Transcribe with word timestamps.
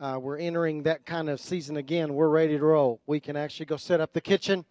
uh, 0.00 0.18
we're 0.18 0.38
entering 0.38 0.82
that 0.84 1.04
kind 1.04 1.28
of 1.28 1.38
season 1.38 1.76
again, 1.76 2.14
we're 2.14 2.30
ready 2.30 2.56
to 2.56 2.64
roll. 2.64 3.00
We 3.06 3.20
can 3.20 3.36
actually 3.36 3.66
go 3.66 3.76
set 3.76 4.00
up 4.00 4.12
the 4.12 4.20
kitchen 4.20 4.64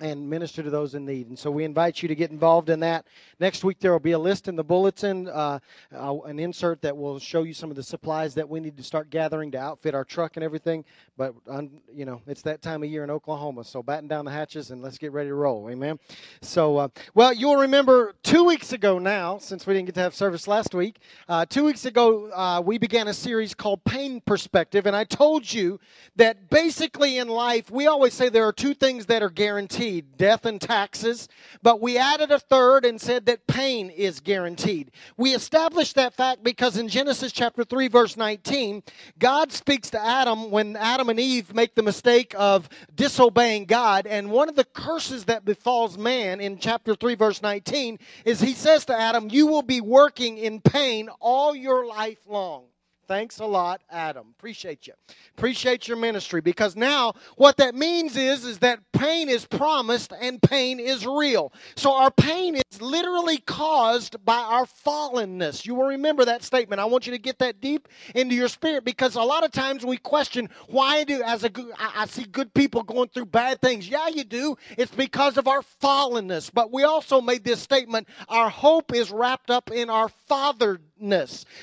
and 0.00 0.28
minister 0.28 0.62
to 0.62 0.70
those 0.70 0.94
in 0.94 1.04
need. 1.04 1.28
And 1.28 1.38
so 1.38 1.50
we 1.50 1.64
invite 1.64 2.02
you 2.02 2.08
to 2.08 2.14
get 2.14 2.30
involved 2.30 2.70
in 2.70 2.80
that. 2.80 3.06
Next 3.38 3.62
week, 3.62 3.78
there 3.78 3.92
will 3.92 4.00
be 4.00 4.12
a 4.12 4.18
list 4.18 4.48
in 4.48 4.56
the 4.56 4.64
bulletin, 4.64 5.28
uh, 5.28 5.58
uh, 5.94 6.20
an 6.22 6.38
insert 6.38 6.80
that 6.82 6.96
will 6.96 7.18
show 7.18 7.42
you 7.42 7.54
some 7.54 7.70
of 7.70 7.76
the 7.76 7.82
supplies 7.82 8.34
that 8.34 8.48
we 8.48 8.58
need 8.58 8.76
to 8.76 8.82
start 8.82 9.10
gathering 9.10 9.50
to 9.52 9.58
outfit 9.58 9.94
our 9.94 10.04
truck 10.04 10.36
and 10.36 10.44
everything. 10.44 10.84
But, 11.16 11.34
um, 11.46 11.70
you 11.92 12.04
know, 12.04 12.20
it's 12.26 12.42
that 12.42 12.62
time 12.62 12.82
of 12.82 12.88
year 12.88 13.04
in 13.04 13.10
Oklahoma. 13.10 13.64
So 13.64 13.82
batten 13.82 14.08
down 14.08 14.24
the 14.24 14.30
hatches 14.30 14.70
and 14.70 14.82
let's 14.82 14.98
get 14.98 15.12
ready 15.12 15.28
to 15.28 15.34
roll. 15.34 15.68
Amen. 15.70 15.98
So, 16.40 16.78
uh, 16.78 16.88
well, 17.14 17.32
you'll 17.32 17.56
remember 17.56 18.14
two 18.22 18.44
weeks 18.44 18.72
ago 18.72 18.98
now, 18.98 19.38
since 19.38 19.66
we 19.66 19.74
didn't 19.74 19.86
get 19.86 19.94
to 19.96 20.00
have 20.00 20.14
service 20.14 20.48
last 20.48 20.74
week, 20.74 20.98
uh, 21.28 21.46
two 21.46 21.64
weeks 21.64 21.84
ago, 21.84 22.30
uh, 22.32 22.60
we 22.64 22.78
began 22.78 23.08
a 23.08 23.14
series 23.14 23.54
called 23.54 23.84
Pain 23.84 24.20
Perspective. 24.22 24.86
And 24.86 24.96
I 24.96 25.04
told 25.04 25.52
you 25.52 25.78
that 26.16 26.50
basically 26.50 27.18
in 27.18 27.28
life, 27.28 27.70
we 27.70 27.86
always 27.86 28.14
say 28.14 28.28
there 28.28 28.46
are 28.46 28.52
two 28.52 28.74
things 28.74 29.06
that 29.06 29.22
are 29.22 29.30
guaranteed 29.30 29.81
guaranteed 29.82 30.16
death 30.16 30.46
and 30.46 30.60
taxes, 30.60 31.28
but 31.62 31.80
we 31.80 31.98
added 31.98 32.30
a 32.30 32.38
third 32.38 32.84
and 32.84 33.00
said 33.00 33.26
that 33.26 33.46
pain 33.46 33.90
is 33.90 34.20
guaranteed. 34.20 34.90
We 35.16 35.34
established 35.34 35.96
that 35.96 36.14
fact 36.14 36.44
because 36.44 36.76
in 36.76 36.88
Genesis 36.88 37.32
chapter 37.32 37.64
3, 37.64 37.88
verse 37.88 38.16
19, 38.16 38.82
God 39.18 39.50
speaks 39.50 39.90
to 39.90 40.00
Adam 40.00 40.50
when 40.50 40.76
Adam 40.76 41.08
and 41.08 41.18
Eve 41.18 41.52
make 41.54 41.74
the 41.74 41.82
mistake 41.82 42.32
of 42.38 42.68
disobeying 42.94 43.64
God. 43.64 44.06
And 44.06 44.30
one 44.30 44.48
of 44.48 44.54
the 44.54 44.64
curses 44.64 45.24
that 45.24 45.44
befalls 45.44 45.98
man 45.98 46.40
in 46.40 46.58
chapter 46.58 46.94
3, 46.94 47.16
verse 47.16 47.42
19 47.42 47.98
is 48.24 48.40
he 48.40 48.52
says 48.52 48.84
to 48.86 48.98
Adam, 48.98 49.28
You 49.30 49.48
will 49.48 49.62
be 49.62 49.80
working 49.80 50.38
in 50.38 50.60
pain 50.60 51.08
all 51.20 51.56
your 51.56 51.86
life 51.86 52.20
long. 52.28 52.64
Thanks 53.12 53.40
a 53.40 53.44
lot, 53.44 53.82
Adam. 53.90 54.28
Appreciate 54.38 54.86
you. 54.86 54.94
Appreciate 55.36 55.86
your 55.86 55.98
ministry 55.98 56.40
because 56.40 56.76
now 56.76 57.12
what 57.36 57.58
that 57.58 57.74
means 57.74 58.16
is 58.16 58.46
is 58.46 58.60
that 58.60 58.80
pain 58.94 59.28
is 59.28 59.44
promised 59.44 60.14
and 60.18 60.40
pain 60.40 60.80
is 60.80 61.04
real. 61.04 61.52
So 61.76 61.92
our 61.92 62.10
pain 62.10 62.56
is 62.56 62.80
literally 62.80 63.36
caused 63.36 64.24
by 64.24 64.38
our 64.38 64.64
fallenness. 64.64 65.66
You 65.66 65.74
will 65.74 65.88
remember 65.88 66.24
that 66.24 66.42
statement. 66.42 66.80
I 66.80 66.86
want 66.86 67.06
you 67.06 67.12
to 67.12 67.18
get 67.18 67.38
that 67.40 67.60
deep 67.60 67.86
into 68.14 68.34
your 68.34 68.48
spirit 68.48 68.82
because 68.82 69.14
a 69.14 69.20
lot 69.20 69.44
of 69.44 69.52
times 69.52 69.84
we 69.84 69.98
question 69.98 70.48
why 70.68 71.04
do 71.04 71.22
as 71.22 71.44
a 71.44 71.50
I 71.78 72.06
see 72.06 72.24
good 72.24 72.54
people 72.54 72.82
going 72.82 73.10
through 73.10 73.26
bad 73.26 73.60
things. 73.60 73.90
Yeah, 73.90 74.08
you 74.08 74.24
do. 74.24 74.56
It's 74.78 74.94
because 74.94 75.36
of 75.36 75.46
our 75.46 75.60
fallenness. 75.82 76.50
But 76.50 76.72
we 76.72 76.84
also 76.84 77.20
made 77.20 77.44
this 77.44 77.60
statement, 77.60 78.08
our 78.30 78.48
hope 78.48 78.94
is 78.94 79.10
wrapped 79.10 79.50
up 79.50 79.70
in 79.70 79.90
our 79.90 80.08
father 80.08 80.80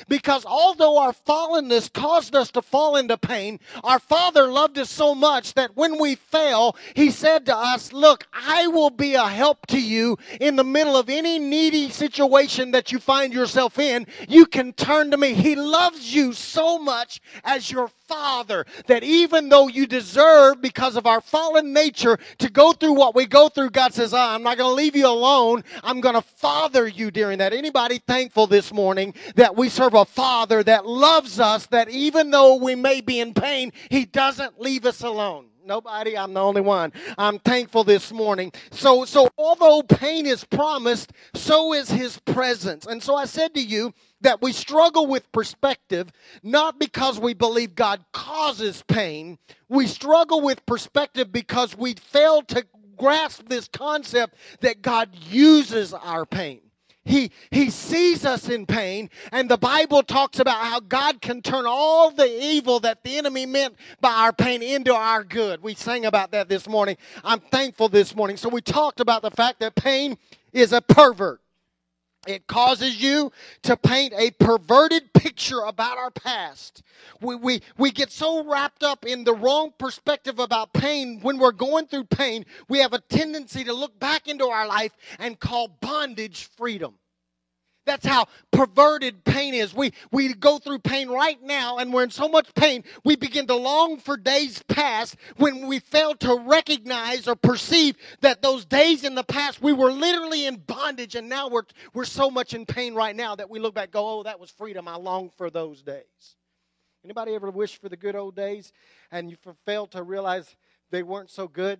because 0.08 0.45
although 0.45 1.00
our 1.00 1.14
fallenness 1.14 1.92
caused 1.92 2.36
us 2.36 2.52
to 2.52 2.62
fall 2.62 2.95
into 2.98 3.18
pain, 3.18 3.59
our 3.84 4.00
Father 4.00 4.48
loved 4.48 4.78
us 4.78 4.90
so 4.90 5.16
much 5.16 5.54
that 5.54 5.76
when 5.76 6.00
we 6.00 6.16
fell, 6.16 6.76
He 6.95 7.10
said 7.11 7.45
to 7.45 7.55
us, 7.55 7.94
Look, 7.94 8.28
I 8.33 8.67
will 8.67 8.89
be 8.89 9.16
a 9.16 9.28
help 9.28 9.66
to 9.67 9.82
you 9.82 10.17
in 10.39 10.55
the 10.55 10.64
middle 10.64 10.98
of 10.98 11.10
any 11.10 11.39
needy 11.39 11.89
situation 11.89 12.72
that 12.72 12.92
you 12.92 12.99
find 12.99 13.33
yourself 13.33 13.80
in. 13.80 14.08
You 14.28 14.45
can 14.45 14.73
turn 14.73 15.11
to 15.11 15.17
me. 15.17 15.33
He 15.33 15.55
loves 15.55 16.14
you 16.14 16.33
so 16.33 16.78
much 16.78 17.22
as 17.44 17.72
your 17.72 17.89
Father 18.10 18.66
that 18.88 19.04
even 19.04 19.49
though 19.49 19.67
you 19.67 19.86
deserve, 19.86 20.61
because 20.61 20.95
of 20.95 21.05
our 21.05 21.22
fallen 21.22 21.73
nature, 21.73 22.17
to 22.39 22.49
go 22.49 22.73
through 22.73 22.94
what 22.94 23.14
we 23.16 23.28
go 23.28 23.49
through, 23.49 23.70
God 23.70 23.94
says, 23.94 24.14
ah, 24.14 24.33
I'm 24.33 24.42
not 24.42 24.58
going 24.58 24.72
to 24.72 24.76
leave 24.76 24.95
you 24.95 25.08
alone. 25.08 25.64
I'm 25.83 26.02
going 26.02 26.16
to 26.16 26.22
father 26.22 26.88
you 26.88 27.11
during 27.11 27.38
that. 27.38 27.54
Anybody 27.54 27.99
thankful 27.99 28.48
this 28.48 28.73
morning 28.73 29.14
that 29.36 29.56
we 29.56 29.70
serve 29.70 29.94
a 29.94 30.06
Father 30.06 30.64
that 30.64 30.86
loves 30.86 31.40
us, 31.40 31.66
that 31.67 31.90
even 31.90 32.32
though 32.32 32.56
we 32.56 32.76
may 32.76 33.02
be 33.02 33.20
in 33.20 33.34
pain, 33.34 33.72
He 33.90 34.06
doesn't 34.06 34.60
leave 34.60 34.86
us 34.86 35.02
alone. 35.02 35.50
Nobody, 35.70 36.17
I'm 36.17 36.34
the 36.34 36.42
only 36.42 36.62
one. 36.62 36.92
I'm 37.16 37.38
thankful 37.38 37.84
this 37.84 38.12
morning. 38.12 38.52
So, 38.72 39.06
so 39.06 39.30
although 39.38 39.84
pain 39.84 40.26
is 40.26 40.44
promised, 40.44 41.14
so 41.36 41.73
is 41.73 41.92
his 41.92 42.17
presence. 42.22 42.88
And 42.88 43.04
so 43.04 43.16
I 43.16 43.26
said 43.26 43.54
to 43.54 43.62
you 43.62 43.94
that 44.22 44.42
we 44.42 44.52
struggle 44.52 45.06
with 45.06 45.32
perspective 45.32 46.11
not 46.42 46.80
because 46.80 47.20
we 47.20 47.36
believe 47.36 47.76
God 47.76 48.04
causes 48.14 48.84
pain. 48.88 49.38
We 49.67 49.86
struggle 49.86 50.42
with 50.42 50.66
perspective 50.66 51.32
because 51.32 51.78
we 51.78 51.94
fail 51.94 52.42
to 52.44 52.66
grasp 52.98 53.48
this 53.48 53.67
concept 53.67 54.36
that 54.61 54.82
God 54.82 55.16
uses 55.30 55.94
our 55.94 56.26
pain. 56.26 56.61
He, 57.09 57.31
he 57.49 57.71
sees 57.71 58.23
us 58.23 58.49
in 58.49 58.67
pain, 58.67 59.09
and 59.31 59.49
the 59.49 59.58
Bible 59.58 60.03
talks 60.03 60.37
about 60.37 60.64
how 60.64 60.80
God 60.80 61.21
can 61.21 61.42
turn 61.42 61.65
all 61.65 62.11
the 62.11 62.27
evil 62.27 62.80
that 62.81 63.03
the 63.03 63.17
enemy 63.17 63.47
meant 63.47 63.77
by 63.99 64.11
our 64.11 64.31
pain 64.31 64.61
into 64.61 64.93
our 64.93 65.23
good. 65.23 65.64
We 65.64 65.73
sang 65.73 66.05
about 66.05 66.30
that 66.33 66.49
this 66.49 66.69
morning. 66.69 66.98
I'm 67.23 67.39
thankful 67.39 67.89
this 67.89 68.15
morning. 68.15 68.37
So, 68.37 68.48
we 68.48 68.61
talked 68.61 68.99
about 68.99 69.23
the 69.23 69.31
fact 69.31 69.59
that 69.61 69.73
pain 69.73 70.19
is 70.53 70.71
a 70.71 70.81
pervert. 70.81 71.42
It 72.27 72.45
causes 72.45 73.02
you 73.02 73.31
to 73.64 73.75
paint 73.75 74.14
a 74.15 74.30
perverted 74.30 75.11
picture 75.14 75.61
about 75.61 75.98
our 75.98 76.11
past. 76.11 76.83
We, 77.21 77.33
we, 77.33 77.61
we 77.80 77.89
get 77.89 78.11
so 78.11 78.43
wrapped 78.43 78.83
up 78.83 79.03
in 79.03 79.23
the 79.23 79.33
wrong 79.33 79.73
perspective 79.80 80.37
about 80.37 80.73
pain. 80.73 81.21
When 81.21 81.39
we're 81.39 81.53
going 81.53 81.87
through 81.87 82.03
pain, 82.03 82.45
we 82.67 82.77
have 82.80 82.93
a 82.93 82.99
tendency 82.99 83.64
to 83.64 83.73
look 83.73 83.99
back 83.99 84.27
into 84.27 84.45
our 84.45 84.67
life 84.67 84.92
and 85.17 85.39
call 85.39 85.69
bondage 85.81 86.49
freedom. 86.55 86.98
That's 87.86 88.06
how 88.06 88.28
perverted 88.52 89.23
pain 89.23 89.54
is. 89.54 89.73
We, 89.73 89.94
we 90.12 90.34
go 90.34 90.60
through 90.60 90.80
pain 90.80 91.10
right 91.10 91.42
now, 91.42 91.78
and 91.78 91.94
we're 91.94 92.04
in 92.04 92.12
so 92.12 92.28
much 92.28 92.54
pain, 92.54 92.84
we 93.04 93.16
begin 93.16 93.48
to 93.48 93.56
long 93.56 93.98
for 93.98 94.16
days 94.16 94.62
past 94.67 95.16
when 95.38 95.67
we 95.67 95.80
fail 95.80 96.14
to 96.16 96.36
recognize 96.45 97.28
or 97.28 97.36
perceive 97.36 97.95
that 98.22 98.42
those 98.42 98.66
days 98.66 99.04
in 99.04 99.16
the 99.16 99.23
past, 99.23 99.62
we 99.62 99.73
were 99.73 99.92
literally 99.92 100.45
in 100.45 100.58
bondage, 100.58 101.16
and 101.16 101.30
now 101.30 101.48
we're, 101.50 101.64
we're 101.94 102.06
so 102.06 102.30
much 102.30 102.54
in 102.54 102.66
pain 102.66 102.94
right 102.94 103.16
now 103.16 103.36
that 103.36 103.50
we 103.50 103.60
look 103.60 103.73
back 103.73 103.92
go, 103.92 104.20
oh, 104.20 104.23
that 104.23 104.40
was 104.40 104.50
freedom. 104.52 104.88
I 104.88 104.96
long 104.96 105.32
for 105.38 105.50
those 105.50 105.82
days. 105.82 106.36
Anybody 107.04 107.34
ever 107.34 107.50
wish 107.50 107.80
for 107.80 107.90
the 107.90 107.98
good 107.98 108.16
old 108.16 108.36
days 108.36 108.73
and 109.11 109.30
you 109.30 109.38
fail 109.66 109.88
to 109.88 110.04
realize 110.04 110.56
they 110.92 111.02
weren't 111.02 111.30
so 111.30 111.48
good? 111.48 111.80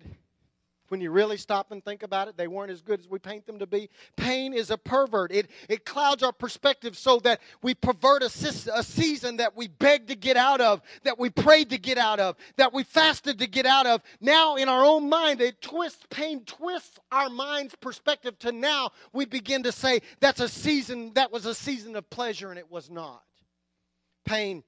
When 0.90 1.00
you 1.00 1.12
really 1.12 1.36
stop 1.36 1.70
and 1.70 1.84
think 1.84 2.02
about 2.02 2.26
it, 2.26 2.36
they 2.36 2.48
weren't 2.48 2.70
as 2.72 2.82
good 2.82 2.98
as 2.98 3.08
we 3.08 3.20
paint 3.20 3.46
them 3.46 3.60
to 3.60 3.66
be. 3.66 3.88
Pain 4.16 4.52
is 4.52 4.70
a 4.70 4.76
pervert. 4.76 5.30
It, 5.30 5.48
it 5.68 5.84
clouds 5.84 6.24
our 6.24 6.32
perspective 6.32 6.98
so 6.98 7.20
that 7.20 7.40
we 7.62 7.74
pervert 7.74 8.22
a, 8.22 8.26
a 8.74 8.82
season 8.82 9.36
that 9.36 9.56
we 9.56 9.68
begged 9.68 10.08
to 10.08 10.16
get 10.16 10.36
out 10.36 10.60
of, 10.60 10.82
that 11.04 11.16
we 11.16 11.30
prayed 11.30 11.70
to 11.70 11.78
get 11.78 11.96
out 11.96 12.18
of, 12.18 12.36
that 12.56 12.72
we 12.72 12.82
fasted 12.82 13.38
to 13.38 13.46
get 13.46 13.66
out 13.66 13.86
of. 13.86 14.02
Now, 14.20 14.56
in 14.56 14.68
our 14.68 14.84
own 14.84 15.08
mind, 15.08 15.40
it 15.40 15.62
twists, 15.62 16.04
pain 16.10 16.44
twists 16.44 16.98
our 17.12 17.30
mind's 17.30 17.76
perspective 17.76 18.36
to 18.40 18.50
now 18.50 18.90
we 19.12 19.26
begin 19.26 19.62
to 19.62 19.72
say 19.72 20.00
that's 20.18 20.40
a 20.40 20.48
season, 20.48 21.12
that 21.14 21.30
was 21.30 21.46
a 21.46 21.54
season 21.54 21.94
of 21.94 22.10
pleasure 22.10 22.50
and 22.50 22.58
it 22.58 22.70
was 22.70 22.90
not. 22.90 23.22
Pain 24.24 24.64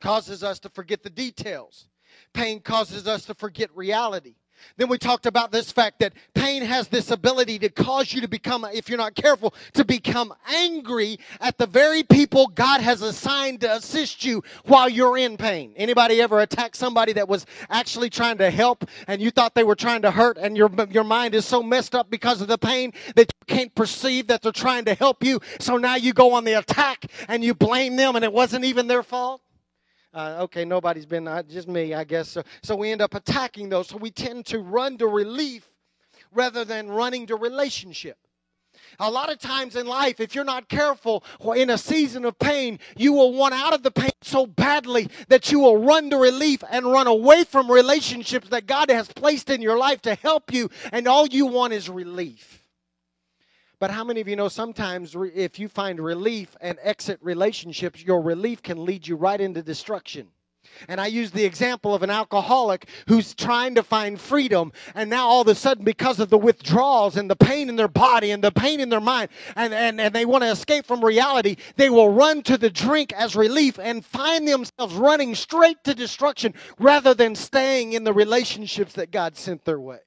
causes 0.00 0.42
us 0.42 0.58
to 0.60 0.70
forget 0.70 1.02
the 1.02 1.10
details. 1.10 1.86
Pain 2.32 2.60
causes 2.60 3.06
us 3.06 3.26
to 3.26 3.34
forget 3.34 3.68
reality. 3.76 4.36
Then 4.76 4.88
we 4.88 4.98
talked 4.98 5.26
about 5.26 5.52
this 5.52 5.70
fact 5.72 5.98
that 6.00 6.12
pain 6.34 6.62
has 6.62 6.88
this 6.88 7.10
ability 7.10 7.58
to 7.60 7.68
cause 7.68 8.12
you 8.12 8.20
to 8.20 8.28
become, 8.28 8.64
if 8.72 8.88
you're 8.88 8.98
not 8.98 9.14
careful, 9.14 9.54
to 9.74 9.84
become 9.84 10.32
angry 10.48 11.18
at 11.40 11.58
the 11.58 11.66
very 11.66 12.02
people 12.02 12.46
God 12.48 12.80
has 12.80 13.02
assigned 13.02 13.60
to 13.60 13.72
assist 13.74 14.24
you 14.24 14.42
while 14.64 14.88
you're 14.88 15.18
in 15.18 15.36
pain. 15.36 15.72
Anybody 15.76 16.20
ever 16.20 16.40
attack 16.40 16.74
somebody 16.74 17.12
that 17.14 17.28
was 17.28 17.46
actually 17.68 18.10
trying 18.10 18.38
to 18.38 18.50
help 18.50 18.84
and 19.06 19.20
you 19.20 19.30
thought 19.30 19.54
they 19.54 19.64
were 19.64 19.74
trying 19.74 20.02
to 20.02 20.10
hurt 20.10 20.38
and 20.38 20.56
your, 20.56 20.70
your 20.90 21.04
mind 21.04 21.34
is 21.34 21.44
so 21.44 21.62
messed 21.62 21.94
up 21.94 22.10
because 22.10 22.40
of 22.40 22.48
the 22.48 22.58
pain 22.58 22.92
that 23.16 23.32
you 23.40 23.54
can't 23.54 23.74
perceive 23.74 24.26
that 24.28 24.42
they're 24.42 24.52
trying 24.52 24.84
to 24.84 24.94
help 24.94 25.24
you. 25.24 25.40
So 25.58 25.76
now 25.76 25.96
you 25.96 26.12
go 26.12 26.32
on 26.34 26.44
the 26.44 26.54
attack 26.54 27.06
and 27.28 27.44
you 27.44 27.54
blame 27.54 27.96
them 27.96 28.16
and 28.16 28.24
it 28.24 28.32
wasn't 28.32 28.64
even 28.64 28.86
their 28.86 29.02
fault? 29.02 29.42
Uh, 30.12 30.38
okay, 30.40 30.64
nobody's 30.64 31.06
been, 31.06 31.28
uh, 31.28 31.42
just 31.44 31.68
me, 31.68 31.94
I 31.94 32.02
guess. 32.02 32.28
So, 32.28 32.42
so 32.62 32.74
we 32.74 32.90
end 32.90 33.00
up 33.00 33.14
attacking 33.14 33.68
those. 33.68 33.88
So 33.88 33.96
we 33.96 34.10
tend 34.10 34.46
to 34.46 34.58
run 34.58 34.98
to 34.98 35.06
relief 35.06 35.68
rather 36.32 36.64
than 36.64 36.88
running 36.88 37.26
to 37.26 37.36
relationship. 37.36 38.18
A 38.98 39.10
lot 39.10 39.30
of 39.30 39.38
times 39.38 39.76
in 39.76 39.86
life, 39.86 40.20
if 40.20 40.34
you're 40.34 40.44
not 40.44 40.68
careful 40.68 41.24
in 41.56 41.70
a 41.70 41.78
season 41.78 42.24
of 42.24 42.38
pain, 42.38 42.78
you 42.96 43.12
will 43.12 43.32
want 43.32 43.54
out 43.54 43.72
of 43.72 43.82
the 43.82 43.90
pain 43.90 44.10
so 44.22 44.46
badly 44.46 45.08
that 45.28 45.50
you 45.52 45.60
will 45.60 45.78
run 45.78 46.10
to 46.10 46.16
relief 46.16 46.62
and 46.70 46.84
run 46.86 47.06
away 47.06 47.44
from 47.44 47.70
relationships 47.70 48.48
that 48.48 48.66
God 48.66 48.90
has 48.90 49.08
placed 49.08 49.48
in 49.48 49.62
your 49.62 49.78
life 49.78 50.02
to 50.02 50.14
help 50.16 50.52
you, 50.52 50.70
and 50.92 51.06
all 51.06 51.26
you 51.26 51.46
want 51.46 51.72
is 51.72 51.88
relief. 51.88 52.59
But 53.80 53.90
how 53.90 54.04
many 54.04 54.20
of 54.20 54.28
you 54.28 54.36
know 54.36 54.48
sometimes 54.48 55.16
if 55.34 55.58
you 55.58 55.66
find 55.66 55.98
relief 55.98 56.54
and 56.60 56.78
exit 56.82 57.18
relationships, 57.22 58.04
your 58.04 58.20
relief 58.20 58.62
can 58.62 58.84
lead 58.84 59.08
you 59.08 59.16
right 59.16 59.40
into 59.40 59.62
destruction? 59.62 60.28
And 60.86 61.00
I 61.00 61.06
use 61.06 61.30
the 61.30 61.44
example 61.46 61.94
of 61.94 62.02
an 62.02 62.10
alcoholic 62.10 62.86
who's 63.08 63.34
trying 63.34 63.74
to 63.76 63.82
find 63.82 64.20
freedom, 64.20 64.72
and 64.94 65.08
now 65.08 65.26
all 65.26 65.40
of 65.40 65.48
a 65.48 65.54
sudden, 65.54 65.82
because 65.82 66.20
of 66.20 66.28
the 66.28 66.38
withdrawals 66.38 67.16
and 67.16 67.30
the 67.30 67.36
pain 67.36 67.70
in 67.70 67.76
their 67.76 67.88
body 67.88 68.30
and 68.30 68.44
the 68.44 68.52
pain 68.52 68.80
in 68.80 68.90
their 68.90 69.00
mind, 69.00 69.30
and, 69.56 69.72
and, 69.72 69.98
and 69.98 70.14
they 70.14 70.26
want 70.26 70.44
to 70.44 70.50
escape 70.50 70.84
from 70.84 71.02
reality, 71.02 71.56
they 71.76 71.88
will 71.88 72.10
run 72.10 72.42
to 72.42 72.58
the 72.58 72.70
drink 72.70 73.14
as 73.14 73.34
relief 73.34 73.78
and 73.78 74.04
find 74.04 74.46
themselves 74.46 74.94
running 74.94 75.34
straight 75.34 75.82
to 75.84 75.94
destruction 75.94 76.52
rather 76.78 77.14
than 77.14 77.34
staying 77.34 77.94
in 77.94 78.04
the 78.04 78.12
relationships 78.12 78.92
that 78.92 79.10
God 79.10 79.38
sent 79.38 79.64
their 79.64 79.80
way. 79.80 80.00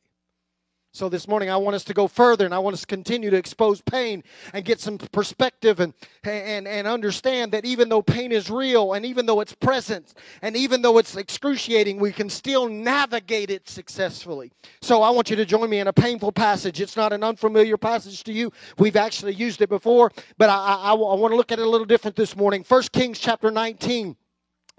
So 0.95 1.09
this 1.09 1.27
morning, 1.27 1.49
I 1.49 1.57
want 1.57 1.73
us 1.73 1.83
to 1.85 1.93
go 1.95 2.07
further 2.07 2.45
and 2.45 2.53
I 2.53 2.59
want 2.59 2.75
us 2.75 2.81
to 2.81 2.85
continue 2.85 3.31
to 3.31 3.35
expose 3.35 3.81
pain 3.81 4.23
and 4.53 4.63
get 4.63 4.79
some 4.79 4.99
perspective 4.99 5.79
and, 5.79 5.91
and, 6.23 6.67
and 6.67 6.85
understand 6.85 7.51
that 7.53 7.65
even 7.65 7.89
though 7.89 8.03
pain 8.03 8.31
is 8.31 8.51
real 8.51 8.93
and 8.93 9.03
even 9.03 9.25
though 9.25 9.39
it's 9.39 9.55
present 9.55 10.13
and 10.43 10.55
even 10.55 10.83
though 10.83 10.99
it's 10.99 11.15
excruciating, 11.15 11.99
we 11.99 12.11
can 12.11 12.29
still 12.29 12.69
navigate 12.69 13.49
it 13.49 13.67
successfully. 13.67 14.51
So 14.83 15.01
I 15.01 15.09
want 15.09 15.31
you 15.31 15.35
to 15.35 15.45
join 15.45 15.67
me 15.67 15.79
in 15.79 15.87
a 15.87 15.93
painful 15.93 16.31
passage. 16.31 16.79
It's 16.79 16.95
not 16.95 17.11
an 17.11 17.23
unfamiliar 17.23 17.75
passage 17.75 18.23
to 18.25 18.31
you. 18.31 18.51
We've 18.77 18.95
actually 18.95 19.33
used 19.33 19.63
it 19.63 19.69
before, 19.69 20.11
but 20.37 20.51
I, 20.51 20.75
I, 20.75 20.91
I 20.91 20.93
want 20.93 21.31
to 21.31 21.35
look 21.35 21.51
at 21.51 21.57
it 21.57 21.65
a 21.65 21.69
little 21.69 21.87
different 21.87 22.15
this 22.15 22.35
morning. 22.35 22.63
First 22.63 22.91
Kings 22.91 23.17
chapter 23.17 23.49
19 23.49 24.15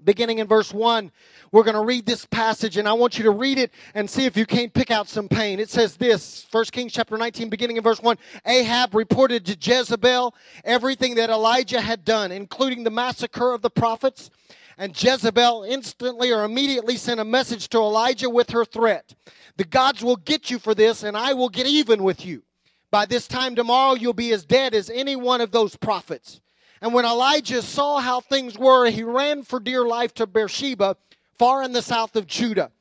beginning 0.05 0.39
in 0.39 0.47
verse 0.47 0.73
1. 0.73 1.11
We're 1.51 1.63
going 1.63 1.75
to 1.75 1.83
read 1.83 2.05
this 2.05 2.25
passage 2.25 2.77
and 2.77 2.87
I 2.87 2.93
want 2.93 3.17
you 3.17 3.23
to 3.25 3.31
read 3.31 3.57
it 3.57 3.71
and 3.93 4.09
see 4.09 4.25
if 4.25 4.37
you 4.37 4.45
can't 4.45 4.73
pick 4.73 4.91
out 4.91 5.09
some 5.09 5.27
pain. 5.27 5.59
It 5.59 5.69
says 5.69 5.97
this, 5.97 6.47
1 6.51 6.65
Kings 6.65 6.93
chapter 6.93 7.17
19 7.17 7.49
beginning 7.49 7.77
in 7.77 7.83
verse 7.83 8.01
1. 8.01 8.17
Ahab 8.45 8.93
reported 8.93 9.45
to 9.45 9.57
Jezebel 9.59 10.35
everything 10.63 11.15
that 11.15 11.29
Elijah 11.29 11.81
had 11.81 12.05
done, 12.05 12.31
including 12.31 12.83
the 12.83 12.91
massacre 12.91 13.53
of 13.53 13.61
the 13.61 13.69
prophets. 13.69 14.29
And 14.77 15.01
Jezebel 15.01 15.63
instantly 15.63 16.31
or 16.31 16.43
immediately 16.43 16.97
sent 16.97 17.19
a 17.19 17.25
message 17.25 17.69
to 17.69 17.77
Elijah 17.77 18.29
with 18.29 18.49
her 18.49 18.65
threat. 18.65 19.15
The 19.57 19.63
gods 19.63 20.03
will 20.03 20.17
get 20.17 20.51
you 20.51 20.59
for 20.59 20.75
this 20.75 21.03
and 21.03 21.15
I 21.15 21.33
will 21.33 21.49
get 21.49 21.65
even 21.65 22.03
with 22.03 22.25
you. 22.25 22.43
By 22.91 23.05
this 23.05 23.27
time 23.27 23.55
tomorrow 23.55 23.95
you'll 23.95 24.13
be 24.13 24.33
as 24.33 24.45
dead 24.45 24.73
as 24.73 24.89
any 24.89 25.15
one 25.15 25.41
of 25.41 25.51
those 25.51 25.75
prophets. 25.75 26.41
And 26.81 26.93
when 26.93 27.05
Elijah 27.05 27.61
saw 27.61 27.99
how 27.99 28.19
things 28.19 28.57
were, 28.57 28.89
he 28.89 29.03
ran 29.03 29.43
for 29.43 29.59
dear 29.59 29.85
life 29.85 30.13
to 30.15 30.27
Beersheba, 30.27 30.97
far 31.37 31.63
in 31.63 31.71
the 31.71 31.81
south 31.81 32.15
of 32.15 32.27
Judah. 32.27 32.71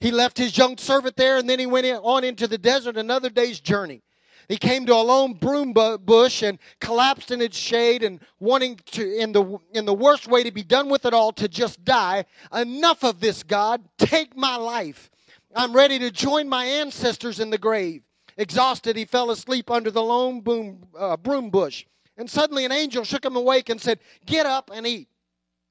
He 0.00 0.10
left 0.10 0.36
his 0.36 0.56
young 0.58 0.76
servant 0.76 1.16
there, 1.16 1.38
and 1.38 1.48
then 1.48 1.58
he 1.58 1.66
went 1.66 1.86
on 1.86 2.24
into 2.24 2.46
the 2.46 2.58
desert 2.58 2.96
another 2.96 3.30
day's 3.30 3.60
journey. 3.60 4.02
He 4.48 4.56
came 4.58 4.84
to 4.86 4.94
a 4.94 5.00
lone 5.00 5.34
broom 5.34 5.72
bush 5.72 6.42
and 6.42 6.58
collapsed 6.80 7.30
in 7.30 7.40
its 7.40 7.56
shade 7.56 8.02
and 8.02 8.20
wanting 8.38 8.78
to, 8.92 9.16
in 9.16 9.32
the, 9.32 9.58
in 9.72 9.86
the 9.86 9.94
worst 9.94 10.28
way 10.28 10.42
to 10.42 10.50
be 10.50 10.62
done 10.62 10.90
with 10.90 11.06
it 11.06 11.14
all, 11.14 11.32
to 11.32 11.48
just 11.48 11.84
die. 11.84 12.26
Enough 12.52 13.04
of 13.04 13.20
this, 13.20 13.42
God. 13.42 13.82
Take 13.96 14.36
my 14.36 14.56
life. 14.56 15.10
I'm 15.56 15.72
ready 15.72 15.98
to 16.00 16.10
join 16.10 16.48
my 16.48 16.64
ancestors 16.64 17.40
in 17.40 17.50
the 17.50 17.58
grave. 17.58 18.02
Exhausted, 18.36 18.96
he 18.96 19.04
fell 19.04 19.30
asleep 19.30 19.70
under 19.70 19.90
the 19.90 20.02
lone 20.02 20.40
boom, 20.40 20.88
uh, 20.98 21.16
broom 21.16 21.50
bush. 21.50 21.86
And 22.16 22.30
suddenly 22.30 22.64
an 22.64 22.72
angel 22.72 23.04
shook 23.04 23.24
him 23.24 23.36
awake 23.36 23.68
and 23.68 23.80
said, 23.80 23.98
Get 24.26 24.46
up 24.46 24.70
and 24.72 24.86
eat. 24.86 25.08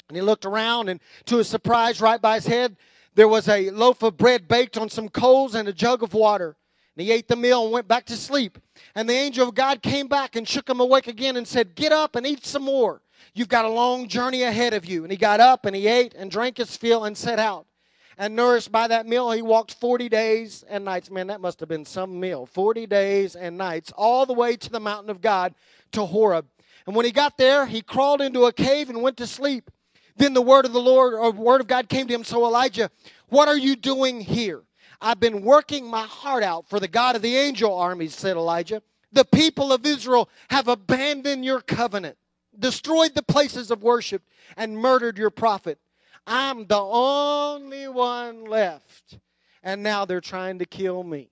And 0.10 0.18
he 0.18 0.22
looked 0.22 0.46
around, 0.46 0.90
and 0.90 1.00
to 1.26 1.38
his 1.38 1.48
surprise, 1.48 2.02
right 2.02 2.22
by 2.22 2.36
his 2.36 2.46
head, 2.46 2.76
there 3.16 3.28
was 3.28 3.48
a 3.48 3.70
loaf 3.70 4.04
of 4.04 4.18
bread 4.18 4.48
baked 4.48 4.78
on 4.78 4.90
some 4.90 5.08
coals 5.08 5.56
and 5.56 5.68
a 5.68 5.74
jug 5.74 6.04
of 6.04 6.14
water. 6.14 6.56
And 6.96 7.06
he 7.06 7.12
ate 7.12 7.28
the 7.28 7.36
meal 7.36 7.64
and 7.64 7.72
went 7.72 7.88
back 7.88 8.06
to 8.06 8.16
sleep. 8.16 8.60
And 8.94 9.10
the 9.10 9.14
angel 9.14 9.48
of 9.48 9.56
God 9.56 9.82
came 9.82 10.08
back 10.08 10.36
and 10.36 10.48
shook 10.48 10.70
him 10.70 10.80
awake 10.80 11.08
again 11.08 11.38
and 11.38 11.48
said, 11.48 11.76
Get 11.76 11.92
up 11.92 12.16
and 12.16 12.28
eat 12.28 12.46
some 12.46 12.64
more. 12.64 13.02
You've 13.34 13.48
got 13.48 13.66
a 13.66 13.70
long 13.70 14.08
journey 14.08 14.44
ahead 14.44 14.74
of 14.74 14.86
you. 14.86 15.04
And 15.04 15.12
he 15.12 15.18
got 15.18 15.40
up 15.40 15.66
and 15.66 15.76
he 15.76 15.88
ate 15.88 16.14
and 16.14 16.30
drank 16.30 16.58
his 16.58 16.76
fill 16.76 17.06
and 17.06 17.18
set 17.18 17.40
out. 17.40 17.66
And 18.18 18.36
nourished 18.36 18.72
by 18.72 18.88
that 18.88 19.08
meal, 19.08 19.32
he 19.32 19.42
walked 19.42 19.74
40 19.74 20.10
days 20.10 20.64
and 20.70 20.86
nights. 20.86 21.10
Man, 21.10 21.28
that 21.28 21.42
must 21.42 21.60
have 21.60 21.70
been 21.70 21.86
some 21.86 22.20
meal. 22.20 22.46
40 22.46 22.86
days 22.88 23.36
and 23.36 23.58
nights, 23.58 23.92
all 23.96 24.26
the 24.26 24.34
way 24.34 24.56
to 24.56 24.70
the 24.70 24.80
mountain 24.80 25.10
of 25.10 25.22
God 25.22 25.56
to 25.94 26.06
Horeb. 26.06 26.46
And 26.86 26.96
when 26.96 27.06
he 27.06 27.12
got 27.12 27.38
there, 27.38 27.66
he 27.66 27.82
crawled 27.82 28.22
into 28.22 28.46
a 28.46 28.54
cave 28.54 28.90
and 28.90 29.02
went 29.02 29.18
to 29.18 29.28
sleep. 29.28 29.72
Then 30.16 30.34
the 30.34 30.42
word 30.42 30.66
of 30.66 30.74
the 30.74 30.82
Lord 30.82 31.14
or 31.14 31.32
word 31.32 31.62
of 31.62 31.68
God 31.68 31.90
came 31.90 32.08
to 32.08 32.14
him. 32.14 32.24
So 32.24 32.46
Elijah, 32.46 32.92
what 33.30 33.48
are 33.48 33.58
you 33.58 33.76
doing 33.76 34.22
here? 34.22 34.62
I've 35.02 35.20
been 35.20 35.42
working 35.42 35.88
my 35.88 36.04
heart 36.04 36.44
out 36.44 36.70
for 36.70 36.80
the 36.80 36.88
God 36.88 37.16
of 37.16 37.22
the 37.22 37.36
angel 37.36 37.74
armies, 37.76 38.16
said 38.16 38.38
Elijah. 38.38 38.82
The 39.12 39.26
people 39.26 39.74
of 39.74 39.86
Israel 39.86 40.30
have 40.50 40.68
abandoned 40.68 41.44
your 41.44 41.62
covenant, 41.62 42.18
destroyed 42.58 43.14
the 43.16 43.24
places 43.24 43.70
of 43.70 43.84
worship, 43.84 44.24
and 44.56 44.78
murdered 44.78 45.18
your 45.18 45.30
prophet. 45.30 45.80
I'm 46.26 46.66
the 46.68 46.80
only 46.80 47.88
one 47.88 48.46
left. 48.46 49.20
And 49.62 49.82
now 49.84 50.06
they're 50.06 50.22
trying 50.22 50.60
to 50.60 50.66
kill 50.66 51.04
me. 51.04 51.30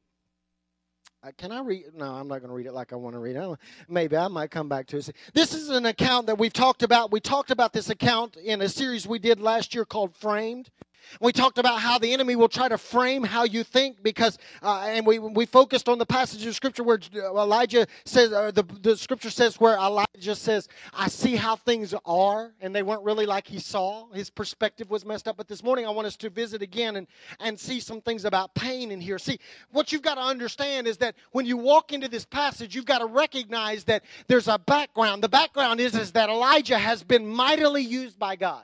Uh, 1.24 1.32
can 1.38 1.52
I 1.52 1.62
read? 1.62 1.86
No, 1.94 2.06
I'm 2.06 2.28
not 2.28 2.40
going 2.40 2.50
to 2.50 2.56
read 2.56 2.66
it 2.66 2.74
like 2.74 2.94
I 2.94 2.96
want 2.96 3.14
to 3.14 3.20
read 3.20 3.36
it. 3.36 3.60
Maybe 3.88 4.18
I 4.18 4.28
might 4.28 4.50
come 4.50 4.68
back 4.68 4.88
to 4.88 4.98
it. 4.98 5.12
This 5.34 5.54
is 5.54 5.70
an 5.70 5.86
account 5.86 6.26
that 6.28 6.40
we've 6.40 6.54
talked 6.54 6.82
about. 6.82 7.12
We 7.12 7.20
talked 7.20 7.52
about 7.52 7.74
this 7.74 7.92
account 7.92 8.38
in 8.38 8.62
a 8.62 8.70
series 8.70 9.06
we 9.06 9.20
did 9.20 9.40
last 9.40 9.76
year 9.76 9.86
called 9.86 10.16
Framed. 10.16 10.72
We 11.20 11.32
talked 11.32 11.58
about 11.58 11.80
how 11.80 11.98
the 11.98 12.12
enemy 12.14 12.36
will 12.36 12.50
try 12.50 12.68
to 12.70 12.78
frame 12.78 13.24
how 13.24 13.44
you 13.44 13.64
think 13.64 14.02
because, 14.04 14.38
uh, 14.62 14.84
and 14.88 15.06
we, 15.06 15.20
we 15.20 15.46
focused 15.46 15.90
on 15.90 15.98
the 15.98 16.06
passage 16.06 16.46
of 16.46 16.56
scripture 16.56 16.84
where 16.84 17.00
Elijah 17.14 17.88
says, 18.06 18.32
or 18.32 18.52
the, 18.52 18.64
the 18.82 18.96
scripture 18.98 19.30
says 19.30 19.60
where 19.60 19.76
Elijah 19.76 20.36
says, 20.36 20.68
I 20.94 21.08
see 21.08 21.36
how 21.36 21.56
things 21.56 21.94
are, 22.06 22.52
and 22.62 22.76
they 22.76 22.84
weren't 22.84 23.04
really 23.04 23.26
like 23.26 23.48
he 23.48 23.60
saw. 23.60 24.10
His 24.12 24.30
perspective 24.30 24.90
was 24.90 25.06
messed 25.06 25.28
up. 25.28 25.38
But 25.38 25.48
this 25.48 25.64
morning 25.64 25.86
I 25.86 25.90
want 25.90 26.08
us 26.08 26.18
to 26.18 26.30
visit 26.30 26.62
again 26.62 26.96
and, 26.96 27.08
and 27.40 27.60
see 27.60 27.80
some 27.80 28.02
things 28.02 28.26
about 28.26 28.54
pain 28.56 28.92
in 28.92 29.02
here. 29.02 29.20
See, 29.20 29.40
what 29.72 29.92
you've 29.92 30.02
got 30.02 30.16
to 30.16 30.22
understand 30.22 30.88
is 30.88 30.98
that 30.98 31.16
when 31.32 31.46
you 31.46 31.58
walk 31.58 31.94
into 31.94 32.08
this 32.08 32.26
passage, 32.26 32.76
you've 32.76 32.86
got 32.86 33.00
to 33.00 33.06
recognize 33.06 33.84
that 33.86 34.04
there's 34.28 34.48
a 34.48 34.60
background. 34.60 35.24
The 35.24 35.30
background 35.30 35.80
is, 35.80 35.96
is 35.96 36.12
that 36.14 36.30
Elijah 36.30 36.78
has 36.78 37.04
been 37.04 37.28
mightily 37.28 37.82
used 37.82 38.20
by 38.20 38.36
God. 38.36 38.64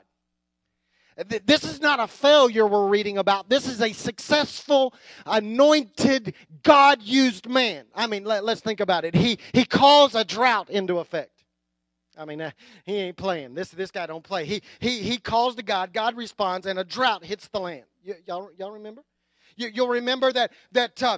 This 1.46 1.64
is 1.64 1.82
not 1.82 2.00
a 2.00 2.08
failure 2.08 2.68
we're 2.68 2.88
reading 2.88 3.18
about. 3.18 3.50
This 3.50 3.68
is 3.68 3.82
a 3.82 3.92
successful, 3.92 4.94
anointed, 5.26 6.36
God 6.62 7.02
used 7.02 7.50
man. 7.50 7.86
I 7.96 8.06
mean, 8.06 8.24
let, 8.24 8.44
us 8.44 8.62
think 8.62 8.80
about 8.80 9.04
it. 9.04 9.16
He, 9.16 9.40
he 9.52 9.66
calls 9.66 10.14
a 10.14 10.24
drought 10.24 10.70
into 10.70 11.00
effect. 11.00 11.32
I 12.16 12.26
mean, 12.26 12.42
uh, 12.42 12.52
he 12.84 12.96
ain't 12.98 13.18
playing. 13.18 13.56
This, 13.56 13.70
this 13.70 13.92
guy 13.92 14.06
don't 14.06 14.24
play. 14.24 14.46
He, 14.46 14.62
he, 14.80 15.00
he 15.00 15.18
calls 15.18 15.56
to 15.56 15.64
God. 15.64 15.92
God 15.92 16.16
responds, 16.16 16.68
and 16.68 16.78
a 16.78 16.84
drought 16.84 17.24
hits 17.24 17.48
the 17.48 17.60
land. 17.60 17.86
Y- 18.06 18.14
y'all, 18.26 18.50
y'all 18.58 18.72
remember? 18.72 19.04
You, 19.56 19.72
will 19.76 19.90
remember 19.90 20.32
that, 20.32 20.52
that 20.72 21.02
uh, 21.02 21.18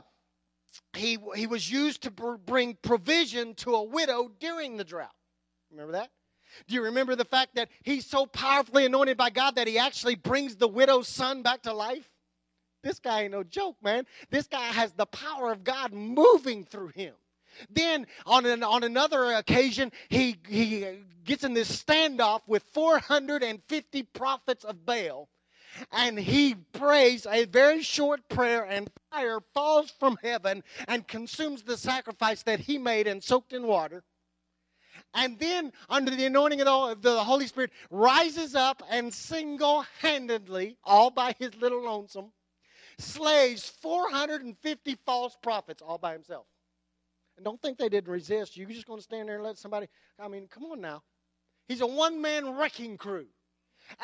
he, 0.94 1.18
he 1.36 1.46
was 1.46 1.70
used 1.70 2.04
to 2.04 2.12
bring 2.12 2.78
provision 2.82 3.54
to 3.56 3.76
a 3.76 3.84
widow 3.84 4.32
during 4.40 4.78
the 4.78 4.86
drought. 4.86 5.12
Remember 5.72 5.94
that? 5.94 6.10
Do 6.68 6.76
you 6.76 6.84
remember 6.84 7.16
the 7.16 7.26
fact 7.26 7.56
that 7.56 7.70
he's 7.84 8.06
so 8.06 8.26
powerfully 8.26 8.86
anointed 8.86 9.18
by 9.18 9.30
God 9.30 9.56
that 9.56 9.68
he 9.68 9.78
actually 9.78 10.16
brings 10.16 10.56
the 10.56 10.68
widow's 10.68 11.08
son 11.08 11.42
back 11.42 11.64
to 11.64 11.74
life? 11.74 12.10
This 12.84 13.00
guy 13.00 13.24
ain't 13.24 13.34
no 13.34 13.44
joke, 13.44 13.76
man. 13.84 14.06
This 14.30 14.48
guy 14.48 14.62
has 14.62 14.94
the 14.94 15.06
power 15.06 15.52
of 15.52 15.64
God 15.64 15.94
moving 15.94 16.64
through 16.64 16.90
him. 16.90 17.14
Then 17.70 18.08
on 18.26 18.46
an, 18.46 18.64
on 18.64 18.84
another 18.84 19.34
occasion, 19.34 19.92
he 20.08 20.38
he 20.48 20.86
gets 21.26 21.44
in 21.44 21.54
this 21.54 21.84
standoff 21.84 22.42
with 22.48 22.64
450 22.72 24.04
prophets 24.04 24.64
of 24.64 24.86
Baal, 24.86 25.28
and 25.92 26.18
he 26.18 26.56
prays 26.56 27.28
a 27.30 27.46
very 27.46 27.82
short 27.82 28.28
prayer, 28.30 28.64
and 28.64 28.90
fire 29.12 29.40
falls 29.54 29.92
from 29.92 30.18
heaven 30.22 30.64
and 30.88 31.08
consumes 31.08 31.64
the 31.64 31.76
sacrifice 31.76 32.44
that 32.44 32.62
he 32.62 32.78
made 32.78 33.08
and 33.08 33.22
soaked 33.22 33.52
in 33.52 33.64
water 33.64 34.04
and 35.14 35.40
then 35.40 35.72
under 35.90 36.16
the 36.16 36.26
anointing 36.26 36.62
of 36.62 37.02
the 37.02 37.24
Holy 37.24 37.48
Spirit 37.48 37.72
rises 37.90 38.56
up 38.56 38.84
and 38.90 39.14
single-handedly, 39.14 40.78
all 40.84 41.10
by 41.10 41.36
his 41.40 41.56
little 41.56 41.84
lonesome, 41.84 42.32
slays 42.98 43.68
450 43.82 44.98
false 45.06 45.38
prophets 45.42 45.82
all 45.82 45.98
by 45.98 46.14
himself. 46.14 46.46
And 47.38 47.46
don't 47.46 47.62
think 47.62 47.78
they 47.78 47.90
didn't 47.90 48.12
resist. 48.12 48.58
You're 48.58 48.70
just 48.70 48.86
going 48.86 49.00
to 49.00 49.04
stand 49.04 49.30
there 49.30 49.36
and 49.36 49.44
let 49.44 49.58
somebody, 49.58 49.88
I 50.20 50.28
mean, 50.28 50.48
come 50.48 50.66
on 50.66 50.82
now. 50.82 51.04
He's 51.68 51.82
a 51.82 51.88
one-man 51.88 52.58
wrecking 52.58 52.98
crew. 52.98 53.28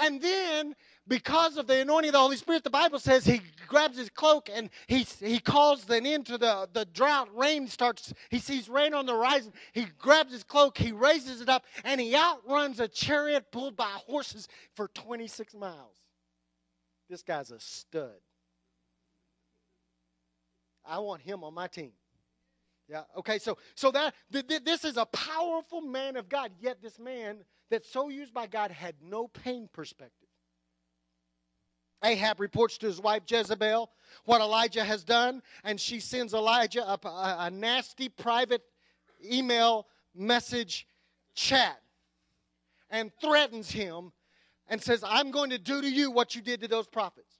And 0.02 0.22
then, 0.22 0.76
because 1.08 1.58
of 1.58 1.68
the 1.68 1.82
anointing 1.82 2.10
of 2.10 2.14
the 2.14 2.20
Holy 2.20 2.38
Spirit, 2.38 2.64
the 2.64 2.70
Bible 2.70 3.00
says 3.00 3.26
he 3.26 3.42
grabs 3.68 3.98
his 3.98 4.10
cloak 4.10 4.50
and 4.54 4.70
he, 4.88 5.06
he 5.20 5.40
calls 5.40 5.90
an 5.90 6.06
end 6.06 6.26
to 6.28 6.38
the, 6.38 6.68
the 6.74 6.86
drought. 6.86 7.30
Rain 7.36 7.68
starts, 7.68 8.14
he 8.30 8.40
sees 8.40 8.68
rain 8.68 8.94
on 8.94 9.06
the 9.06 9.14
horizon. 9.14 9.54
He 9.74 9.86
grabs 10.00 10.32
his 10.32 10.44
cloak, 10.44 10.78
he 10.78 10.92
raises 10.92 11.42
it 11.42 11.50
up, 11.50 11.66
and 11.84 12.02
he 12.02 12.16
outruns 12.16 12.80
a 12.80 12.88
chariot 12.88 13.52
pulled 13.52 13.76
by 13.76 13.92
horses 14.08 14.48
for 14.76 14.88
26 14.90 15.54
miles. 15.54 15.98
This 17.10 17.22
guy's 17.22 17.52
a 17.52 17.60
stud. 17.60 18.12
I 20.84 21.00
want 21.00 21.22
him 21.22 21.44
on 21.44 21.54
my 21.54 21.68
team. 21.68 21.92
Yeah. 22.88 23.02
Okay. 23.18 23.40
So 23.40 23.58
so 23.74 23.92
that 23.92 24.14
th- 24.32 24.48
th- 24.48 24.64
this 24.64 24.86
is 24.86 24.98
a 24.98 25.06
powerful 25.06 25.82
man 25.82 26.18
of 26.18 26.30
God. 26.30 26.52
Yet 26.60 26.82
this 26.82 27.00
man 27.00 27.38
that's 27.70 27.90
so 27.90 28.10
used 28.10 28.34
by 28.34 28.48
God 28.48 28.72
had 28.72 28.96
no 29.02 29.28
pain 29.28 29.70
perspective. 29.72 30.30
Ahab 32.04 32.40
reports 32.40 32.78
to 32.80 32.86
his 32.86 33.02
wife 33.02 33.24
Jezebel 33.28 33.90
what 34.26 34.42
Elijah 34.42 34.84
has 34.84 35.04
done, 35.04 35.42
and 35.64 35.80
she 35.80 36.00
sends 36.00 36.34
Elijah 36.34 36.84
a, 36.84 37.00
a, 37.08 37.36
a 37.40 37.50
nasty 37.50 38.10
private 38.10 38.62
email 39.24 39.88
message 40.14 40.88
chat 41.34 41.82
and 42.90 43.12
threatens 43.20 43.72
him 43.72 44.12
and 44.68 44.82
says, 44.82 45.04
I'm 45.06 45.32
going 45.32 45.50
to 45.50 45.58
do 45.58 45.82
to 45.82 45.90
you 45.90 46.12
what 46.12 46.36
you 46.36 46.42
did 46.42 46.62
to 46.62 46.68
those 46.68 46.88
prophets. 46.88 47.35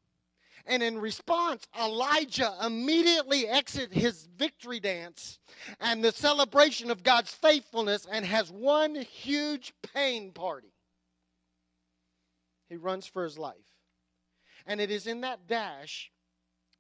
And 0.68 0.82
in 0.82 0.98
response, 1.00 1.68
Elijah 1.80 2.54
immediately 2.66 3.48
exits 3.48 3.94
his 3.94 4.28
victory 4.38 4.80
dance 4.80 5.38
and 5.80 6.04
the 6.04 6.12
celebration 6.12 6.90
of 6.90 7.04
God's 7.04 7.32
faithfulness 7.32 8.08
and 8.12 8.26
has 8.26 8.52
one 8.52 8.96
huge 8.96 9.74
pain 9.94 10.32
party. 10.32 10.74
He 12.68 12.78
runs 12.78 13.06
for 13.06 13.24
his 13.24 13.38
life. 13.38 13.56
And 14.66 14.82
it 14.82 14.90
is 14.90 15.06
in 15.06 15.22
that 15.22 15.48
dash 15.48 16.12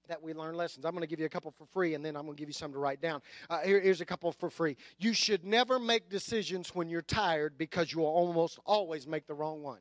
that 0.08 0.22
we 0.22 0.34
learn 0.34 0.56
lessons. 0.56 0.86
I'm 0.86 0.92
going 0.92 1.02
to 1.02 1.08
give 1.08 1.20
you 1.20 1.26
a 1.26 1.30
couple 1.30 1.52
for 1.52 1.66
free, 1.66 1.94
and 1.94 2.04
then 2.04 2.16
I'm 2.16 2.24
going 2.24 2.36
to 2.36 2.40
give 2.40 2.50
you 2.50 2.54
some 2.54 2.72
to 2.74 2.80
write 2.80 3.02
down. 3.02 3.22
Uh, 3.50 3.60
here, 3.60 3.80
here's 3.80 4.02
a 4.02 4.06
couple 4.06 4.32
for 4.32 4.50
free. 4.50 4.78
You 4.98 5.14
should 5.14 5.44
never 5.44 5.80
make 5.80 6.10
decisions 6.10 6.70
when 6.74 6.90
you're 6.90 7.02
tired 7.02 7.58
because 7.58 7.92
you 7.92 8.00
will 8.00 8.08
almost 8.08 8.60
always 8.66 9.08
make 9.08 9.28
the 9.28 9.34
wrong 9.34 9.62
one. 9.62 9.80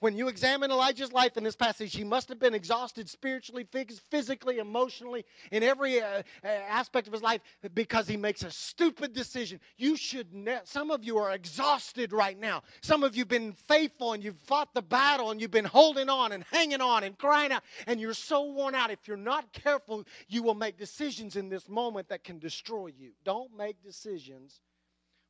When 0.00 0.16
you 0.16 0.28
examine 0.28 0.70
Elijah's 0.70 1.12
life 1.12 1.36
in 1.36 1.42
this 1.42 1.56
passage, 1.56 1.92
he 1.94 2.04
must 2.04 2.28
have 2.28 2.38
been 2.38 2.54
exhausted 2.54 3.08
spiritually, 3.08 3.66
physically, 4.10 4.58
emotionally, 4.58 5.24
in 5.50 5.64
every 5.64 6.00
uh, 6.00 6.22
uh, 6.44 6.46
aspect 6.46 7.08
of 7.08 7.12
his 7.12 7.22
life 7.22 7.40
because 7.74 8.06
he 8.06 8.16
makes 8.16 8.44
a 8.44 8.50
stupid 8.50 9.12
decision. 9.12 9.58
You 9.76 9.96
should, 9.96 10.32
ne- 10.32 10.60
some 10.62 10.92
of 10.92 11.02
you 11.02 11.18
are 11.18 11.32
exhausted 11.32 12.12
right 12.12 12.38
now. 12.38 12.62
Some 12.80 13.02
of 13.02 13.16
you 13.16 13.22
have 13.22 13.28
been 13.28 13.52
faithful 13.52 14.12
and 14.12 14.22
you've 14.22 14.38
fought 14.38 14.72
the 14.72 14.82
battle 14.82 15.32
and 15.32 15.40
you've 15.40 15.50
been 15.50 15.64
holding 15.64 16.08
on 16.08 16.30
and 16.30 16.44
hanging 16.52 16.80
on 16.80 17.02
and 17.02 17.18
crying 17.18 17.50
out, 17.50 17.64
and 17.88 18.00
you're 18.00 18.14
so 18.14 18.52
worn 18.52 18.76
out. 18.76 18.92
If 18.92 19.08
you're 19.08 19.16
not 19.16 19.52
careful, 19.52 20.04
you 20.28 20.44
will 20.44 20.54
make 20.54 20.78
decisions 20.78 21.34
in 21.34 21.48
this 21.48 21.68
moment 21.68 22.08
that 22.10 22.22
can 22.22 22.38
destroy 22.38 22.92
you. 22.96 23.10
Don't 23.24 23.56
make 23.56 23.82
decisions 23.82 24.60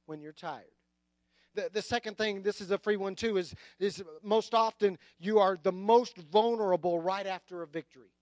when 0.04 0.20
you're 0.20 0.32
tired. 0.32 0.64
The, 1.58 1.68
the 1.72 1.82
second 1.82 2.16
thing, 2.16 2.42
this 2.42 2.60
is 2.60 2.70
a 2.70 2.78
free 2.78 2.96
one 2.96 3.16
too, 3.16 3.36
is, 3.36 3.52
is 3.80 4.00
most 4.22 4.54
often 4.54 4.96
you 5.18 5.40
are 5.40 5.58
the 5.60 5.72
most 5.72 6.16
vulnerable 6.16 7.00
right 7.00 7.26
after 7.26 7.64
a 7.64 7.66
victory. 7.66 8.12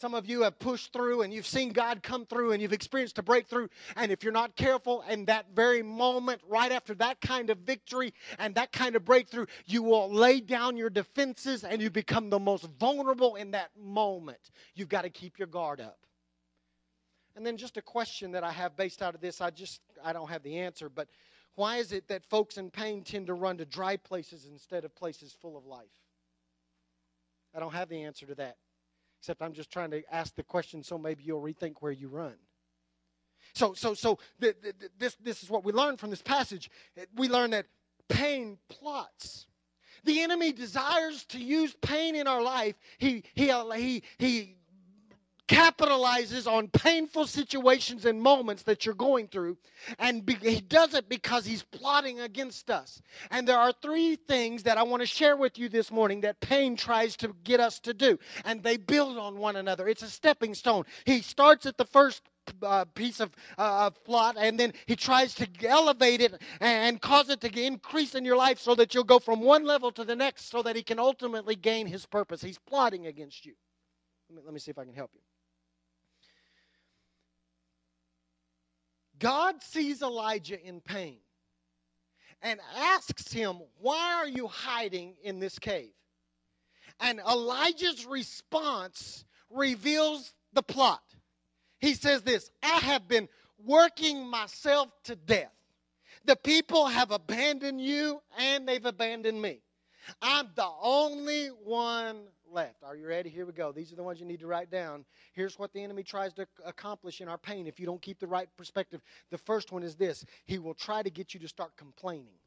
Some 0.00 0.14
of 0.14 0.28
you 0.28 0.42
have 0.42 0.60
pushed 0.60 0.92
through 0.92 1.22
and 1.22 1.34
you've 1.34 1.46
seen 1.46 1.70
God 1.70 2.04
come 2.04 2.24
through 2.24 2.52
and 2.52 2.62
you've 2.62 2.72
experienced 2.72 3.18
a 3.18 3.24
breakthrough. 3.24 3.66
And 3.96 4.12
if 4.12 4.22
you're 4.22 4.32
not 4.32 4.54
careful, 4.54 5.02
and 5.08 5.26
that 5.26 5.46
very 5.56 5.82
moment, 5.82 6.40
right 6.48 6.70
after 6.70 6.94
that 6.96 7.20
kind 7.20 7.50
of 7.50 7.58
victory 7.58 8.14
and 8.38 8.54
that 8.54 8.70
kind 8.70 8.94
of 8.94 9.04
breakthrough, 9.04 9.46
you 9.64 9.82
will 9.82 10.08
lay 10.08 10.38
down 10.38 10.76
your 10.76 10.90
defenses 10.90 11.64
and 11.64 11.82
you 11.82 11.90
become 11.90 12.30
the 12.30 12.38
most 12.38 12.68
vulnerable 12.78 13.34
in 13.34 13.50
that 13.50 13.70
moment. 13.76 14.52
You've 14.76 14.88
got 14.88 15.02
to 15.02 15.10
keep 15.10 15.36
your 15.36 15.48
guard 15.48 15.80
up. 15.80 16.05
And 17.36 17.44
then 17.44 17.58
just 17.58 17.76
a 17.76 17.82
question 17.82 18.32
that 18.32 18.42
I 18.42 18.50
have 18.50 18.76
based 18.76 19.02
out 19.02 19.14
of 19.14 19.20
this, 19.20 19.42
I 19.42 19.50
just 19.50 19.82
I 20.02 20.14
don't 20.14 20.28
have 20.28 20.42
the 20.42 20.58
answer, 20.58 20.88
but 20.88 21.08
why 21.54 21.76
is 21.76 21.92
it 21.92 22.08
that 22.08 22.24
folks 22.24 22.56
in 22.56 22.70
pain 22.70 23.02
tend 23.02 23.26
to 23.26 23.34
run 23.34 23.58
to 23.58 23.66
dry 23.66 23.96
places 23.96 24.46
instead 24.50 24.84
of 24.84 24.94
places 24.96 25.36
full 25.38 25.56
of 25.56 25.66
life? 25.66 25.84
I 27.54 27.60
don't 27.60 27.72
have 27.74 27.90
the 27.90 28.02
answer 28.02 28.26
to 28.26 28.34
that. 28.36 28.56
Except 29.20 29.42
I'm 29.42 29.52
just 29.52 29.70
trying 29.70 29.90
to 29.90 30.02
ask 30.12 30.34
the 30.34 30.42
question 30.42 30.82
so 30.82 30.98
maybe 30.98 31.24
you'll 31.24 31.42
rethink 31.42 31.76
where 31.80 31.92
you 31.92 32.08
run. 32.08 32.34
So 33.54 33.74
so 33.74 33.92
so 33.92 34.18
this 34.38 35.16
this 35.22 35.42
is 35.42 35.50
what 35.50 35.62
we 35.62 35.72
learn 35.72 35.98
from 35.98 36.10
this 36.10 36.22
passage. 36.22 36.70
We 37.16 37.28
learn 37.28 37.50
that 37.50 37.66
pain 38.08 38.58
plots. 38.68 39.46
The 40.04 40.20
enemy 40.20 40.52
desires 40.52 41.24
to 41.26 41.38
use 41.38 41.74
pain 41.82 42.14
in 42.14 42.26
our 42.26 42.42
life. 42.42 42.76
He 42.98 43.24
he 43.34 43.52
he 43.74 44.02
he 44.18 44.55
capitalizes 45.48 46.50
on 46.50 46.68
painful 46.68 47.26
situations 47.26 48.04
and 48.04 48.20
moments 48.20 48.62
that 48.64 48.84
you're 48.84 48.94
going 48.94 49.28
through, 49.28 49.56
and 49.98 50.26
be, 50.26 50.34
he 50.34 50.60
does 50.60 50.94
it 50.94 51.08
because 51.08 51.46
he's 51.46 51.62
plotting 51.62 52.20
against 52.20 52.70
us. 52.70 53.00
And 53.30 53.46
there 53.46 53.58
are 53.58 53.72
three 53.80 54.16
things 54.16 54.62
that 54.64 54.78
I 54.78 54.82
want 54.82 55.02
to 55.02 55.06
share 55.06 55.36
with 55.36 55.58
you 55.58 55.68
this 55.68 55.92
morning 55.92 56.20
that 56.22 56.40
pain 56.40 56.76
tries 56.76 57.16
to 57.18 57.34
get 57.44 57.60
us 57.60 57.78
to 57.80 57.94
do, 57.94 58.18
and 58.44 58.62
they 58.62 58.76
build 58.76 59.18
on 59.18 59.38
one 59.38 59.56
another. 59.56 59.88
It's 59.88 60.02
a 60.02 60.10
stepping 60.10 60.54
stone. 60.54 60.84
He 61.04 61.20
starts 61.20 61.66
at 61.66 61.76
the 61.76 61.86
first 61.86 62.22
uh, 62.62 62.84
piece 62.94 63.20
of 63.20 63.30
uh, 63.58 63.90
plot, 63.90 64.36
and 64.38 64.58
then 64.58 64.72
he 64.86 64.96
tries 64.96 65.34
to 65.34 65.48
elevate 65.64 66.20
it 66.20 66.40
and 66.60 67.00
cause 67.00 67.28
it 67.28 67.40
to 67.40 67.62
increase 67.62 68.14
in 68.14 68.24
your 68.24 68.36
life 68.36 68.58
so 68.58 68.74
that 68.74 68.94
you'll 68.94 69.04
go 69.04 69.18
from 69.18 69.40
one 69.40 69.64
level 69.64 69.92
to 69.92 70.04
the 70.04 70.16
next 70.16 70.50
so 70.50 70.62
that 70.62 70.76
he 70.76 70.82
can 70.82 70.98
ultimately 70.98 71.56
gain 71.56 71.86
his 71.86 72.06
purpose. 72.06 72.42
He's 72.42 72.58
plotting 72.58 73.06
against 73.06 73.46
you. 73.46 73.54
Let 74.28 74.36
me, 74.36 74.42
let 74.44 74.54
me 74.54 74.60
see 74.60 74.70
if 74.70 74.78
I 74.78 74.84
can 74.84 74.94
help 74.94 75.10
you. 75.14 75.20
God 79.18 79.62
sees 79.62 80.02
Elijah 80.02 80.60
in 80.60 80.80
pain 80.80 81.18
and 82.42 82.60
asks 82.76 83.32
him, 83.32 83.60
Why 83.80 84.14
are 84.14 84.28
you 84.28 84.46
hiding 84.46 85.14
in 85.22 85.40
this 85.40 85.58
cave? 85.58 85.92
And 87.00 87.20
Elijah's 87.20 88.06
response 88.06 89.24
reveals 89.50 90.32
the 90.52 90.62
plot. 90.62 91.02
He 91.80 91.94
says 91.94 92.22
this 92.22 92.50
I 92.62 92.78
have 92.78 93.08
been 93.08 93.28
working 93.64 94.26
myself 94.26 94.88
to 95.04 95.16
death. 95.16 95.52
The 96.24 96.36
people 96.36 96.86
have 96.86 97.10
abandoned 97.10 97.80
you 97.80 98.20
and 98.38 98.68
they've 98.68 98.84
abandoned 98.84 99.40
me. 99.40 99.60
I'm 100.20 100.48
the 100.54 100.68
only 100.82 101.48
one 101.48 102.22
left. 102.52 102.82
Are 102.82 102.96
you 102.96 103.06
ready? 103.06 103.28
Here 103.28 103.46
we 103.46 103.52
go. 103.52 103.72
These 103.72 103.92
are 103.92 103.96
the 103.96 104.02
ones 104.02 104.20
you 104.20 104.26
need 104.26 104.40
to 104.40 104.46
write 104.46 104.70
down. 104.70 105.04
Here's 105.32 105.58
what 105.58 105.72
the 105.72 105.82
enemy 105.82 106.02
tries 106.02 106.32
to 106.34 106.46
accomplish 106.64 107.20
in 107.20 107.28
our 107.28 107.38
pain 107.38 107.66
if 107.66 107.78
you 107.80 107.86
don't 107.86 108.02
keep 108.02 108.18
the 108.18 108.26
right 108.26 108.48
perspective. 108.56 109.00
The 109.30 109.38
first 109.38 109.72
one 109.72 109.82
is 109.82 109.94
this 109.96 110.24
he 110.44 110.58
will 110.58 110.74
try 110.74 111.02
to 111.02 111.10
get 111.10 111.34
you 111.34 111.40
to 111.40 111.48
start 111.48 111.76
complaining. 111.76 112.38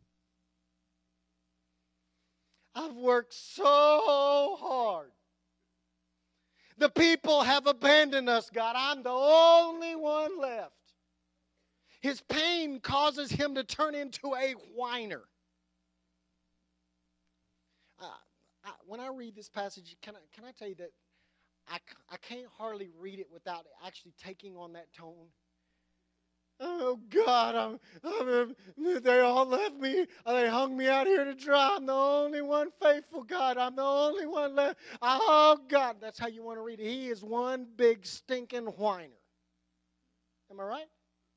I've 2.76 2.96
worked 2.96 3.34
so 3.34 4.58
hard. 4.60 5.12
The 6.78 6.90
people 6.90 7.42
have 7.44 7.68
abandoned 7.68 8.30
us, 8.30 8.50
God. 8.50 8.76
I'm 8.78 9.04
the 9.04 9.10
only 9.10 9.96
one 9.96 10.40
left. 10.40 10.72
His 12.02 12.22
pain 12.22 12.80
causes 12.80 13.30
him 13.30 13.56
to 13.56 13.64
turn 13.64 13.96
into 13.96 14.34
a 14.34 14.54
whiner. 14.74 15.24
Uh, 18.02 18.06
I, 18.64 18.72
when 18.86 19.00
I 19.00 19.08
read 19.08 19.36
this 19.36 19.50
passage, 19.50 19.96
can 20.02 20.16
I, 20.16 20.20
can 20.34 20.46
I 20.46 20.52
tell 20.52 20.68
you 20.68 20.76
that 20.76 20.92
I, 21.68 21.78
I 22.12 22.18
can't 22.18 22.48
hardly 22.58 22.90
read 23.00 23.20
it 23.20 23.28
without 23.32 23.66
actually 23.86 24.14
taking 24.22 24.56
on 24.58 24.74
that 24.74 24.92
tone? 24.94 25.28
Oh 26.62 27.00
God, 27.10 27.56
I'm, 27.56 27.80
I'm, 28.04 28.56
they 29.02 29.22
all 29.22 29.46
left 29.46 29.76
me. 29.76 30.06
They 30.26 30.50
hung 30.50 30.76
me 30.76 30.90
out 30.90 31.08
here 31.08 31.24
to 31.24 31.34
dry. 31.34 31.76
I'm 31.78 31.86
the 31.86 31.94
only 31.94 32.42
one 32.42 32.70
faithful, 32.82 33.24
God. 33.24 33.58
I'm 33.58 33.78
the 33.78 33.82
only 33.84 34.26
one 34.26 34.56
left. 34.56 34.78
Oh 35.02 35.58
God, 35.70 35.98
that's 36.02 36.20
how 36.20 36.28
you 36.28 36.44
want 36.44 36.58
to 36.58 36.62
read 36.62 36.82
it. 36.82 36.86
He 36.86 37.08
is 37.08 37.24
one 37.24 37.66
big 37.78 38.06
stinking 38.06 38.66
whiner. 38.66 39.14
Am 40.52 40.60
I 40.60 40.64
right? 40.64 40.88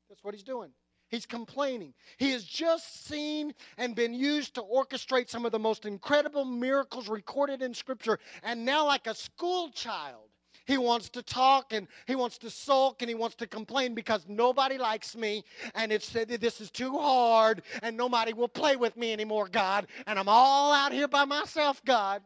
That's 0.09 0.23
what 0.25 0.33
he's 0.33 0.43
doing. 0.43 0.71
He's 1.13 1.27
complaining. 1.27 1.93
He 2.17 2.31
has 2.31 2.43
just 2.43 3.05
seen 3.05 3.53
and 3.77 3.95
been 3.95 4.15
used 4.15 4.55
to 4.55 4.63
orchestrate 4.63 5.29
some 5.29 5.45
of 5.45 5.51
the 5.51 5.59
most 5.59 5.85
incredible 5.85 6.43
miracles 6.43 7.07
recorded 7.07 7.61
in 7.61 7.75
Scripture. 7.75 8.17
And 8.41 8.65
now, 8.65 8.87
like 8.87 9.05
a 9.05 9.13
school 9.13 9.69
child, 9.69 10.29
he 10.65 10.79
wants 10.79 11.09
to 11.09 11.21
talk 11.21 11.71
and 11.71 11.87
he 12.07 12.15
wants 12.15 12.39
to 12.39 12.49
sulk 12.49 13.03
and 13.03 13.09
he 13.09 13.13
wants 13.13 13.35
to 13.35 13.45
complain 13.45 13.93
because 13.93 14.25
nobody 14.27 14.79
likes 14.79 15.15
me 15.15 15.43
and 15.75 15.91
it's 15.91 16.09
this 16.09 16.59
is 16.59 16.71
too 16.71 16.97
hard 16.97 17.61
and 17.83 17.95
nobody 17.95 18.33
will 18.33 18.47
play 18.47 18.75
with 18.75 18.97
me 18.97 19.13
anymore, 19.13 19.47
God. 19.47 19.85
And 20.07 20.17
I'm 20.17 20.27
all 20.27 20.73
out 20.73 20.93
here 20.93 21.07
by 21.07 21.25
myself, 21.25 21.79
God. 21.85 22.23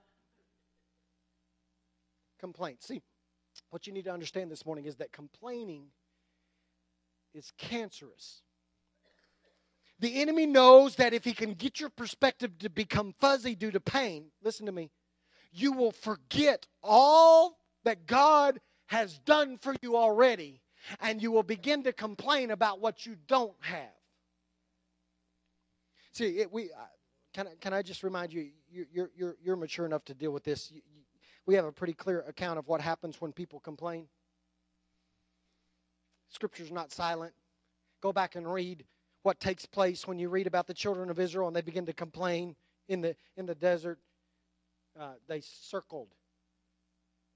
Complaint. 2.39 2.83
See, 2.83 3.01
what 3.69 3.85
you 3.85 3.91
need 3.91 4.05
to 4.05 4.13
understand 4.13 4.49
this 4.49 4.65
morning 4.65 4.85
is 4.85 4.95
that 4.95 5.11
complaining 5.11 5.87
is 7.33 7.51
cancerous 7.57 8.43
The 9.99 10.21
enemy 10.21 10.45
knows 10.45 10.95
that 10.97 11.13
if 11.13 11.23
he 11.23 11.33
can 11.33 11.53
get 11.53 11.79
your 11.79 11.89
perspective 11.89 12.57
to 12.59 12.69
become 12.69 13.13
fuzzy 13.19 13.55
due 13.55 13.71
to 13.71 13.79
pain, 13.79 14.25
listen 14.43 14.67
to 14.67 14.71
me, 14.71 14.91
you 15.51 15.71
will 15.71 15.91
forget 15.91 16.67
all 16.83 17.57
that 17.83 18.05
God 18.05 18.59
has 18.87 19.17
done 19.19 19.57
for 19.57 19.75
you 19.81 19.97
already, 19.97 20.61
and 20.99 21.21
you 21.21 21.31
will 21.31 21.43
begin 21.43 21.83
to 21.83 21.93
complain 21.93 22.51
about 22.51 22.79
what 22.79 23.05
you 23.05 23.15
don't 23.27 23.55
have. 23.61 23.89
See, 26.11 26.39
it, 26.39 26.51
we 26.51 26.65
uh, 26.65 26.85
can 27.33 27.47
I, 27.47 27.51
can 27.59 27.73
I 27.73 27.81
just 27.81 28.03
remind 28.03 28.33
you, 28.33 28.49
you're, 28.71 29.09
you're, 29.15 29.35
you're 29.43 29.55
mature 29.55 29.85
enough 29.85 30.05
to 30.05 30.13
deal 30.13 30.31
with 30.31 30.43
this. 30.43 30.71
We 31.45 31.55
have 31.55 31.65
a 31.65 31.71
pretty 31.71 31.93
clear 31.93 32.21
account 32.27 32.59
of 32.59 32.67
what 32.67 32.81
happens 32.81 33.19
when 33.19 33.31
people 33.31 33.59
complain. 33.59 34.07
Scripture's 36.29 36.71
not 36.71 36.91
silent. 36.91 37.33
Go 38.01 38.11
back 38.11 38.35
and 38.35 38.51
read 38.51 38.85
what 39.27 39.41
takes 39.41 39.65
place 39.65 40.07
when 40.07 40.17
you 40.17 40.29
read 40.29 40.47
about 40.47 40.67
the 40.67 40.73
children 40.73 41.09
of 41.09 41.19
Israel 41.19 41.47
and 41.47 41.55
they 41.55 41.59
begin 41.59 41.85
to 41.85 41.91
complain 41.91 42.55
in 42.87 43.01
the, 43.01 43.13
in 43.35 43.45
the 43.45 43.53
desert. 43.53 43.99
Uh, 44.97 45.15
they 45.27 45.41
circled 45.41 46.07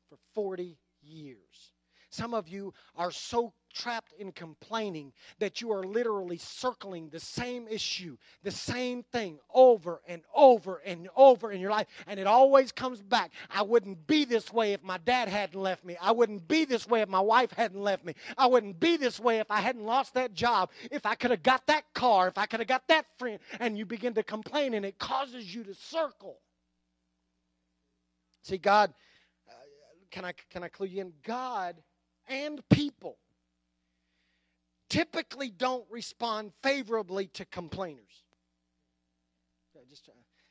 for 0.07 0.17
40 0.33 0.77
years. 1.01 1.73
Some 2.09 2.33
of 2.33 2.47
you 2.47 2.73
are 2.95 3.11
so 3.11 3.51
trapped 3.71 4.13
in 4.17 4.31
complaining 4.31 5.13
that 5.39 5.61
you 5.61 5.71
are 5.71 5.83
literally 5.83 6.37
circling 6.37 7.09
the 7.09 7.19
same 7.19 7.67
issue, 7.67 8.17
the 8.43 8.51
same 8.51 9.03
thing 9.03 9.39
over 9.53 10.01
and 10.07 10.21
over 10.35 10.77
and 10.85 11.09
over 11.15 11.51
in 11.51 11.59
your 11.59 11.71
life. 11.71 11.87
And 12.07 12.19
it 12.19 12.27
always 12.27 12.71
comes 12.71 13.01
back. 13.01 13.31
I 13.49 13.61
wouldn't 13.61 14.07
be 14.07 14.25
this 14.25 14.51
way 14.51 14.73
if 14.73 14.83
my 14.83 14.97
dad 14.99 15.29
hadn't 15.29 15.59
left 15.59 15.83
me. 15.83 15.97
I 16.01 16.11
wouldn't 16.11 16.47
be 16.47 16.65
this 16.65 16.87
way 16.87 17.01
if 17.01 17.09
my 17.09 17.19
wife 17.19 17.51
hadn't 17.51 17.81
left 17.81 18.05
me. 18.05 18.13
I 18.37 18.47
wouldn't 18.47 18.79
be 18.79 18.97
this 18.97 19.19
way 19.19 19.39
if 19.39 19.49
I 19.49 19.61
hadn't 19.61 19.85
lost 19.85 20.13
that 20.15 20.33
job, 20.33 20.69
if 20.91 21.05
I 21.05 21.15
could 21.15 21.31
have 21.31 21.43
got 21.43 21.67
that 21.67 21.83
car, 21.93 22.27
if 22.27 22.37
I 22.37 22.45
could 22.45 22.59
have 22.59 22.67
got 22.67 22.87
that 22.87 23.05
friend. 23.17 23.39
And 23.59 23.77
you 23.77 23.85
begin 23.85 24.13
to 24.15 24.23
complain, 24.23 24.73
and 24.73 24.85
it 24.85 24.99
causes 24.99 25.53
you 25.53 25.63
to 25.63 25.73
circle. 25.73 26.37
See, 28.43 28.57
God, 28.57 28.93
uh, 29.47 29.53
can 30.09 30.25
I 30.25 30.33
can 30.49 30.63
I 30.63 30.67
clue 30.67 30.87
you 30.87 31.01
in? 31.01 31.13
God 31.23 31.75
and 32.27 32.61
people 32.69 33.17
typically 34.91 35.49
don't 35.49 35.85
respond 35.89 36.51
favorably 36.61 37.27
to 37.27 37.45
complainers. 37.45 38.23
Just, 39.89 40.09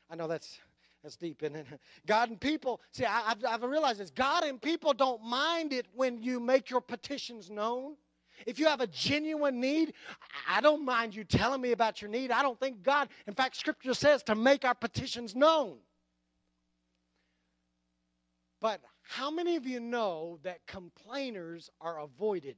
I 0.09 0.15
know 0.15 0.27
that's 0.27 0.59
that's 1.03 1.15
deep, 1.15 1.41
isn't 1.41 1.55
it? 1.55 1.67
God 2.05 2.29
and 2.29 2.39
people, 2.39 2.81
see, 2.91 3.05
I, 3.05 3.21
have 3.29 3.45
I've 3.47 3.63
realized 3.63 3.99
this. 3.99 4.11
God 4.11 4.43
and 4.43 4.61
people 4.61 4.93
don't 4.93 5.23
mind 5.23 5.73
it 5.73 5.85
when 5.93 6.21
you 6.21 6.39
make 6.39 6.69
your 6.69 6.81
petitions 6.81 7.49
known. 7.49 7.95
If 8.45 8.59
you 8.59 8.67
have 8.67 8.81
a 8.81 8.87
genuine 8.87 9.59
need, 9.59 9.93
I 10.49 10.61
don't 10.61 10.83
mind 10.83 11.15
you 11.15 11.23
telling 11.23 11.61
me 11.61 11.71
about 11.71 12.01
your 12.01 12.09
need. 12.09 12.31
I 12.31 12.41
don't 12.41 12.59
think 12.59 12.83
God, 12.83 13.09
in 13.27 13.33
fact, 13.33 13.55
Scripture 13.55 13.93
says 13.93 14.23
to 14.23 14.35
make 14.35 14.65
our 14.65 14.75
petitions 14.75 15.35
known. 15.35 15.77
But 18.59 18.81
how 19.01 19.31
many 19.31 19.55
of 19.55 19.65
you 19.65 19.79
know 19.79 20.39
that 20.43 20.65
complainers 20.67 21.69
are 21.79 21.99
avoided? 21.99 22.57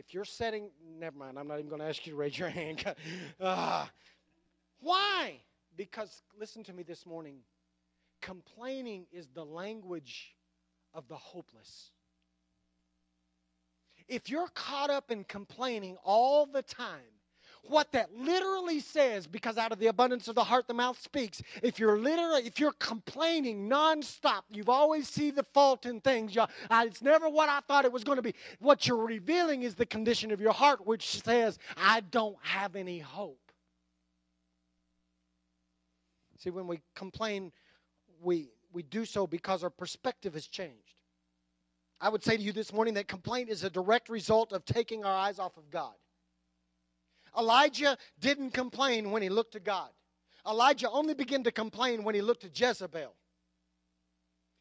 If 0.00 0.14
you're 0.14 0.24
setting, 0.24 0.70
never 0.98 1.18
mind, 1.18 1.38
I'm 1.38 1.46
not 1.46 1.58
even 1.58 1.68
going 1.68 1.82
to 1.82 1.86
ask 1.86 2.06
you 2.06 2.14
to 2.14 2.16
raise 2.16 2.38
your 2.38 2.48
hand. 2.48 2.82
uh, 3.38 3.84
why? 4.80 5.42
Because, 5.76 6.22
listen 6.38 6.64
to 6.64 6.72
me 6.72 6.82
this 6.82 7.04
morning, 7.04 7.40
complaining 8.22 9.04
is 9.12 9.28
the 9.34 9.44
language 9.44 10.34
of 10.94 11.06
the 11.06 11.16
hopeless. 11.16 11.90
If 14.08 14.30
you're 14.30 14.48
caught 14.54 14.88
up 14.88 15.10
in 15.10 15.22
complaining 15.24 15.98
all 16.02 16.46
the 16.46 16.62
time, 16.62 17.09
what 17.64 17.92
that 17.92 18.10
literally 18.16 18.80
says 18.80 19.26
because 19.26 19.56
out 19.56 19.72
of 19.72 19.78
the 19.78 19.86
abundance 19.88 20.28
of 20.28 20.34
the 20.34 20.44
heart 20.44 20.66
the 20.66 20.74
mouth 20.74 21.00
speaks. 21.00 21.42
If 21.62 21.78
you're 21.78 21.98
literally 21.98 22.42
if 22.46 22.58
you're 22.58 22.72
complaining 22.72 23.68
nonstop 23.68 24.42
you've 24.50 24.68
always 24.68 25.08
see 25.08 25.30
the 25.30 25.44
fault 25.54 25.86
in 25.86 26.00
things 26.00 26.34
you, 26.34 26.44
it's 26.70 27.02
never 27.02 27.28
what 27.28 27.48
i 27.48 27.60
thought 27.60 27.84
it 27.84 27.92
was 27.92 28.04
going 28.04 28.16
to 28.16 28.22
be. 28.22 28.34
What 28.58 28.86
you're 28.86 29.04
revealing 29.04 29.62
is 29.62 29.74
the 29.74 29.86
condition 29.86 30.30
of 30.30 30.40
your 30.40 30.52
heart 30.52 30.86
which 30.86 31.22
says 31.22 31.58
i 31.76 32.00
don't 32.00 32.36
have 32.42 32.76
any 32.76 32.98
hope. 32.98 33.38
See 36.38 36.50
when 36.50 36.66
we 36.66 36.80
complain 36.94 37.52
we 38.22 38.50
we 38.72 38.82
do 38.82 39.04
so 39.04 39.26
because 39.26 39.62
our 39.62 39.70
perspective 39.70 40.34
has 40.34 40.46
changed. 40.46 40.94
I 42.00 42.08
would 42.08 42.24
say 42.24 42.36
to 42.36 42.42
you 42.42 42.52
this 42.52 42.72
morning 42.72 42.94
that 42.94 43.08
complaint 43.08 43.50
is 43.50 43.62
a 43.62 43.68
direct 43.68 44.08
result 44.08 44.52
of 44.52 44.64
taking 44.64 45.04
our 45.04 45.12
eyes 45.14 45.38
off 45.38 45.56
of 45.58 45.70
god 45.70 45.92
Elijah 47.38 47.96
didn't 48.20 48.50
complain 48.50 49.10
when 49.10 49.22
he 49.22 49.28
looked 49.28 49.52
to 49.52 49.60
God. 49.60 49.90
Elijah 50.48 50.90
only 50.90 51.14
began 51.14 51.42
to 51.44 51.52
complain 51.52 52.04
when 52.04 52.14
he 52.14 52.22
looked 52.22 52.42
to 52.42 52.50
Jezebel. 52.52 53.14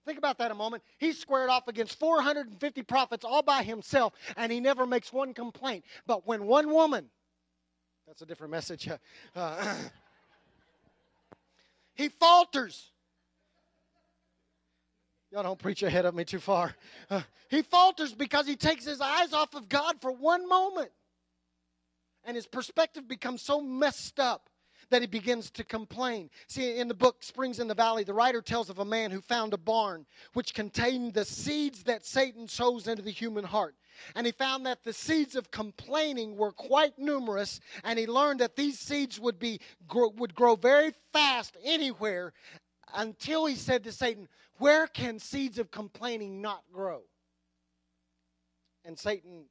Think 0.05 0.17
about 0.17 0.37
that 0.39 0.51
a 0.51 0.55
moment. 0.55 0.83
He 0.97 1.13
squared 1.13 1.49
off 1.49 1.67
against 1.67 1.99
450 1.99 2.83
prophets 2.83 3.25
all 3.25 3.43
by 3.43 3.63
himself, 3.63 4.13
and 4.37 4.51
he 4.51 4.59
never 4.59 4.85
makes 4.85 5.13
one 5.13 5.33
complaint. 5.33 5.85
But 6.07 6.25
when 6.25 6.45
one 6.45 6.71
woman, 6.71 7.09
that's 8.07 8.21
a 8.21 8.25
different 8.25 8.51
message, 8.51 8.89
uh, 9.35 9.75
he 11.93 12.09
falters. 12.09 12.91
Y'all 15.31 15.43
don't 15.43 15.59
preach 15.59 15.83
ahead 15.83 16.05
of 16.05 16.15
me 16.15 16.25
too 16.25 16.39
far. 16.39 16.75
Uh, 17.09 17.21
he 17.49 17.61
falters 17.61 18.13
because 18.13 18.47
he 18.47 18.55
takes 18.55 18.83
his 18.83 18.99
eyes 19.01 19.31
off 19.31 19.53
of 19.53 19.69
God 19.69 20.01
for 20.01 20.11
one 20.11 20.47
moment 20.49 20.89
and 22.23 22.35
his 22.35 22.47
perspective 22.47 23.07
becomes 23.07 23.41
so 23.41 23.61
messed 23.61 24.19
up 24.19 24.49
that 24.89 25.01
he 25.01 25.07
begins 25.07 25.51
to 25.51 25.63
complain. 25.63 26.29
See, 26.47 26.77
in 26.77 26.87
the 26.87 26.93
book 26.93 27.23
Springs 27.23 27.59
in 27.59 27.67
the 27.67 27.75
Valley, 27.75 28.03
the 28.03 28.13
writer 28.13 28.41
tells 28.41 28.69
of 28.69 28.79
a 28.79 28.85
man 28.85 29.11
who 29.11 29.21
found 29.21 29.53
a 29.53 29.57
barn 29.57 30.05
which 30.33 30.53
contained 30.53 31.13
the 31.13 31.25
seeds 31.25 31.83
that 31.83 32.05
Satan 32.05 32.47
sows 32.47 32.87
into 32.87 33.01
the 33.01 33.11
human 33.11 33.43
heart. 33.43 33.75
And 34.15 34.25
he 34.25 34.31
found 34.31 34.65
that 34.65 34.83
the 34.83 34.93
seeds 34.93 35.35
of 35.35 35.51
complaining 35.51 36.35
were 36.35 36.51
quite 36.51 36.97
numerous, 36.97 37.59
and 37.83 37.99
he 37.99 38.07
learned 38.07 38.39
that 38.39 38.55
these 38.55 38.79
seeds 38.79 39.19
would, 39.19 39.39
be, 39.39 39.59
would 39.93 40.33
grow 40.33 40.55
very 40.55 40.93
fast 41.13 41.57
anywhere 41.63 42.33
until 42.95 43.45
he 43.45 43.55
said 43.55 43.83
to 43.83 43.91
Satan, 43.91 44.27
Where 44.57 44.87
can 44.87 45.19
seeds 45.19 45.59
of 45.59 45.69
complaining 45.69 46.41
not 46.41 46.63
grow? 46.71 47.01
And 48.85 48.97
Satan 48.97 49.45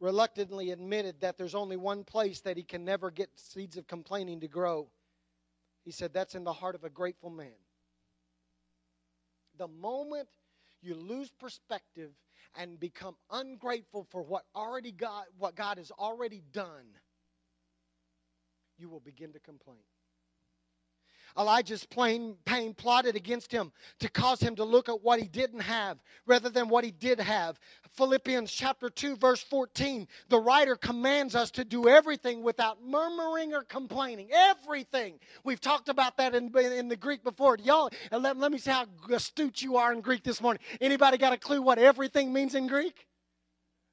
reluctantly 0.00 0.70
admitted 0.70 1.20
that 1.20 1.36
there's 1.36 1.54
only 1.54 1.76
one 1.76 2.04
place 2.04 2.40
that 2.40 2.56
he 2.56 2.62
can 2.62 2.84
never 2.84 3.10
get 3.10 3.28
seeds 3.36 3.76
of 3.76 3.86
complaining 3.86 4.40
to 4.40 4.48
grow. 4.48 4.88
He 5.84 5.92
said, 5.92 6.12
That's 6.12 6.34
in 6.34 6.44
the 6.44 6.52
heart 6.52 6.74
of 6.74 6.84
a 6.84 6.90
grateful 6.90 7.30
man. 7.30 7.52
The 9.58 9.68
moment 9.68 10.28
you 10.80 10.94
lose 10.94 11.30
perspective 11.30 12.10
and 12.56 12.80
become 12.80 13.14
ungrateful 13.30 14.06
for 14.10 14.22
what 14.22 14.44
already 14.56 14.90
God, 14.90 15.24
what 15.38 15.54
God 15.54 15.78
has 15.78 15.90
already 15.90 16.42
done, 16.52 16.86
you 18.78 18.88
will 18.88 19.00
begin 19.00 19.32
to 19.34 19.38
complain. 19.40 19.78
Elijah's 21.38 21.86
pain 21.86 22.36
plotted 22.76 23.16
against 23.16 23.52
him 23.52 23.72
to 23.98 24.08
cause 24.08 24.40
him 24.40 24.56
to 24.56 24.64
look 24.64 24.88
at 24.88 25.02
what 25.02 25.20
he 25.20 25.26
didn't 25.26 25.60
have 25.60 25.98
rather 26.26 26.48
than 26.48 26.68
what 26.68 26.84
he 26.84 26.90
did 26.90 27.20
have. 27.20 27.58
Philippians 27.96 28.50
chapter 28.52 28.88
2 28.88 29.16
verse 29.16 29.42
14, 29.42 30.06
the 30.28 30.38
writer 30.38 30.76
commands 30.76 31.34
us 31.34 31.50
to 31.52 31.64
do 31.64 31.88
everything 31.88 32.42
without 32.42 32.82
murmuring 32.84 33.52
or 33.52 33.62
complaining. 33.62 34.28
Everything. 34.32 35.18
We've 35.44 35.60
talked 35.60 35.88
about 35.88 36.16
that 36.18 36.34
in, 36.34 36.56
in 36.56 36.88
the 36.88 36.96
Greek 36.96 37.24
before. 37.24 37.56
Y'all, 37.62 37.90
uh, 38.12 38.18
let, 38.18 38.36
let 38.36 38.52
me 38.52 38.58
see 38.58 38.70
how 38.70 38.86
astute 39.10 39.62
you 39.62 39.76
are 39.76 39.92
in 39.92 40.00
Greek 40.00 40.22
this 40.22 40.40
morning. 40.40 40.62
Anybody 40.80 41.18
got 41.18 41.32
a 41.32 41.38
clue 41.38 41.62
what 41.62 41.78
everything 41.78 42.32
means 42.32 42.54
in 42.54 42.66
Greek? 42.66 43.06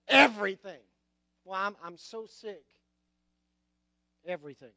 Everything. 0.08 0.80
Well, 1.43 1.60
I'm, 1.60 1.76
I'm 1.84 1.97
so 1.97 2.26
sick. 2.26 2.63
Everything. 4.26 4.73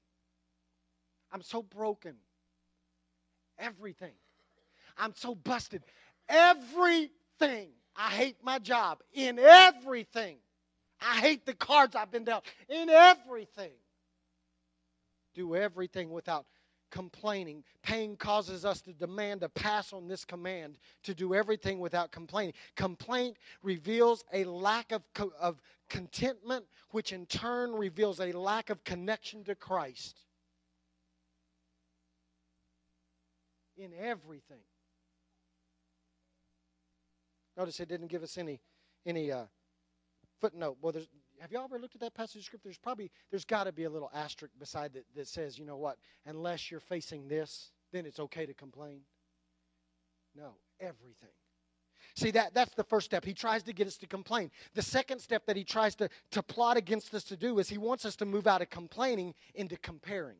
I'm 1.33 1.43
so 1.43 1.63
broken. 1.63 2.15
Everything. 3.61 4.13
I'm 4.99 5.15
so 5.15 5.35
busted. 5.35 5.83
Everything. 6.29 7.69
I 7.97 8.11
hate 8.11 8.37
my 8.43 8.59
job. 8.59 9.03
In 9.13 9.39
everything. 9.39 10.39
I 11.01 11.17
hate 11.19 11.47
the 11.47 11.55
cards 11.55 11.95
I've 11.95 12.11
been 12.11 12.25
dealt. 12.25 12.45
In 12.69 12.89
everything. 12.89 13.73
Do 15.35 15.55
everything 15.55 16.11
without 16.11 16.47
complaining. 16.91 17.63
Pain 17.83 18.17
causes 18.17 18.65
us 18.65 18.81
to 18.83 18.93
demand 18.93 19.43
a 19.43 19.49
pass 19.49 19.93
on 19.93 20.09
this 20.09 20.25
command 20.25 20.77
to 21.05 21.15
do 21.15 21.35
everything 21.35 21.79
without 21.79 22.11
complaining. 22.11 22.55
Complaint 22.77 23.37
reveals 23.63 24.25
a 24.33 24.45
lack 24.45 24.93
of, 24.93 25.03
of 25.39 25.61
contentment, 25.89 26.65
which 26.91 27.13
in 27.13 27.27
turn 27.27 27.73
reveals 27.73 28.21
a 28.21 28.33
lack 28.33 28.71
of 28.71 28.83
connection 28.85 29.45
to 29.45 29.55
Christ. 29.55 30.21
In 33.81 33.93
everything. 33.99 34.63
Notice 37.57 37.81
it 37.81 37.89
didn't 37.89 38.09
give 38.09 38.23
us 38.23 38.39
any 38.39 38.61
any 39.07 39.33
uh, 39.33 39.45
footnote. 40.41 40.77
Well, 40.81 40.93
there's 40.93 41.09
have 41.41 41.51
y'all 41.51 41.65
ever 41.65 41.79
looked 41.79 41.95
at 41.95 42.01
that 42.03 42.15
passage 42.15 42.43
of 42.43 42.45
scripture? 42.45 42.69
There's 42.69 42.79
probably 42.79 43.11
there's 43.31 43.45
got 43.45 43.65
to 43.65 43.73
be 43.73 43.85
a 43.85 43.91
little 43.91 44.11
asterisk 44.15 44.53
beside 44.59 44.93
that 44.93 45.05
that 45.17 45.27
says, 45.27 45.59
you 45.59 45.65
know 45.65 45.77
what? 45.77 45.97
Unless 46.27 46.71
you're 46.71 46.81
facing 46.81 47.29
this, 47.29 47.73
then 47.93 48.07
it's 48.07 48.21
okay 48.21 48.47
to 48.47 48.55
complain. 48.55 49.01
No, 50.37 50.55
everything. 50.79 51.31
See, 52.17 52.31
that, 52.33 52.55
that's 52.55 52.75
the 52.75 52.85
first 52.85 53.07
step. 53.07 53.25
He 53.25 53.35
tries 53.35 53.63
to 53.65 53.73
get 53.73 53.87
us 53.87 53.97
to 53.99 54.07
complain. 54.07 54.51
The 54.75 54.83
second 54.83 55.21
step 55.21 55.47
that 55.47 55.57
he 55.57 55.65
tries 55.65 55.95
to, 55.97 56.09
to 56.33 56.43
plot 56.43 56.77
against 56.77 57.15
us 57.15 57.25
to 57.25 57.37
do 57.37 57.59
is 57.59 57.69
he 57.69 57.79
wants 57.79 58.05
us 58.05 58.17
to 58.17 58.27
move 58.27 58.47
out 58.47 58.63
of 58.63 58.71
complaining 58.71 59.35
into 59.55 59.77
comparing. 59.77 60.39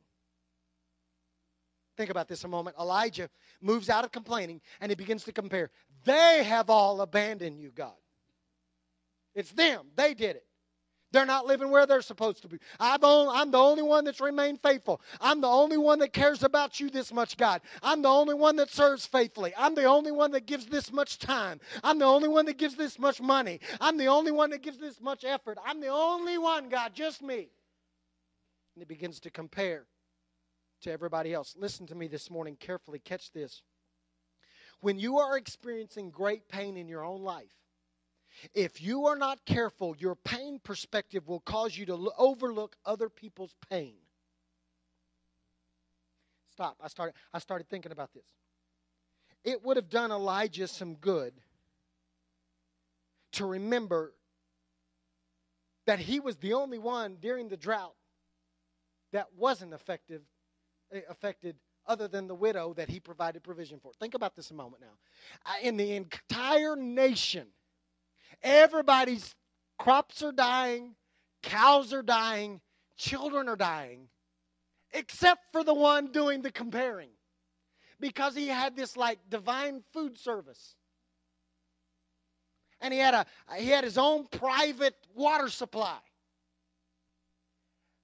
Think 2.01 2.09
about 2.09 2.29
this 2.29 2.45
a 2.45 2.49
moment. 2.49 2.77
Elijah 2.81 3.29
moves 3.61 3.91
out 3.91 4.07
of 4.07 4.11
complaining 4.11 4.63
and 4.81 4.91
he 4.91 4.97
begins 4.97 5.23
to 5.25 5.33
compare. 5.33 5.69
They 6.07 6.43
have 6.45 6.71
all 6.71 7.03
abandoned 7.03 7.61
you, 7.61 7.73
God. 7.73 7.93
It's 9.35 9.53
them. 9.53 9.83
They 9.97 10.15
did 10.15 10.37
it. 10.37 10.47
They're 11.13 11.27
not 11.27 11.45
living 11.45 11.71
where 11.71 11.85
they're 11.85 12.01
supposed 12.01 12.41
to 12.41 12.49
be. 12.49 12.57
I'm, 12.79 13.03
the 13.03 13.59
only 13.59 13.83
one 13.83 14.07
that's 14.07 14.19
remained 14.19 14.63
faithful. 14.63 15.03
I'm 15.21 15.43
the 15.43 15.49
only 15.49 15.77
one 15.77 15.99
that 15.99 16.15
cares 16.15 16.43
about 16.43 16.81
you 16.81 16.89
this 16.89 17.13
much, 17.13 17.37
God. 17.37 17.61
I'm 17.83 18.01
the 18.01 18.09
only 18.09 18.33
one 18.33 18.57
that 18.57 18.71
serves 18.71 19.05
faithfully. 19.05 19.53
I'm 19.55 19.75
the 19.75 19.85
only 19.85 20.11
one 20.11 20.31
that 20.31 20.47
gives 20.47 20.65
this 20.65 20.91
much 20.91 21.19
time. 21.19 21.61
I'm 21.85 21.99
the 21.99 22.07
only 22.07 22.29
one 22.29 22.47
that 22.47 22.57
gives 22.57 22.77
this 22.77 22.99
much 22.99 23.21
money. 23.21 23.61
I'm 23.79 23.99
the 23.99 24.07
only 24.07 24.33
one 24.33 24.49
that 24.53 24.63
gives 24.63 24.79
this 24.79 25.03
much 25.03 25.23
effort. 25.23 25.59
I'm 25.67 25.83
the 25.83 25.89
only 25.89 26.39
one, 26.39 26.71
God, 26.71 26.95
just 26.95 27.21
me. 27.21 27.51
And 28.75 28.79
he 28.79 28.85
begins 28.87 29.21
to 29.21 29.31
compare 29.31 29.85
to 30.83 30.93
everybody 30.93 31.33
else. 31.33 31.55
Listen 31.59 31.87
to 31.87 31.95
me 31.95 32.09
this 32.09 32.31
morning 32.31 32.57
carefully. 32.59 32.99
Catch 32.99 33.33
this. 33.33 33.63
When 34.81 34.99
you 34.99 35.19
are 35.19 35.37
experiencing 35.37 36.11
great 36.11 36.49
pain 36.49 36.77
in 36.77 36.89
your 36.89 37.05
own 37.05 37.23
life, 37.23 37.53
if 38.55 38.81
you 38.81 39.07
are 39.07 39.17
not 39.17 39.45
careful, 39.45 39.95
your 39.99 40.15
pain 40.15 40.61
perspective 40.63 41.29
will 41.29 41.41
cause 41.41 41.77
you 41.77 41.87
to 41.87 42.11
overlook 42.17 42.77
other 42.87 43.09
people's 43.09 43.55
pain. 43.69 43.95
Stop. 46.53 46.77
I 46.83 46.89
started, 46.89 47.15
I 47.33 47.39
started 47.39 47.69
thinking 47.69 47.93
about 47.93 48.13
this. 48.15 48.27
It 49.45 49.65
would 49.65 49.77
have 49.77 49.89
done 49.89 50.11
Elijah 50.11 50.69
some 50.69 50.95
good 50.95 51.33
to 53.33 53.47
remember 53.47 54.13
that 55.87 55.99
he 55.99 56.21
was 56.21 56.37
the 56.37 56.53
only 56.53 56.79
one 56.79 57.17
during 57.21 57.49
the 57.49 57.57
drought 57.57 57.95
that 59.13 59.29
wasn't 59.37 59.73
effective, 59.73 60.23
Uh, 60.95 60.99
affected 61.09 61.57
other 61.87 62.09
than 62.09 62.29
the 62.29 62.35
widow 62.35 62.75
that 62.75 62.89
he 62.89 63.01
provided 63.01 63.43
provision 63.43 63.81
for. 63.81 63.93
Think 63.95 64.15
about 64.15 64.37
this 64.37 64.51
a 64.51 64.55
moment 64.55 64.83
now. 64.83 64.97
Uh, 65.47 65.55
in 65.63 65.77
the 65.77 65.97
entire 65.97 66.77
nation, 66.77 67.47
Everybody's 68.43 69.35
crops 69.79 70.23
are 70.23 70.33
dying, 70.33 70.95
cows 71.43 71.93
are 71.93 72.03
dying, 72.03 72.61
children 72.97 73.49
are 73.49 73.57
dying, 73.57 74.09
except 74.93 75.53
for 75.53 75.63
the 75.63 75.75
one 75.75 76.11
doing 76.13 76.43
the 76.43 76.51
comparing. 76.51 77.11
Because 77.99 78.35
he 78.35 78.47
had 78.49 78.77
this 78.77 78.97
like 78.97 79.19
divine 79.29 79.83
food 79.93 80.17
service. 80.19 80.75
And 82.81 82.95
he 82.95 83.01
had 83.01 83.13
a 83.13 83.27
uh, 83.47 83.55
he 83.57 83.69
had 83.69 83.85
his 83.85 83.99
own 83.99 84.27
private 84.27 84.97
water 85.15 85.51
supply. 85.51 85.99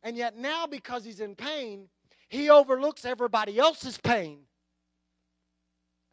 And 0.02 0.18
yet 0.18 0.36
now 0.36 0.66
because 0.66 1.02
he's 1.02 1.20
in 1.20 1.34
pain, 1.34 1.88
he 2.28 2.50
overlooks 2.50 3.04
everybody 3.04 3.58
else's 3.58 3.98
pain 3.98 4.40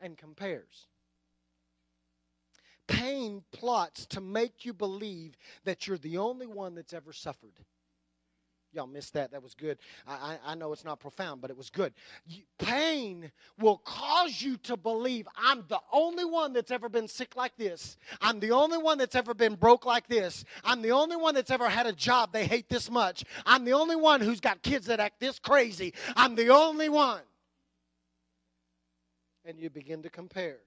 and 0.02 0.18
compares. 0.18 0.88
Pain 2.88 3.44
plots 3.52 4.06
to 4.08 4.22
make 4.22 4.66
you 4.66 4.74
believe 4.74 5.36
that 5.64 5.88
you're 5.88 5.98
the 5.98 6.18
only 6.18 6.46
one 6.46 6.76
that's 6.76 6.94
ever 6.94 7.14
suffered. 7.14 7.60
Y'all 8.74 8.88
missed 8.88 9.14
that. 9.14 9.32
That 9.32 9.44
was 9.44 9.54
good. 9.54 9.78
I, 10.08 10.38
I, 10.44 10.56
know 10.56 10.74
it's 10.74 10.84
not 10.84 11.00
profound, 11.00 11.42
but 11.42 11.52
it 11.52 11.58
was 11.58 11.70
good. 11.70 11.94
Pain 12.58 13.32
will 13.60 13.78
cause 13.78 14.42
you 14.42 14.58
to 14.58 14.76
believe 14.76 15.28
I'm 15.38 15.64
the 15.68 15.80
only 15.92 16.26
one 16.26 16.54
that's 16.54 16.72
ever 16.72 16.90
been 16.90 17.08
sick 17.08 17.36
like 17.36 17.56
this. 17.56 17.98
I'm 18.20 18.40
the 18.40 18.52
only 18.52 18.80
one 18.80 18.98
that's 18.98 19.16
ever 19.16 19.36
been 19.36 19.54
broke 19.54 19.86
like 19.86 20.08
this. 20.08 20.44
I'm 20.64 20.82
the 20.82 20.92
only 20.92 21.16
one 21.16 21.36
that's 21.36 21.52
ever 21.52 21.70
had 21.70 21.86
a 21.86 21.94
job 21.94 22.34
they 22.34 22.46
hate 22.46 22.68
this 22.68 22.90
much. 22.90 23.24
I'm 23.46 23.64
the 23.64 23.74
only 23.74 23.96
one 23.96 24.22
who's 24.22 24.40
got 24.40 24.64
kids 24.64 24.88
that 24.88 25.00
act 25.00 25.20
this 25.20 25.38
crazy. 25.38 25.94
I'm 26.16 26.34
the 26.34 26.50
only 26.50 26.90
one. 26.90 27.22
And 29.46 29.60
you 29.60 29.70
begin 29.70 30.02
to 30.02 30.10
compare. 30.10 30.58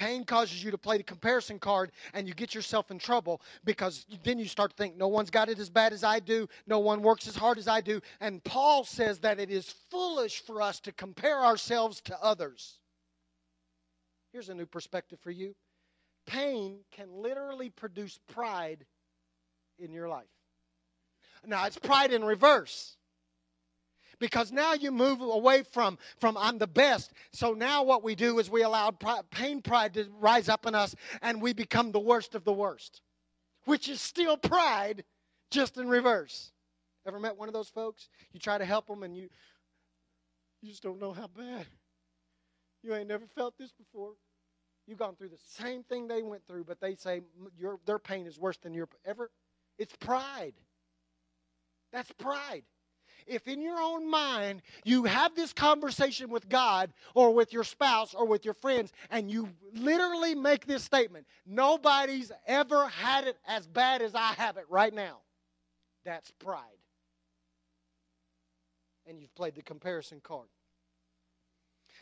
Pain 0.00 0.24
causes 0.24 0.64
you 0.64 0.70
to 0.70 0.78
play 0.78 0.96
the 0.96 1.02
comparison 1.02 1.58
card 1.58 1.92
and 2.14 2.26
you 2.26 2.32
get 2.32 2.54
yourself 2.54 2.90
in 2.90 2.98
trouble 2.98 3.42
because 3.66 4.06
then 4.24 4.38
you 4.38 4.46
start 4.46 4.70
to 4.70 4.76
think, 4.78 4.96
no 4.96 5.08
one's 5.08 5.28
got 5.28 5.50
it 5.50 5.58
as 5.58 5.68
bad 5.68 5.92
as 5.92 6.02
I 6.02 6.20
do, 6.20 6.48
no 6.66 6.78
one 6.78 7.02
works 7.02 7.28
as 7.28 7.36
hard 7.36 7.58
as 7.58 7.68
I 7.68 7.82
do. 7.82 8.00
And 8.18 8.42
Paul 8.42 8.82
says 8.84 9.18
that 9.18 9.38
it 9.38 9.50
is 9.50 9.74
foolish 9.90 10.40
for 10.40 10.62
us 10.62 10.80
to 10.80 10.92
compare 10.92 11.44
ourselves 11.44 12.00
to 12.06 12.18
others. 12.22 12.78
Here's 14.32 14.48
a 14.48 14.54
new 14.54 14.64
perspective 14.64 15.18
for 15.20 15.30
you 15.30 15.54
pain 16.26 16.78
can 16.92 17.12
literally 17.12 17.68
produce 17.68 18.18
pride 18.26 18.86
in 19.78 19.92
your 19.92 20.08
life. 20.08 20.24
Now, 21.46 21.66
it's 21.66 21.78
pride 21.78 22.10
in 22.10 22.24
reverse 22.24 22.96
because 24.20 24.52
now 24.52 24.74
you 24.74 24.92
move 24.92 25.20
away 25.20 25.64
from 25.64 25.98
from 26.18 26.36
I'm 26.36 26.58
the 26.58 26.68
best. 26.68 27.12
So 27.32 27.54
now 27.54 27.82
what 27.82 28.04
we 28.04 28.14
do 28.14 28.38
is 28.38 28.48
we 28.48 28.62
allow 28.62 28.92
pain 29.30 29.60
pride 29.62 29.94
to 29.94 30.06
rise 30.20 30.48
up 30.48 30.66
in 30.66 30.76
us 30.76 30.94
and 31.22 31.42
we 31.42 31.52
become 31.52 31.90
the 31.90 31.98
worst 31.98 32.36
of 32.36 32.44
the 32.44 32.52
worst, 32.52 33.00
which 33.64 33.88
is 33.88 34.00
still 34.00 34.36
pride, 34.36 35.02
just 35.50 35.78
in 35.78 35.88
reverse. 35.88 36.52
Ever 37.06 37.18
met 37.18 37.36
one 37.36 37.48
of 37.48 37.54
those 37.54 37.70
folks? 37.70 38.08
You 38.32 38.38
try 38.38 38.58
to 38.58 38.64
help 38.64 38.86
them 38.86 39.02
and 39.02 39.16
you 39.16 39.28
you 40.62 40.68
just 40.68 40.82
don't 40.82 41.00
know 41.00 41.12
how 41.12 41.26
bad. 41.26 41.66
You 42.82 42.94
ain't 42.94 43.08
never 43.08 43.26
felt 43.26 43.58
this 43.58 43.72
before. 43.72 44.12
You've 44.86 44.98
gone 44.98 45.14
through 45.16 45.28
the 45.28 45.62
same 45.62 45.82
thing 45.82 46.08
they 46.08 46.22
went 46.22 46.46
through, 46.46 46.64
but 46.64 46.80
they 46.80 46.94
say 46.94 47.22
your 47.58 47.80
their 47.86 47.98
pain 47.98 48.26
is 48.26 48.38
worse 48.38 48.58
than 48.58 48.74
your 48.74 48.88
ever. 49.04 49.30
It's 49.78 49.96
pride. 49.96 50.54
That's 51.92 52.12
pride 52.12 52.64
if 53.30 53.48
in 53.48 53.62
your 53.62 53.80
own 53.80 54.10
mind 54.10 54.60
you 54.84 55.04
have 55.04 55.34
this 55.34 55.52
conversation 55.52 56.28
with 56.28 56.48
God 56.48 56.92
or 57.14 57.32
with 57.32 57.52
your 57.52 57.64
spouse 57.64 58.12
or 58.12 58.26
with 58.26 58.44
your 58.44 58.54
friends 58.54 58.92
and 59.10 59.30
you 59.30 59.48
literally 59.72 60.34
make 60.34 60.66
this 60.66 60.82
statement 60.82 61.26
nobody's 61.46 62.32
ever 62.46 62.88
had 62.88 63.26
it 63.26 63.38
as 63.46 63.66
bad 63.66 64.02
as 64.02 64.14
I 64.14 64.32
have 64.34 64.56
it 64.56 64.64
right 64.68 64.92
now, 64.92 65.18
that's 66.04 66.30
pride. 66.32 66.64
And 69.06 69.20
you've 69.20 69.34
played 69.34 69.54
the 69.54 69.62
comparison 69.62 70.20
card. 70.22 70.48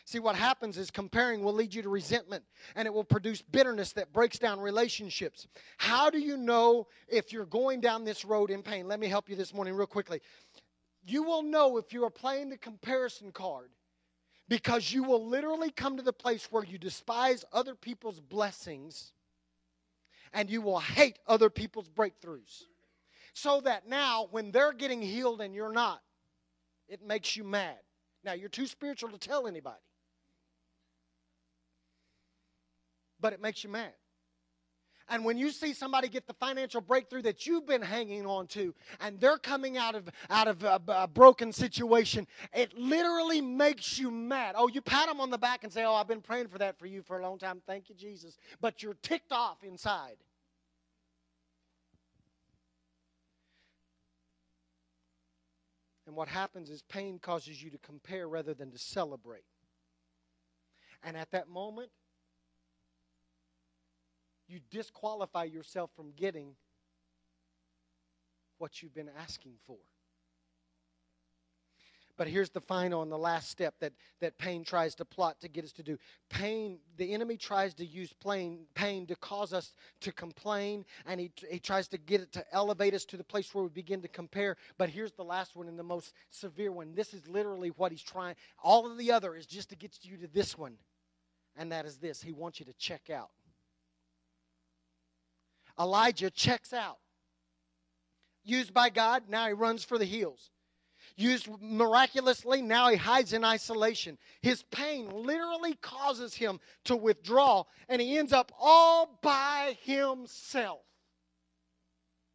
See, 0.08 0.20
what 0.20 0.36
happens 0.36 0.78
is 0.78 0.90
comparing 0.90 1.42
will 1.42 1.52
lead 1.52 1.74
you 1.74 1.82
to 1.82 1.90
resentment 1.90 2.42
and 2.74 2.86
it 2.86 2.94
will 2.94 3.04
produce 3.04 3.42
bitterness 3.42 3.92
that 3.92 4.10
breaks 4.10 4.38
down 4.38 4.58
relationships. 4.58 5.46
How 5.76 6.08
do 6.08 6.18
you 6.18 6.38
know 6.38 6.86
if 7.08 7.30
you're 7.30 7.44
going 7.44 7.82
down 7.82 8.04
this 8.04 8.24
road 8.24 8.50
in 8.50 8.62
pain? 8.62 8.88
Let 8.88 9.00
me 9.00 9.06
help 9.06 9.28
you 9.28 9.36
this 9.36 9.52
morning, 9.52 9.74
real 9.74 9.86
quickly. 9.86 10.22
You 11.04 11.22
will 11.22 11.42
know 11.42 11.78
if 11.78 11.92
you 11.92 12.04
are 12.04 12.10
playing 12.10 12.50
the 12.50 12.58
comparison 12.58 13.32
card 13.32 13.70
because 14.48 14.92
you 14.92 15.04
will 15.04 15.26
literally 15.26 15.70
come 15.70 15.96
to 15.96 16.02
the 16.02 16.12
place 16.12 16.50
where 16.50 16.64
you 16.64 16.78
despise 16.78 17.44
other 17.52 17.74
people's 17.74 18.20
blessings 18.20 19.12
and 20.32 20.50
you 20.50 20.60
will 20.60 20.80
hate 20.80 21.18
other 21.26 21.50
people's 21.50 21.88
breakthroughs. 21.88 22.64
So 23.34 23.60
that 23.60 23.88
now, 23.88 24.28
when 24.30 24.50
they're 24.50 24.72
getting 24.72 25.00
healed 25.00 25.40
and 25.40 25.54
you're 25.54 25.72
not, 25.72 26.02
it 26.88 27.06
makes 27.06 27.36
you 27.36 27.44
mad. 27.44 27.78
Now, 28.24 28.32
you're 28.32 28.48
too 28.48 28.66
spiritual 28.66 29.10
to 29.10 29.18
tell 29.18 29.46
anybody, 29.46 29.76
but 33.20 33.32
it 33.32 33.40
makes 33.40 33.62
you 33.62 33.70
mad. 33.70 33.92
And 35.08 35.24
when 35.24 35.38
you 35.38 35.50
see 35.50 35.72
somebody 35.72 36.08
get 36.08 36.26
the 36.26 36.34
financial 36.34 36.80
breakthrough 36.80 37.22
that 37.22 37.46
you've 37.46 37.66
been 37.66 37.82
hanging 37.82 38.26
on 38.26 38.46
to, 38.48 38.74
and 39.00 39.18
they're 39.18 39.38
coming 39.38 39.76
out 39.78 39.94
of 39.94 40.08
out 40.28 40.48
of 40.48 40.62
a, 40.62 40.80
a, 40.88 41.08
broken 41.08 41.52
situation, 41.52 42.26
it 42.52 42.76
literally 42.76 43.40
makes 43.40 43.98
you 43.98 44.10
mad. 44.10 44.54
Oh, 44.58 44.68
you 44.68 44.82
pat 44.82 45.08
them 45.08 45.20
on 45.20 45.30
the 45.30 45.38
back 45.38 45.64
and 45.64 45.72
say, 45.72 45.84
"Oh, 45.84 45.94
I've 45.94 46.08
been 46.08 46.20
praying 46.20 46.48
for 46.48 46.58
that 46.58 46.78
for 46.78 46.86
you 46.86 47.02
for 47.02 47.18
a 47.18 47.22
long 47.22 47.38
time. 47.38 47.62
Thank 47.66 47.88
you, 47.88 47.94
Jesus." 47.94 48.36
But 48.60 48.82
you're 48.82 48.96
ticked 49.02 49.32
off 49.32 49.64
inside. 49.64 50.16
And 56.06 56.16
what 56.16 56.28
happens 56.28 56.70
is 56.70 56.80
pain 56.82 57.18
causes 57.18 57.62
you 57.62 57.68
to 57.68 57.78
compare 57.78 58.26
rather 58.28 58.54
than 58.54 58.70
to 58.70 58.78
celebrate. 58.78 59.44
And 61.02 61.18
at 61.18 61.30
that 61.32 61.48
moment, 61.48 61.90
you 64.48 64.60
disqualify 64.70 65.44
yourself 65.44 65.90
from 65.94 66.12
getting 66.16 66.54
what 68.58 68.82
you've 68.82 68.94
been 68.94 69.10
asking 69.20 69.54
for. 69.66 69.78
But 72.18 72.26
here's 72.26 72.50
the 72.50 72.60
final 72.60 73.02
and 73.02 73.12
the 73.12 73.16
last 73.16 73.48
step 73.48 73.76
that, 73.78 73.92
that 74.20 74.36
pain 74.38 74.64
tries 74.64 74.96
to 74.96 75.04
plot 75.04 75.40
to 75.40 75.48
get 75.48 75.64
us 75.64 75.70
to 75.74 75.84
do. 75.84 75.96
Pain, 76.28 76.80
the 76.96 77.14
enemy 77.14 77.36
tries 77.36 77.74
to 77.74 77.86
use 77.86 78.12
pain, 78.12 78.66
pain 78.74 79.06
to 79.06 79.14
cause 79.14 79.52
us 79.52 79.72
to 80.00 80.10
complain, 80.10 80.84
and 81.06 81.20
he, 81.20 81.30
he 81.48 81.60
tries 81.60 81.86
to 81.88 81.96
get 81.96 82.20
it 82.20 82.32
to 82.32 82.44
elevate 82.52 82.92
us 82.92 83.04
to 83.04 83.16
the 83.16 83.22
place 83.22 83.54
where 83.54 83.62
we 83.62 83.70
begin 83.70 84.02
to 84.02 84.08
compare. 84.08 84.56
But 84.78 84.90
here's 84.90 85.12
the 85.12 85.22
last 85.22 85.54
one 85.54 85.68
and 85.68 85.78
the 85.78 85.84
most 85.84 86.12
severe 86.30 86.72
one. 86.72 86.92
This 86.92 87.14
is 87.14 87.28
literally 87.28 87.68
what 87.68 87.92
he's 87.92 88.02
trying. 88.02 88.34
All 88.64 88.90
of 88.90 88.98
the 88.98 89.12
other 89.12 89.36
is 89.36 89.46
just 89.46 89.68
to 89.68 89.76
get 89.76 89.96
you 90.02 90.16
to 90.16 90.26
this 90.26 90.58
one, 90.58 90.74
and 91.56 91.70
that 91.70 91.86
is 91.86 91.98
this. 91.98 92.20
He 92.20 92.32
wants 92.32 92.58
you 92.58 92.66
to 92.66 92.72
check 92.72 93.10
out. 93.10 93.30
Elijah 95.78 96.30
checks 96.30 96.72
out. 96.72 96.98
Used 98.44 98.72
by 98.72 98.90
God, 98.90 99.24
now 99.28 99.46
he 99.46 99.52
runs 99.52 99.84
for 99.84 99.98
the 99.98 100.04
hills 100.04 100.50
used 101.18 101.48
miraculously, 101.60 102.62
now 102.62 102.88
he 102.88 102.96
hides 102.96 103.32
in 103.32 103.44
isolation. 103.44 104.16
His 104.40 104.62
pain 104.70 105.10
literally 105.10 105.74
causes 105.74 106.34
him 106.34 106.60
to 106.84 106.96
withdraw, 106.96 107.64
and 107.88 108.00
he 108.00 108.16
ends 108.16 108.32
up 108.32 108.52
all 108.58 109.18
by 109.20 109.76
himself. 109.82 110.80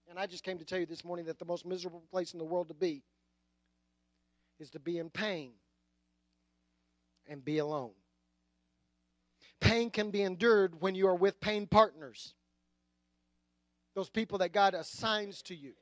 And 0.09 0.19
I 0.19 0.27
just 0.27 0.43
came 0.43 0.59
to 0.59 0.65
tell 0.65 0.79
you 0.79 0.85
this 0.85 1.05
morning 1.05 1.25
that 1.25 1.39
the 1.39 1.45
most 1.45 1.65
miserable 1.65 2.03
place 2.11 2.33
in 2.33 2.39
the 2.39 2.45
world 2.45 2.67
to 2.67 2.73
be 2.73 3.03
is 4.59 4.69
to 4.71 4.79
be 4.79 4.97
in 4.97 5.09
pain 5.09 5.53
and 7.27 7.43
be 7.43 7.59
alone. 7.59 7.93
Pain 9.61 9.89
can 9.89 10.11
be 10.11 10.21
endured 10.23 10.81
when 10.81 10.93
you 10.93 11.07
are 11.07 11.15
with 11.15 11.39
pain 11.39 11.67
partners, 11.67 12.33
those 13.95 14.09
people 14.09 14.39
that 14.39 14.53
God 14.53 14.73
assigns 14.73 15.41
to 15.43 15.55
you. 15.55 15.73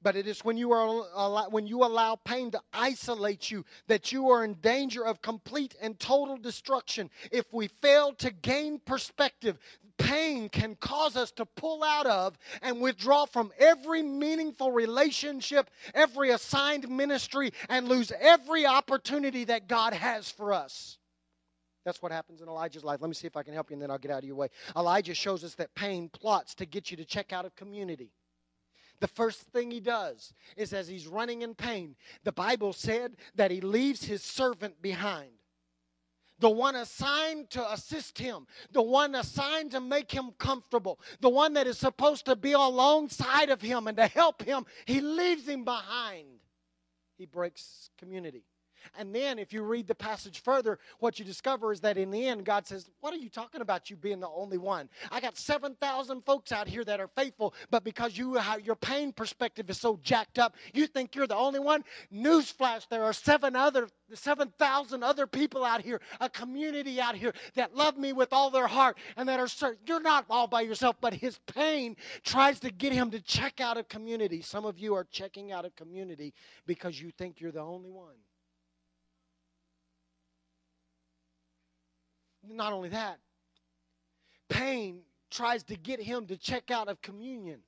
But 0.00 0.14
it 0.14 0.28
is 0.28 0.44
when 0.44 0.56
you 0.56 0.70
are 0.72 1.50
when 1.50 1.66
you 1.66 1.82
allow 1.84 2.14
pain 2.14 2.52
to 2.52 2.60
isolate 2.72 3.50
you 3.50 3.64
that 3.88 4.12
you 4.12 4.30
are 4.30 4.44
in 4.44 4.54
danger 4.54 5.04
of 5.04 5.20
complete 5.22 5.74
and 5.80 5.98
total 5.98 6.36
destruction. 6.36 7.10
If 7.32 7.52
we 7.52 7.66
fail 7.82 8.12
to 8.14 8.30
gain 8.30 8.78
perspective 8.78 9.58
pain 9.98 10.48
can 10.48 10.76
cause 10.76 11.16
us 11.16 11.30
to 11.32 11.44
pull 11.44 11.82
out 11.82 12.06
of 12.06 12.38
and 12.62 12.80
withdraw 12.80 13.26
from 13.26 13.52
every 13.58 14.02
meaningful 14.02 14.70
relationship 14.70 15.70
every 15.92 16.30
assigned 16.30 16.88
ministry 16.88 17.52
and 17.68 17.88
lose 17.88 18.12
every 18.20 18.64
opportunity 18.64 19.44
that 19.44 19.68
god 19.68 19.92
has 19.92 20.30
for 20.30 20.52
us 20.52 20.97
that's 21.88 22.02
what 22.02 22.12
happens 22.12 22.42
in 22.42 22.48
Elijah's 22.48 22.84
life. 22.84 23.00
Let 23.00 23.08
me 23.08 23.14
see 23.14 23.26
if 23.26 23.36
I 23.36 23.42
can 23.42 23.54
help 23.54 23.70
you 23.70 23.74
and 23.74 23.82
then 23.82 23.90
I'll 23.90 23.98
get 23.98 24.10
out 24.10 24.18
of 24.18 24.24
your 24.24 24.36
way. 24.36 24.48
Elijah 24.76 25.14
shows 25.14 25.42
us 25.42 25.54
that 25.54 25.74
pain 25.74 26.10
plots 26.10 26.54
to 26.56 26.66
get 26.66 26.90
you 26.90 26.98
to 26.98 27.04
check 27.04 27.32
out 27.32 27.46
of 27.46 27.56
community. 27.56 28.12
The 29.00 29.08
first 29.08 29.40
thing 29.52 29.70
he 29.70 29.80
does 29.80 30.34
is 30.56 30.72
as 30.74 30.86
he's 30.86 31.06
running 31.06 31.42
in 31.42 31.54
pain, 31.54 31.96
the 32.24 32.32
Bible 32.32 32.72
said 32.72 33.16
that 33.36 33.50
he 33.50 33.62
leaves 33.62 34.04
his 34.04 34.22
servant 34.22 34.82
behind. 34.82 35.30
The 36.40 36.50
one 36.50 36.76
assigned 36.76 37.50
to 37.50 37.72
assist 37.72 38.18
him, 38.18 38.46
the 38.70 38.82
one 38.82 39.14
assigned 39.14 39.70
to 39.72 39.80
make 39.80 40.12
him 40.12 40.32
comfortable, 40.38 41.00
the 41.20 41.28
one 41.28 41.54
that 41.54 41.66
is 41.66 41.78
supposed 41.78 42.26
to 42.26 42.36
be 42.36 42.52
alongside 42.52 43.50
of 43.50 43.62
him 43.62 43.86
and 43.86 43.96
to 43.96 44.06
help 44.06 44.42
him, 44.42 44.66
he 44.84 45.00
leaves 45.00 45.48
him 45.48 45.64
behind. 45.64 46.26
He 47.16 47.26
breaks 47.26 47.90
community. 47.98 48.44
And 48.98 49.14
then, 49.14 49.38
if 49.38 49.52
you 49.52 49.62
read 49.62 49.86
the 49.86 49.94
passage 49.94 50.42
further, 50.42 50.78
what 50.98 51.18
you 51.18 51.24
discover 51.24 51.72
is 51.72 51.80
that 51.80 51.98
in 51.98 52.10
the 52.10 52.26
end, 52.26 52.44
God 52.44 52.66
says, 52.66 52.90
What 53.00 53.12
are 53.14 53.18
you 53.18 53.28
talking 53.28 53.60
about, 53.60 53.90
you 53.90 53.96
being 53.96 54.20
the 54.20 54.28
only 54.28 54.58
one? 54.58 54.88
I 55.10 55.20
got 55.20 55.36
7,000 55.36 56.24
folks 56.24 56.52
out 56.52 56.68
here 56.68 56.84
that 56.84 57.00
are 57.00 57.08
faithful, 57.16 57.54
but 57.70 57.84
because 57.84 58.16
you 58.16 58.38
your 58.62 58.76
pain 58.76 59.12
perspective 59.12 59.70
is 59.70 59.78
so 59.78 59.98
jacked 60.02 60.38
up, 60.38 60.56
you 60.72 60.86
think 60.86 61.14
you're 61.14 61.26
the 61.26 61.36
only 61.36 61.60
one? 61.60 61.84
Newsflash, 62.12 62.88
there 62.88 63.04
are 63.04 63.12
seven 63.12 63.56
other 63.56 63.88
7,000 64.14 65.02
other 65.02 65.26
people 65.26 65.64
out 65.64 65.82
here, 65.82 66.00
a 66.20 66.28
community 66.28 67.00
out 67.00 67.14
here 67.14 67.32
that 67.54 67.74
love 67.74 67.96
me 67.96 68.12
with 68.12 68.32
all 68.32 68.50
their 68.50 68.66
heart 68.66 68.96
and 69.16 69.28
that 69.28 69.40
are 69.40 69.48
certain. 69.48 69.78
You're 69.86 70.00
not 70.00 70.24
all 70.30 70.46
by 70.46 70.62
yourself, 70.62 70.96
but 71.00 71.12
his 71.12 71.38
pain 71.46 71.96
tries 72.24 72.60
to 72.60 72.70
get 72.70 72.92
him 72.92 73.10
to 73.10 73.20
check 73.20 73.60
out 73.60 73.76
of 73.76 73.88
community. 73.88 74.40
Some 74.40 74.64
of 74.64 74.78
you 74.78 74.94
are 74.94 75.04
checking 75.04 75.52
out 75.52 75.64
of 75.64 75.74
community 75.76 76.32
because 76.66 77.00
you 77.00 77.10
think 77.10 77.40
you're 77.40 77.52
the 77.52 77.60
only 77.60 77.90
one. 77.90 78.14
Not 82.50 82.72
only 82.72 82.88
that, 82.90 83.18
pain 84.48 85.00
tries 85.30 85.62
to 85.64 85.76
get 85.76 86.00
him 86.00 86.26
to 86.26 86.36
check 86.36 86.70
out 86.70 86.88
of 86.88 87.00
communion. 87.02 87.60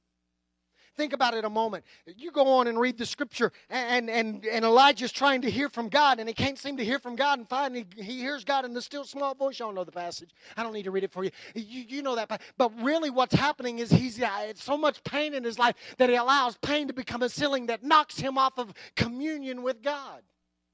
Think 0.96 1.12
about 1.12 1.34
it 1.34 1.44
a 1.44 1.50
moment. 1.50 1.84
You 2.04 2.30
go 2.30 2.46
on 2.46 2.66
and 2.66 2.78
read 2.78 2.98
the 2.98 3.06
scripture, 3.06 3.52
and, 3.70 4.10
and, 4.10 4.44
and 4.44 4.64
Elijah's 4.64 5.12
trying 5.12 5.40
to 5.42 5.50
hear 5.50 5.68
from 5.68 5.88
God, 5.88 6.18
and 6.18 6.28
he 6.28 6.34
can't 6.34 6.58
seem 6.58 6.76
to 6.76 6.84
hear 6.84 6.98
from 6.98 7.16
God, 7.16 7.38
and 7.38 7.48
finally 7.48 7.86
he 7.96 8.18
hears 8.18 8.44
God 8.44 8.64
in 8.64 8.74
the 8.74 8.82
still 8.82 9.04
small 9.04 9.34
voice. 9.34 9.60
You 9.60 9.66
all 9.66 9.72
know 9.72 9.84
the 9.84 9.92
passage. 9.92 10.30
I 10.56 10.62
don't 10.62 10.72
need 10.72 10.82
to 10.82 10.90
read 10.90 11.04
it 11.04 11.12
for 11.12 11.24
you. 11.24 11.30
You, 11.54 11.84
you 11.88 12.02
know 12.02 12.16
that. 12.16 12.42
But 12.58 12.72
really, 12.82 13.08
what's 13.08 13.34
happening 13.34 13.78
is 13.78 13.90
he's 13.90 14.20
uh, 14.20 14.52
so 14.56 14.76
much 14.76 15.02
pain 15.04 15.32
in 15.32 15.44
his 15.44 15.58
life 15.58 15.76
that 15.98 16.10
he 16.10 16.16
allows 16.16 16.56
pain 16.58 16.88
to 16.88 16.92
become 16.92 17.22
a 17.22 17.28
ceiling 17.28 17.66
that 17.66 17.82
knocks 17.82 18.18
him 18.18 18.36
off 18.36 18.58
of 18.58 18.74
communion 18.96 19.62
with 19.62 19.82
God. 19.82 20.22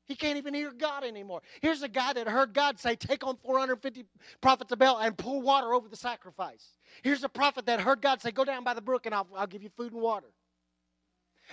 He 0.06 0.14
can't 0.14 0.38
even 0.38 0.54
hear 0.54 0.72
God 0.72 1.02
anymore. 1.02 1.42
Here's 1.60 1.82
a 1.82 1.88
guy 1.88 2.12
that 2.12 2.28
heard 2.28 2.52
God 2.52 2.78
say, 2.78 2.94
Take 2.94 3.26
on 3.26 3.36
450 3.36 4.04
prophets 4.40 4.70
of 4.72 4.78
Baal 4.78 4.98
and 4.98 5.16
pour 5.18 5.40
water 5.40 5.74
over 5.74 5.88
the 5.88 5.96
sacrifice. 5.96 6.76
Here's 7.02 7.24
a 7.24 7.28
prophet 7.28 7.66
that 7.66 7.80
heard 7.80 8.00
God 8.00 8.22
say, 8.22 8.30
Go 8.30 8.44
down 8.44 8.62
by 8.62 8.74
the 8.74 8.80
brook 8.80 9.06
and 9.06 9.14
I'll, 9.14 9.26
I'll 9.36 9.48
give 9.48 9.62
you 9.62 9.70
food 9.76 9.92
and 9.92 10.00
water. 10.00 10.28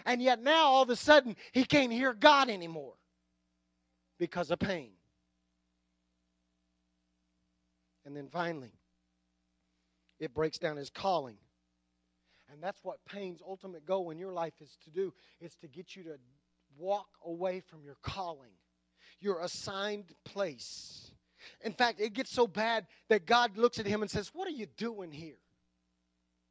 And 0.06 0.22
yet 0.22 0.42
now, 0.42 0.66
all 0.66 0.84
of 0.84 0.89
a 0.89 0.96
sudden, 0.96 1.36
he 1.52 1.66
can't 1.66 1.92
hear 1.92 2.13
God 2.13 2.50
anymore 2.50 2.94
because 4.20 4.52
of 4.52 4.60
pain. 4.60 4.92
And 8.06 8.16
then 8.16 8.28
finally, 8.32 8.72
it 10.20 10.34
breaks 10.34 10.58
down 10.58 10.78
his 10.78 10.89
calling. 10.89 11.38
And 12.52 12.62
that's 12.62 12.84
what 12.84 12.98
pain's 13.06 13.42
ultimate 13.46 13.86
goal 13.86 14.12
in 14.12 14.20
your 14.20 14.32
life 14.32 14.54
is 14.62 14.78
to 14.84 14.92
do, 14.92 15.13
is 15.39 15.56
to 15.56 15.68
get 15.68 15.96
you 15.96 16.04
to 16.04 16.18
walk 16.77 17.07
away 17.25 17.62
from 17.62 17.83
your 17.83 17.97
calling, 18.01 18.51
your 19.19 19.39
assigned 19.41 20.13
place. 20.25 21.12
In 21.62 21.73
fact, 21.73 21.99
it 21.99 22.13
gets 22.13 22.31
so 22.31 22.47
bad 22.47 22.86
that 23.09 23.25
God 23.25 23.57
looks 23.57 23.79
at 23.79 23.86
him 23.86 24.01
and 24.01 24.09
says, 24.09 24.31
What 24.33 24.47
are 24.47 24.51
you 24.51 24.67
doing 24.77 25.12
here? 25.12 25.39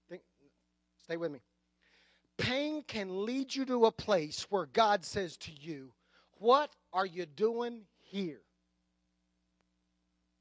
Think, 0.09 0.23
stay 1.03 1.17
with 1.17 1.33
me. 1.33 1.41
Pain 2.39 2.83
can 2.87 3.25
lead 3.25 3.55
you 3.55 3.65
to 3.67 3.87
a 3.87 3.93
place 3.93 4.47
where 4.51 4.67
God 4.67 5.05
says 5.05 5.37
to 5.39 5.53
you, 5.53 5.93
What 6.39 6.71
are 6.93 7.07
you 7.07 7.27
doing 7.27 7.83
here? 8.01 8.41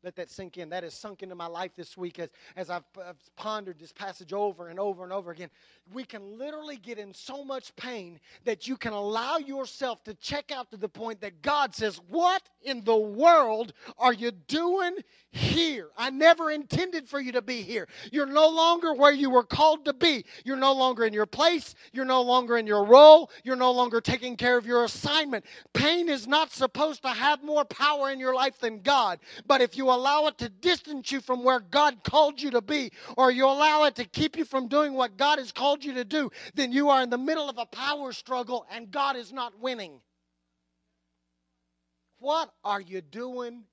Let 0.04 0.16
that 0.16 0.32
sink 0.32 0.58
in. 0.58 0.70
That 0.70 0.84
has 0.84 0.96
sunk 0.96 1.22
into 1.22 1.36
my 1.36 1.46
life 1.46 1.76
this 1.76 1.96
week 1.96 2.18
as, 2.18 2.30
as 2.56 2.72
I've, 2.72 2.84
I've, 2.98 3.18
pondered 3.36 3.78
this 3.80 3.92
passage 3.92 4.34
over 4.34 4.70
and 4.70 4.80
over 4.80 5.04
and 5.04 5.14
over 5.14 5.30
again. 5.30 5.50
We 5.94 6.04
can 6.04 6.40
literally 6.40 6.78
get 6.78 6.98
in 6.98 7.14
so 7.14 7.44
much 7.44 7.76
pain 7.76 8.20
that 8.46 8.68
you 8.68 8.78
can 8.78 8.94
allow 8.94 9.38
yourself 9.38 10.04
to 10.06 10.16
check 10.16 10.52
out 10.52 10.72
to 10.72 10.78
the 10.78 10.90
point 10.90 11.22
that 11.22 11.44
God 11.44 11.76
says, 11.76 12.00
What 12.10 12.42
in 12.64 12.84
the 12.84 12.96
world 12.96 13.74
are 14.00 14.14
you 14.14 14.32
doing 14.32 14.98
here? 15.30 15.90
I 15.98 16.10
never 16.10 16.50
intended 16.50 17.08
for 17.08 17.20
you 17.20 17.32
to 17.34 17.42
be 17.42 17.62
here. 17.62 17.88
You're 18.12 18.26
no 18.26 18.50
longer 18.50 18.94
where 18.94 19.14
you 19.14 19.30
were 19.30 19.44
called 19.44 19.86
to 19.86 19.94
be. 19.94 20.26
You're 20.44 20.58
no 20.58 20.74
longer 20.74 21.06
in 21.06 21.14
your 21.14 21.28
place. 21.28 21.76
You're 21.94 22.06
no 22.06 22.24
longer 22.24 22.58
in 22.58 22.66
your 22.66 22.86
role. 22.86 23.30
You're 23.44 23.56
no 23.56 23.72
longer 23.72 24.02
taking 24.02 24.36
care 24.36 24.58
of 24.58 24.66
your 24.66 24.84
assignment. 24.84 25.46
Pain 25.74 26.10
is 26.10 26.28
not 26.28 26.52
supposed 26.52 27.04
to 27.04 27.10
have 27.10 27.44
more 27.44 27.66
power 27.66 28.10
in 28.10 28.20
your 28.20 28.34
life 28.34 28.60
than 28.60 28.82
God. 28.82 29.20
But 29.46 29.62
if 29.62 29.78
you 29.78 29.91
allow 29.94 30.28
it 30.28 30.38
to 30.40 30.50
distance 30.50 31.12
you 31.12 31.22
from 31.22 31.44
where 31.44 31.60
God 31.60 32.04
called 32.04 32.42
you 32.42 32.52
to 32.52 32.62
be, 32.62 32.92
or 33.18 33.32
you 33.32 33.46
allow 33.46 33.84
it 33.86 33.96
to 33.96 34.06
keep 34.06 34.38
you 34.38 34.46
from 34.46 34.68
doing 34.68 34.94
what 34.94 35.18
God 35.18 35.40
has 35.40 35.52
called 35.52 35.84
you 35.84 35.94
to 35.96 36.06
do, 36.06 36.32
then 36.56 36.72
you 36.72 36.90
are 36.90 37.02
in 37.02 37.10
the 37.10 37.18
middle 37.18 37.50
of 37.50 37.58
a 37.58 37.66
power 37.66 38.12
struggle 38.14 38.66
and 38.72 38.92
God 38.92 39.16
is 39.16 39.32
not 39.32 39.60
winning. 39.60 40.02
What 42.20 42.52
are 42.64 42.82
you 42.82 43.02
doing 43.02 43.64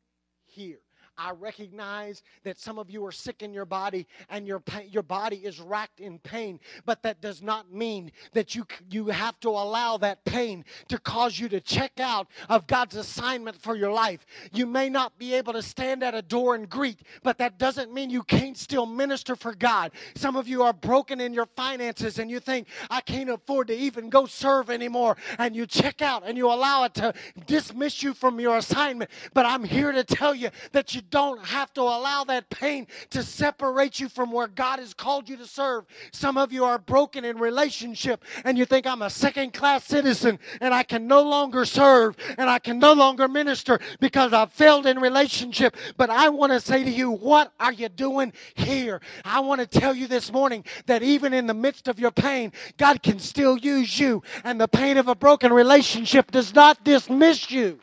here? 0.47 0.79
I 1.19 1.33
recognize 1.33 2.23
that 2.45 2.59
some 2.59 2.79
of 2.79 2.91
you 2.91 3.05
are 3.05 3.13
sick 3.13 3.43
in 3.43 3.53
your 3.53 3.65
body 3.65 4.07
and 4.31 4.47
your, 4.47 4.63
your 4.89 5.03
body 5.03 5.39
is 5.39 5.59
racked 5.59 5.99
in 5.99 6.21
pain, 6.21 6.61
but 6.87 7.03
that 7.03 7.21
does 7.21 7.43
not 7.43 7.73
mean 7.73 8.13
that 8.35 8.55
you, 8.55 8.65
you 8.89 9.07
have 9.09 9.39
to 9.41 9.49
allow 9.49 9.97
that 9.97 10.25
pain 10.25 10.65
to 10.89 10.99
cause 10.99 11.39
you 11.39 11.49
to 11.49 11.61
check 11.61 11.99
out 11.99 12.29
of 12.49 12.69
God's 12.69 12.95
assignment 12.95 13.61
for 13.61 13.75
your 13.75 13.91
life. 13.91 14.25
You 14.53 14.65
may 14.65 14.89
not 14.89 15.19
be 15.19 15.35
able 15.35 15.55
to 15.55 15.63
stand 15.63 16.05
at 16.05 16.15
a 16.15 16.23
door 16.23 16.55
and 16.55 16.69
greet, 16.69 17.01
but 17.25 17.39
that 17.39 17.59
doesn't 17.59 17.93
mean 17.93 18.11
you 18.11 18.23
can't 18.23 18.57
still 18.57 18.87
minister 18.87 19.35
for 19.35 19.55
God. 19.55 19.91
Some 20.15 20.37
of 20.37 20.47
you 20.47 20.63
are 20.63 20.73
broken 20.73 21.21
in 21.21 21.35
your 21.35 21.47
finances 21.57 22.21
and 22.21 22.31
you 22.31 22.39
think, 22.39 22.69
I 22.91 23.01
can't 23.01 23.29
afford 23.29 23.67
to 23.69 23.77
even 23.77 24.09
go 24.09 24.27
serve 24.27 24.71
anymore, 24.71 25.17
and 25.39 25.57
you 25.57 25.67
check 25.67 26.01
out 26.01 26.23
and 26.25 26.39
you 26.39 26.47
allow 26.47 26.85
it 26.85 26.95
to 26.95 27.13
dismiss 27.47 28.05
you 28.05 28.15
from 28.15 28.39
your 28.39 28.57
assignment. 28.57 29.11
But 29.35 29.47
I'm 29.47 29.65
here 29.65 29.91
to 29.91 30.05
tell 30.05 30.35
you 30.35 30.51
that 30.73 30.95
you 30.95 31.01
don't 31.11 31.45
have 31.45 31.73
to 31.75 31.83
allow 31.83 32.25
that 32.25 32.49
pain 32.51 32.87
to 33.11 33.23
separate 33.23 34.01
you 34.01 34.09
from 34.09 34.33
where 34.33 34.49
God 34.49 34.79
has 34.79 34.95
called 34.95 35.29
you 35.29 35.37
to 35.37 35.47
serve. 35.47 35.85
Some 36.13 36.37
of 36.37 36.53
you 36.53 36.65
are 36.65 36.79
broken 36.79 37.25
in 37.25 37.39
relationship 37.39 38.25
and 38.45 38.57
you 38.59 38.65
think 38.65 38.87
I'm 38.87 39.03
a 39.03 39.11
second 39.11 39.53
class 39.53 39.85
citizen 39.85 40.39
and 40.61 40.75
I 40.75 40.83
can 40.83 41.07
no 41.07 41.23
longer 41.23 41.65
serve 41.65 42.17
and 42.37 42.49
I 42.49 42.59
can 42.59 42.79
no 42.79 42.93
longer 42.93 43.29
minister 43.29 43.79
because 44.01 44.33
I've 44.33 44.53
failed 44.53 44.87
in 44.87 44.99
relationship. 44.99 45.77
But 45.97 46.11
I 46.11 46.29
want 46.29 46.53
to 46.53 46.61
say 46.61 46.85
to 46.85 46.91
you, 46.91 47.11
what 47.11 47.53
are 47.59 47.73
you 47.73 47.89
doing 47.89 48.33
here? 48.55 49.01
I 49.25 49.41
want 49.41 49.61
to 49.61 49.67
tell 49.67 49.95
you 49.95 50.07
this 50.07 50.33
morning 50.33 50.65
that 50.87 51.03
even 51.03 51.33
in 51.33 51.47
the 51.47 51.55
midst 51.55 51.89
of 51.89 51.99
your 51.99 52.11
pain, 52.11 52.53
God 52.77 53.03
can 53.03 53.19
still 53.19 53.57
use 53.57 53.99
you 53.99 54.23
and 54.45 54.61
the 54.61 54.69
pain 54.69 54.97
of 54.97 55.09
a 55.09 55.15
broken 55.15 55.53
relationship 55.53 56.31
does 56.31 56.55
not 56.55 56.85
dismiss 56.85 57.51
you. 57.51 57.81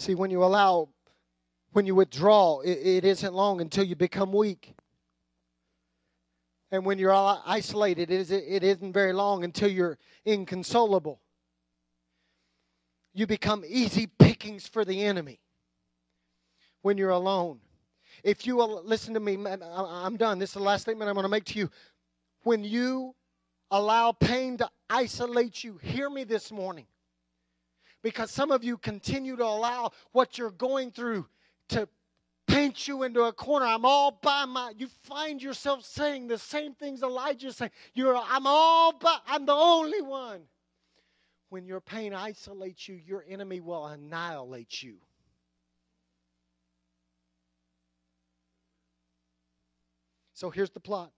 See, 0.00 0.14
when 0.14 0.30
you 0.30 0.42
allow, 0.42 0.88
when 1.72 1.84
you 1.84 1.94
withdraw, 1.94 2.60
it, 2.60 2.70
it 2.70 3.04
isn't 3.04 3.34
long 3.34 3.60
until 3.60 3.84
you 3.84 3.94
become 3.94 4.32
weak. 4.32 4.74
And 6.70 6.86
when 6.86 6.98
you're 6.98 7.12
isolated, 7.12 8.10
it, 8.10 8.20
is, 8.20 8.30
it 8.30 8.64
isn't 8.64 8.94
very 8.94 9.12
long 9.12 9.44
until 9.44 9.68
you're 9.68 9.98
inconsolable. 10.24 11.20
You 13.12 13.26
become 13.26 13.62
easy 13.68 14.06
pickings 14.06 14.66
for 14.66 14.86
the 14.86 15.02
enemy 15.02 15.38
when 16.80 16.96
you're 16.96 17.10
alone. 17.10 17.60
If 18.24 18.46
you 18.46 18.56
listen 18.64 19.12
to 19.12 19.20
me, 19.20 19.36
I'm 19.46 20.16
done. 20.16 20.38
This 20.38 20.50
is 20.50 20.54
the 20.54 20.60
last 20.60 20.82
statement 20.82 21.10
I'm 21.10 21.14
going 21.14 21.24
to 21.24 21.28
make 21.28 21.44
to 21.44 21.58
you. 21.58 21.70
When 22.44 22.64
you 22.64 23.14
allow 23.70 24.12
pain 24.12 24.56
to 24.58 24.70
isolate 24.88 25.62
you, 25.62 25.76
hear 25.82 26.08
me 26.08 26.24
this 26.24 26.50
morning 26.50 26.86
because 28.02 28.30
some 28.30 28.50
of 28.50 28.64
you 28.64 28.78
continue 28.78 29.36
to 29.36 29.44
allow 29.44 29.92
what 30.12 30.38
you're 30.38 30.50
going 30.50 30.90
through 30.90 31.26
to 31.68 31.88
paint 32.46 32.88
you 32.88 33.02
into 33.02 33.22
a 33.22 33.32
corner. 33.32 33.66
I'm 33.66 33.84
all 33.84 34.18
by 34.22 34.44
my. 34.44 34.72
You 34.76 34.88
find 35.04 35.42
yourself 35.42 35.84
saying 35.84 36.28
the 36.28 36.38
same 36.38 36.74
things 36.74 37.02
Elijah 37.02 37.52
saying. 37.52 37.70
You're. 37.94 38.16
I'm 38.16 38.46
all 38.46 38.92
by. 38.92 39.18
I'm 39.26 39.46
the 39.46 39.52
only 39.52 40.02
one. 40.02 40.42
When 41.48 41.66
your 41.66 41.80
pain 41.80 42.14
isolates 42.14 42.88
you, 42.88 42.94
your 42.94 43.24
enemy 43.28 43.60
will 43.60 43.86
annihilate 43.86 44.82
you. 44.82 44.98
So 50.32 50.48
here's 50.48 50.70
the 50.70 50.80
plot. 50.80 51.10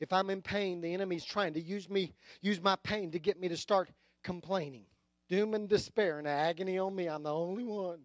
If 0.00 0.12
I'm 0.12 0.30
in 0.30 0.40
pain, 0.40 0.80
the 0.80 0.92
enemy's 0.94 1.24
trying 1.24 1.54
to 1.54 1.60
use 1.60 1.90
me, 1.90 2.14
use 2.40 2.60
my 2.60 2.76
pain 2.76 3.10
to 3.10 3.18
get 3.18 3.38
me 3.38 3.48
to 3.48 3.56
start 3.56 3.90
complaining 4.22 4.86
doom 5.28 5.54
and 5.54 5.68
despair 5.68 6.18
and 6.18 6.26
agony 6.26 6.78
on 6.78 6.94
me. 6.94 7.06
I'm 7.06 7.22
the 7.22 7.34
only 7.34 7.64
one. 7.64 8.00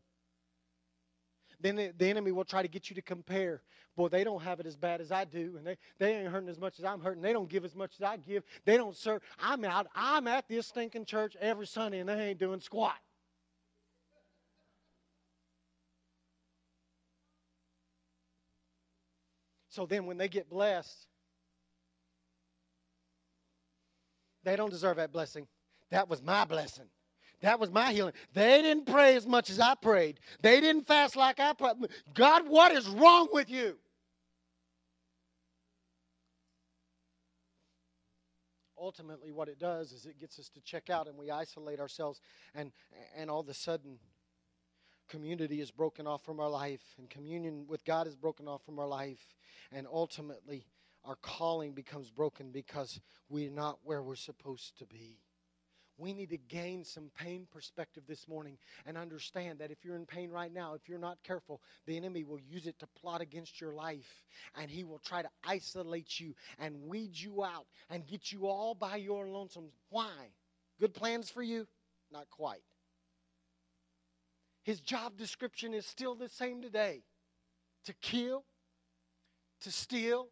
Then 1.60 1.94
the 1.98 2.10
enemy 2.10 2.32
will 2.32 2.44
try 2.44 2.62
to 2.62 2.68
get 2.68 2.90
you 2.90 2.96
to 2.98 3.02
compare. 3.02 3.62
Boy, 3.96 4.10
they 4.10 4.24
don't 4.24 4.42
have 4.42 4.60
it 4.60 4.66
as 4.66 4.76
bad 4.76 5.00
as 5.00 5.12
I 5.12 5.24
do, 5.24 5.54
and 5.58 5.66
they, 5.66 5.78
they 6.00 6.16
ain't 6.16 6.28
hurting 6.28 6.50
as 6.50 6.60
much 6.60 6.80
as 6.80 6.84
I'm 6.84 7.00
hurting. 7.00 7.22
They 7.22 7.32
don't 7.32 7.48
give 7.48 7.64
as 7.64 7.76
much 7.76 7.94
as 7.98 8.02
I 8.02 8.18
give. 8.18 8.44
They 8.66 8.76
don't 8.76 8.96
serve. 8.96 9.22
I'm 9.40 9.64
out. 9.64 9.88
I'm 9.96 10.28
at 10.28 10.48
this 10.50 10.68
stinking 10.68 11.06
church 11.06 11.38
every 11.40 11.68
Sunday, 11.68 12.00
and 12.00 12.10
they 12.10 12.30
ain't 12.30 12.40
doing 12.40 12.60
squat. 12.60 12.98
So 19.70 19.86
then, 19.86 20.06
when 20.06 20.18
they 20.18 20.28
get 20.28 20.50
blessed, 20.50 21.08
they 24.44 24.56
don't 24.56 24.70
deserve 24.70 24.98
that 24.98 25.12
blessing. 25.12 25.48
That 25.92 26.10
was 26.10 26.22
my 26.22 26.46
blessing. 26.46 26.86
That 27.44 27.60
was 27.60 27.72
my 27.72 27.92
healing. 27.92 28.14
They 28.34 28.62
didn't 28.62 28.86
pray 28.86 29.18
as 29.18 29.28
much 29.28 29.50
as 29.50 29.60
I 29.60 29.76
prayed. 29.76 30.22
They 30.42 30.62
didn't 30.62 30.88
fast 30.88 31.18
like 31.18 31.42
I 31.42 31.52
prayed. 31.52 31.76
God, 32.14 32.48
what 32.48 32.72
is 32.72 32.88
wrong 32.88 33.28
with 33.34 33.50
you? 33.50 33.78
Ultimately, 38.80 39.34
what 39.34 39.50
it 39.50 39.60
does 39.60 39.92
is 39.92 40.06
it 40.06 40.22
gets 40.22 40.40
us 40.40 40.48
to 40.50 40.62
check 40.62 40.90
out 40.90 41.08
and 41.08 41.18
we 41.18 41.32
isolate 41.32 41.82
ourselves, 41.82 42.22
and, 42.56 42.72
and 43.16 43.30
all 43.30 43.42
of 43.42 43.50
a 43.50 43.54
sudden, 43.54 44.00
community 45.10 45.60
is 45.60 45.70
broken 45.70 46.08
off 46.08 46.24
from 46.24 46.40
our 46.40 46.50
life, 46.50 46.96
and 46.98 47.10
communion 47.10 47.66
with 47.68 47.84
God 47.84 48.08
is 48.08 48.16
broken 48.16 48.48
off 48.48 48.64
from 48.66 48.80
our 48.80 48.88
life, 48.88 49.36
and 49.70 49.86
ultimately, 49.92 50.66
our 51.04 51.18
calling 51.18 51.74
becomes 51.74 52.10
broken 52.10 52.52
because 52.52 53.02
we're 53.28 53.52
not 53.52 53.80
where 53.84 54.02
we're 54.02 54.16
supposed 54.16 54.78
to 54.78 54.86
be 54.86 55.20
we 56.04 56.14
need 56.14 56.30
to 56.32 56.38
gain 56.38 56.84
some 56.84 57.10
pain 57.18 57.48
perspective 57.50 58.04
this 58.08 58.28
morning 58.28 58.58
and 58.86 58.98
understand 58.98 59.58
that 59.60 59.72
if 59.72 59.86
you're 59.86 59.96
in 59.96 60.06
pain 60.06 60.30
right 60.30 60.54
now, 60.54 60.74
if 60.74 60.90
you're 60.90 61.00
not 61.00 61.18
careful, 61.24 61.62
the 61.86 61.96
enemy 61.96 62.26
will 62.26 62.42
use 62.42 62.68
it 62.68 62.78
to 62.80 62.88
plot 62.88 63.22
against 63.22 63.62
your 63.62 63.74
life. 63.74 64.24
And 64.60 64.70
he 64.70 64.84
will 64.84 65.00
try 65.00 65.22
to 65.22 65.30
isolate 65.46 66.20
you 66.20 66.36
and 66.60 66.76
weed 66.84 67.18
you 67.18 67.46
out 67.46 67.68
and 67.90 68.06
get 68.06 68.34
you 68.34 68.48
all 68.48 68.76
by 68.76 68.98
your 68.98 69.30
lonesome. 69.30 69.70
Why? 69.90 70.12
Good 70.78 70.94
plans 70.94 71.30
for 71.30 71.42
you? 71.42 71.68
Not 72.12 72.30
quite. 72.30 72.64
His 74.64 74.82
job 74.82 75.18
description 75.18 75.74
is 75.74 75.86
still 75.86 76.16
the 76.16 76.30
same 76.30 76.62
today 76.62 77.04
to 77.86 77.94
kill, 78.02 78.44
to 79.62 79.72
steal, 79.72 80.28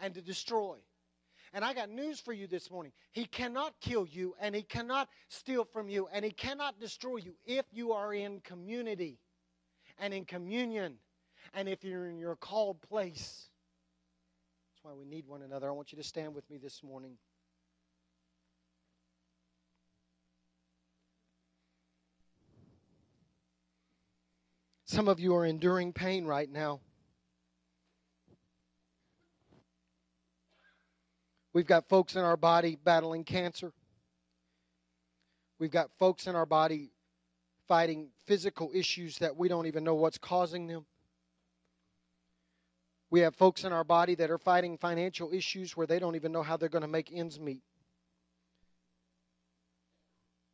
and 0.00 0.12
to 0.14 0.20
destroy. 0.20 0.76
And 1.52 1.64
I 1.64 1.74
got 1.74 1.90
news 1.90 2.20
for 2.20 2.32
you 2.32 2.46
this 2.46 2.70
morning. 2.70 2.92
He 3.12 3.24
cannot 3.24 3.74
kill 3.80 4.06
you, 4.06 4.34
and 4.40 4.54
He 4.54 4.62
cannot 4.62 5.08
steal 5.28 5.64
from 5.64 5.88
you, 5.88 6.08
and 6.12 6.24
He 6.24 6.30
cannot 6.30 6.78
destroy 6.78 7.16
you 7.16 7.34
if 7.46 7.64
you 7.72 7.92
are 7.92 8.12
in 8.12 8.40
community 8.40 9.18
and 9.98 10.12
in 10.12 10.24
communion 10.24 10.98
and 11.54 11.68
if 11.68 11.84
you're 11.84 12.08
in 12.08 12.18
your 12.18 12.36
called 12.36 12.80
place. 12.82 13.48
That's 14.74 14.84
why 14.84 14.92
we 14.92 15.06
need 15.06 15.26
one 15.26 15.42
another. 15.42 15.68
I 15.68 15.72
want 15.72 15.92
you 15.92 15.98
to 15.98 16.04
stand 16.04 16.34
with 16.34 16.48
me 16.50 16.58
this 16.58 16.82
morning. 16.82 17.16
Some 24.84 25.08
of 25.08 25.18
you 25.18 25.34
are 25.34 25.44
enduring 25.44 25.92
pain 25.92 26.26
right 26.26 26.50
now. 26.50 26.80
We've 31.56 31.66
got 31.66 31.88
folks 31.88 32.16
in 32.16 32.22
our 32.22 32.36
body 32.36 32.76
battling 32.84 33.24
cancer. 33.24 33.72
We've 35.58 35.70
got 35.70 35.88
folks 35.98 36.26
in 36.26 36.36
our 36.36 36.44
body 36.44 36.90
fighting 37.66 38.10
physical 38.26 38.72
issues 38.74 39.16
that 39.20 39.38
we 39.38 39.48
don't 39.48 39.66
even 39.66 39.82
know 39.82 39.94
what's 39.94 40.18
causing 40.18 40.66
them. 40.66 40.84
We 43.08 43.20
have 43.20 43.34
folks 43.34 43.64
in 43.64 43.72
our 43.72 43.84
body 43.84 44.14
that 44.16 44.30
are 44.30 44.36
fighting 44.36 44.76
financial 44.76 45.32
issues 45.32 45.74
where 45.74 45.86
they 45.86 45.98
don't 45.98 46.14
even 46.14 46.30
know 46.30 46.42
how 46.42 46.58
they're 46.58 46.68
going 46.68 46.82
to 46.82 46.88
make 46.88 47.10
ends 47.10 47.40
meet. 47.40 47.62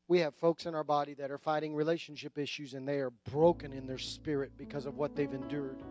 We 0.07 0.21
have 0.21 0.37
folks 0.37 0.67
in 0.67 0.77
our 0.77 0.85
body 0.85 1.15
that 1.15 1.33
are 1.33 1.39
fighting 1.39 1.75
relationship 1.75 2.39
issues 2.39 2.75
and 2.75 2.87
they 2.87 3.01
are 3.01 3.11
broken 3.33 3.73
in 3.73 3.89
their 3.89 3.99
spirit 3.99 4.53
because 4.57 4.87
of 4.87 4.99
what 4.99 5.17
they've 5.17 5.35
endured 5.35 5.83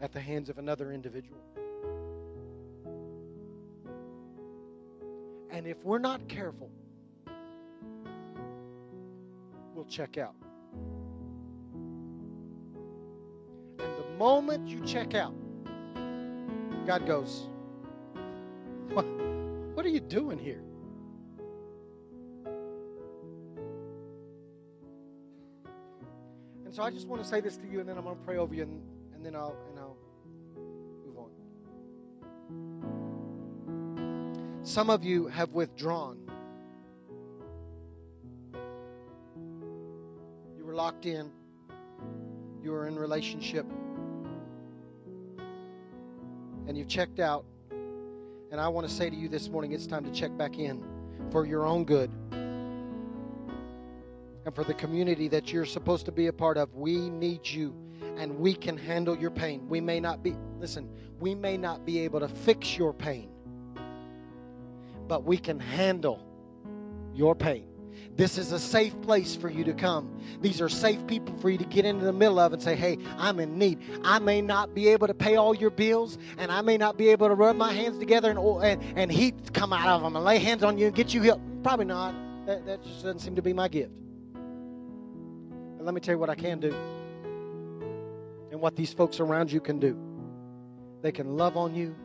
at 0.00 0.12
the 0.12 0.20
hands 0.20 0.48
of 0.48 0.58
another 0.58 0.92
individual. 0.92 1.40
And 5.60 5.68
if 5.68 5.84
we're 5.84 5.98
not 5.98 6.26
careful, 6.26 6.70
we'll 9.74 9.84
check 9.84 10.16
out. 10.16 10.34
And 13.78 13.94
the 13.98 14.08
moment 14.16 14.66
you 14.68 14.82
check 14.86 15.14
out, 15.14 15.34
God 16.86 17.06
goes, 17.06 17.46
What, 18.94 19.04
what 19.74 19.84
are 19.84 19.90
you 19.90 20.00
doing 20.00 20.38
here? 20.38 20.62
And 26.64 26.72
so 26.74 26.82
I 26.82 26.90
just 26.90 27.06
want 27.06 27.22
to 27.22 27.28
say 27.28 27.42
this 27.42 27.58
to 27.58 27.68
you, 27.70 27.80
and 27.80 27.86
then 27.86 27.98
I'm 27.98 28.04
going 28.04 28.16
to 28.16 28.22
pray 28.22 28.38
over 28.38 28.54
you, 28.54 28.62
and, 28.62 28.80
and 29.14 29.22
then 29.22 29.36
I'll 29.36 29.58
and 29.68 29.78
Some 34.70 34.88
of 34.88 35.02
you 35.02 35.26
have 35.26 35.50
withdrawn. 35.50 36.16
You 40.56 40.64
were 40.64 40.76
locked 40.76 41.06
in, 41.06 41.32
you 42.62 42.70
were 42.70 42.86
in 42.86 42.94
relationship, 42.94 43.66
and 46.68 46.78
you've 46.78 46.86
checked 46.86 47.18
out. 47.18 47.44
And 48.52 48.60
I 48.60 48.68
want 48.68 48.88
to 48.88 48.94
say 48.94 49.10
to 49.10 49.16
you 49.16 49.28
this 49.28 49.48
morning 49.48 49.72
it's 49.72 49.88
time 49.88 50.04
to 50.04 50.10
check 50.12 50.38
back 50.38 50.56
in 50.56 50.84
for 51.32 51.44
your 51.44 51.66
own 51.66 51.84
good 51.84 52.12
and 52.30 52.94
for 54.54 54.62
the 54.62 54.74
community 54.74 55.26
that 55.26 55.52
you're 55.52 55.66
supposed 55.66 56.06
to 56.06 56.12
be 56.12 56.28
a 56.28 56.32
part 56.32 56.56
of. 56.56 56.72
We 56.76 57.10
need 57.10 57.44
you 57.44 57.74
and 58.18 58.38
we 58.38 58.54
can 58.54 58.76
handle 58.76 59.18
your 59.18 59.32
pain. 59.32 59.68
We 59.68 59.80
may 59.80 59.98
not 59.98 60.22
be, 60.22 60.36
listen, 60.60 60.88
we 61.18 61.34
may 61.34 61.56
not 61.56 61.84
be 61.84 61.98
able 61.98 62.20
to 62.20 62.28
fix 62.28 62.78
your 62.78 62.94
pain 62.94 63.30
but 65.10 65.24
we 65.24 65.36
can 65.36 65.58
handle 65.58 66.24
your 67.12 67.34
pain. 67.34 67.66
This 68.14 68.38
is 68.38 68.52
a 68.52 68.60
safe 68.60 68.94
place 69.02 69.34
for 69.34 69.50
you 69.50 69.64
to 69.64 69.72
come. 69.72 70.22
These 70.40 70.60
are 70.60 70.68
safe 70.68 71.04
people 71.08 71.36
for 71.38 71.50
you 71.50 71.58
to 71.58 71.64
get 71.64 71.84
into 71.84 72.04
the 72.04 72.12
middle 72.12 72.38
of 72.38 72.52
and 72.52 72.62
say, 72.62 72.76
hey, 72.76 72.96
I'm 73.18 73.40
in 73.40 73.58
need. 73.58 73.80
I 74.04 74.20
may 74.20 74.40
not 74.40 74.72
be 74.72 74.86
able 74.86 75.08
to 75.08 75.14
pay 75.14 75.34
all 75.34 75.52
your 75.52 75.70
bills, 75.70 76.16
and 76.38 76.52
I 76.52 76.60
may 76.60 76.78
not 76.78 76.96
be 76.96 77.08
able 77.08 77.26
to 77.26 77.34
rub 77.34 77.56
my 77.56 77.72
hands 77.72 77.98
together 77.98 78.30
and, 78.30 78.38
and, 78.38 78.96
and 78.96 79.10
heat 79.10 79.52
come 79.52 79.72
out 79.72 79.88
of 79.88 80.02
them 80.02 80.14
and 80.14 80.24
lay 80.24 80.38
hands 80.38 80.62
on 80.62 80.78
you 80.78 80.86
and 80.86 80.94
get 80.94 81.12
you 81.12 81.22
healed. 81.22 81.40
Probably 81.64 81.86
not. 81.86 82.14
That, 82.46 82.64
that 82.66 82.84
just 82.84 83.02
doesn't 83.02 83.18
seem 83.18 83.34
to 83.34 83.42
be 83.42 83.52
my 83.52 83.66
gift. 83.66 83.90
But 85.76 85.86
let 85.86 85.92
me 85.92 86.00
tell 86.00 86.14
you 86.14 86.20
what 86.20 86.30
I 86.30 86.36
can 86.36 86.60
do 86.60 86.72
and 88.52 88.60
what 88.60 88.76
these 88.76 88.92
folks 88.92 89.18
around 89.18 89.50
you 89.50 89.60
can 89.60 89.80
do. 89.80 89.98
They 91.02 91.10
can 91.10 91.36
love 91.36 91.56
on 91.56 91.74
you 91.74 91.96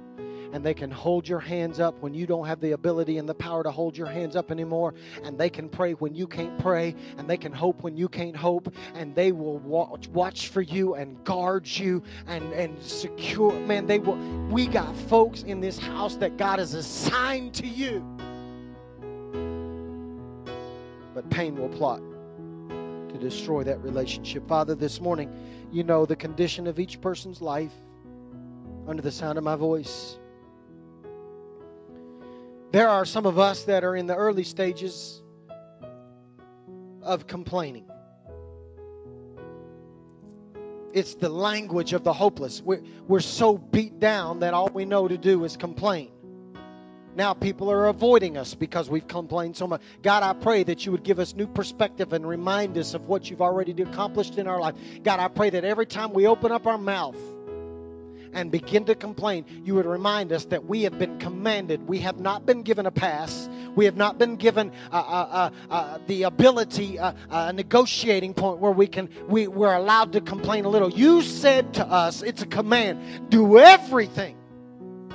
and 0.54 0.64
they 0.64 0.74
can 0.74 0.92
hold 0.92 1.28
your 1.28 1.40
hands 1.40 1.80
up 1.80 2.02
when 2.02 2.14
you 2.14 2.26
don't 2.26 2.46
have 2.46 2.60
the 2.60 2.72
ability 2.72 3.18
and 3.18 3.28
the 3.28 3.34
power 3.34 3.64
to 3.64 3.72
hold 3.72 3.98
your 3.98 4.08
hands 4.08 4.36
up 4.36 4.52
anymore. 4.52 4.94
And 5.24 5.38
they 5.38 5.50
can 5.50 5.70
pray 5.70 5.94
when 5.94 6.16
you 6.16 6.28
can't 6.28 6.58
pray, 6.60 6.96
and 7.18 7.30
they 7.30 7.38
can 7.38 7.52
hope 7.52 7.84
when 7.84 7.98
you 7.98 8.08
can't 8.08 8.36
hope, 8.36 8.74
and 8.94 9.16
they 9.16 9.32
will 9.32 9.60
watch, 9.60 10.08
watch 10.10 10.48
for 10.50 10.62
you 10.62 10.96
and 10.96 11.24
guard 11.24 11.68
you 11.68 12.04
and, 12.28 12.52
and 12.54 12.82
secure. 12.82 13.52
Man, 13.62 13.86
they 13.86 14.00
will. 14.00 14.18
We 14.50 14.68
got 14.68 14.96
folks 14.96 15.44
in 15.44 15.62
this 15.62 15.78
house 15.78 16.16
that 16.18 16.38
God 16.38 16.60
has 16.60 16.74
assigned 16.74 17.54
to 17.56 17.68
you. 17.68 18.04
But 21.14 21.30
pain 21.30 21.56
will 21.56 21.70
plot 21.70 22.02
to 22.70 23.18
destroy 23.18 23.64
that 23.64 23.82
relationship. 23.82 24.48
Father, 24.48 24.76
this 24.76 25.00
morning, 25.00 25.32
you 25.72 25.84
know 25.84 26.06
the 26.06 26.16
condition 26.16 26.68
of 26.68 26.80
each 26.80 27.00
person's 27.00 27.42
life 27.42 27.72
under 28.88 29.02
the 29.02 29.12
sound 29.12 29.38
of 29.38 29.44
my 29.44 29.56
voice. 29.56 30.18
There 32.76 32.90
are 32.90 33.06
some 33.06 33.26
of 33.26 33.40
us 33.40 33.64
that 33.64 33.86
are 33.86 33.96
in 33.96 34.06
the 34.06 34.18
early 34.18 34.44
stages 34.44 35.24
of 37.02 37.26
complaining. 37.26 37.86
It's 40.92 41.16
the 41.16 41.30
language 41.30 41.94
of 41.94 42.04
the 42.04 42.12
hopeless. 42.12 42.62
We're, 42.62 42.82
we're 43.08 43.22
so 43.22 43.58
beat 43.58 44.02
down 44.02 44.42
that 44.42 44.54
all 44.54 44.68
we 44.74 44.84
know 44.84 45.08
to 45.08 45.18
do 45.18 45.46
is 45.46 45.56
complain. 45.56 46.12
Now 47.16 47.34
people 47.34 47.72
are 47.72 47.88
avoiding 47.88 48.36
us 48.36 48.54
because 48.54 48.90
we've 48.90 49.08
complained 49.08 49.56
so 49.56 49.68
much. 49.68 49.82
God, 50.02 50.24
I 50.24 50.34
pray 50.34 50.64
that 50.64 50.86
you 50.86 50.92
would 50.92 51.04
give 51.04 51.18
us 51.18 51.34
new 51.34 51.48
perspective 51.48 52.12
and 52.12 52.28
remind 52.28 52.78
us 52.78 52.94
of 52.94 53.08
what 53.08 53.30
you've 53.30 53.42
already 53.42 53.72
accomplished 53.84 54.38
in 54.38 54.48
our 54.48 54.60
life. 54.60 54.76
God, 55.02 55.22
I 55.22 55.30
pray 55.30 55.50
that 55.50 55.64
every 55.64 55.86
time 55.86 56.12
we 56.12 56.28
open 56.28 56.52
up 56.52 56.68
our 56.68 56.78
mouth, 56.78 57.16
and 58.36 58.52
begin 58.52 58.86
to 58.86 58.94
complain, 58.94 59.46
you 59.64 59.74
would 59.74 59.86
remind 59.86 60.32
us 60.32 60.46
that 60.46 60.66
we 60.66 60.84
have 60.84 61.00
been 61.00 61.18
commanded. 61.18 61.88
We 61.88 62.00
have 62.00 62.20
not 62.20 62.46
been 62.46 62.62
given 62.62 62.86
a 62.86 62.92
pass. 62.92 63.50
We 63.76 63.86
have 63.86 63.96
not 63.96 64.20
been 64.20 64.36
given 64.36 64.72
uh, 64.92 64.96
uh, 64.96 65.50
uh, 65.70 65.74
uh 65.74 66.00
the 66.06 66.24
ability, 66.24 67.00
uh, 67.00 67.14
uh, 67.32 67.48
a 67.50 67.54
negotiating 67.54 68.34
point 68.34 68.60
where 68.60 68.72
we 68.72 68.88
can 68.88 69.10
we, 69.28 69.48
we're 69.48 69.74
allowed 69.74 70.14
to 70.14 70.22
complain 70.22 70.66
a 70.66 70.70
little. 70.70 70.92
You 70.92 71.22
said 71.22 71.74
to 71.76 71.86
us, 71.88 72.22
it's 72.22 72.42
a 72.42 72.48
command: 72.48 73.30
do 73.30 73.58
everything 73.58 74.38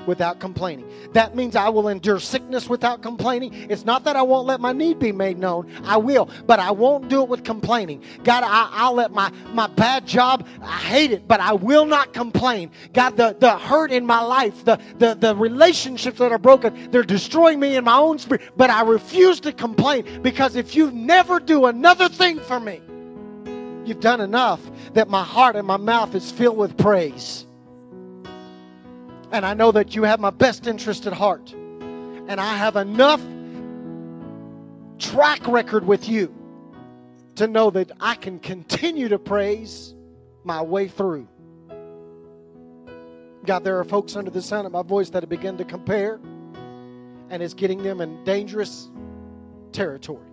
without 0.07 0.41
complaining. 0.41 0.91
That 1.13 1.35
means 1.35 1.57
I 1.57 1.69
will 1.69 1.89
endure 1.89 2.21
sickness 2.21 2.69
without 2.69 3.03
complaining. 3.03 3.53
It's 3.71 3.85
not 3.85 4.05
that 4.05 4.17
I 4.17 4.23
won't 4.23 4.47
let 4.47 4.61
my 4.61 4.73
need 4.73 4.99
be 4.99 5.13
made 5.13 5.39
known. 5.39 5.71
I 5.85 5.97
will, 5.97 6.29
but 6.47 6.59
I 6.59 6.71
won't 6.71 7.09
do 7.09 7.23
it 7.23 7.29
with 7.29 7.45
complaining. 7.45 8.03
God, 8.25 8.45
I, 8.47 8.89
will 8.89 8.97
let 8.97 9.13
my, 9.13 9.33
my 9.53 9.67
bad 9.67 10.07
job, 10.07 10.47
I 10.63 10.79
hate 10.79 11.13
it, 11.13 11.27
but 11.27 11.41
I 11.41 11.53
will 11.53 11.87
not 11.87 12.13
complain. 12.13 12.71
God, 12.93 13.17
the, 13.17 13.37
the 13.39 13.59
hurt 13.59 13.93
in 13.93 14.07
my 14.07 14.21
life, 14.21 14.65
the, 14.65 14.81
the, 14.99 15.15
the 15.15 15.35
relationships 15.37 16.19
that 16.19 16.33
are 16.33 16.39
broken, 16.39 16.91
they're 16.91 17.03
destroying 17.03 17.61
me 17.61 17.77
in 17.77 17.85
my 17.85 17.97
own 17.97 18.19
spirit, 18.19 18.43
but 18.57 18.71
I 18.71 18.83
refuse 18.83 19.41
to 19.41 19.53
complain 19.53 20.23
because 20.23 20.57
if 20.57 20.75
you 20.75 20.91
never 20.91 21.41
do 21.41 21.67
another 21.67 22.09
thing 22.09 22.41
for 22.41 22.61
me, 22.61 22.81
you've 23.85 24.01
done 24.01 24.21
enough 24.21 24.61
that 24.95 25.09
my 25.09 25.25
heart 25.25 25.57
and 25.57 25.67
my 25.67 25.77
mouth 25.77 26.15
is 26.15 26.31
filled 26.31 26.57
with 26.57 26.77
praise. 26.77 27.47
And 29.33 29.47
I 29.47 29.55
know 29.55 29.73
that 29.73 29.95
you 29.95 30.03
have 30.05 30.21
my 30.21 30.31
best 30.31 30.67
interest 30.67 31.07
at 31.07 31.13
heart. 31.13 31.53
And 31.53 32.41
I 32.41 32.57
have 32.57 32.77
enough 32.77 33.21
track 34.99 35.47
record 35.47 35.87
with 35.87 36.09
you 36.09 36.35
to 37.37 37.47
know 37.47 37.71
that 37.71 37.91
I 38.01 38.17
can 38.17 38.39
continue 38.39 39.09
to 39.09 39.19
praise 39.19 39.95
my 40.45 40.63
way 40.63 40.89
through. 40.89 41.27
God, 43.45 43.65
there 43.65 43.79
are 43.79 43.85
folks 43.85 44.17
under 44.17 44.31
the 44.31 44.43
sound 44.43 44.67
of 44.67 44.73
my 44.73 44.83
voice 44.83 45.11
that 45.11 45.23
have 45.23 45.31
begun 45.31 45.57
to 45.59 45.65
compare, 45.65 46.21
and 47.31 47.43
it's 47.43 47.55
getting 47.55 47.83
them 47.83 48.01
in 48.01 48.23
dangerous 48.25 48.91
territory. 49.73 50.27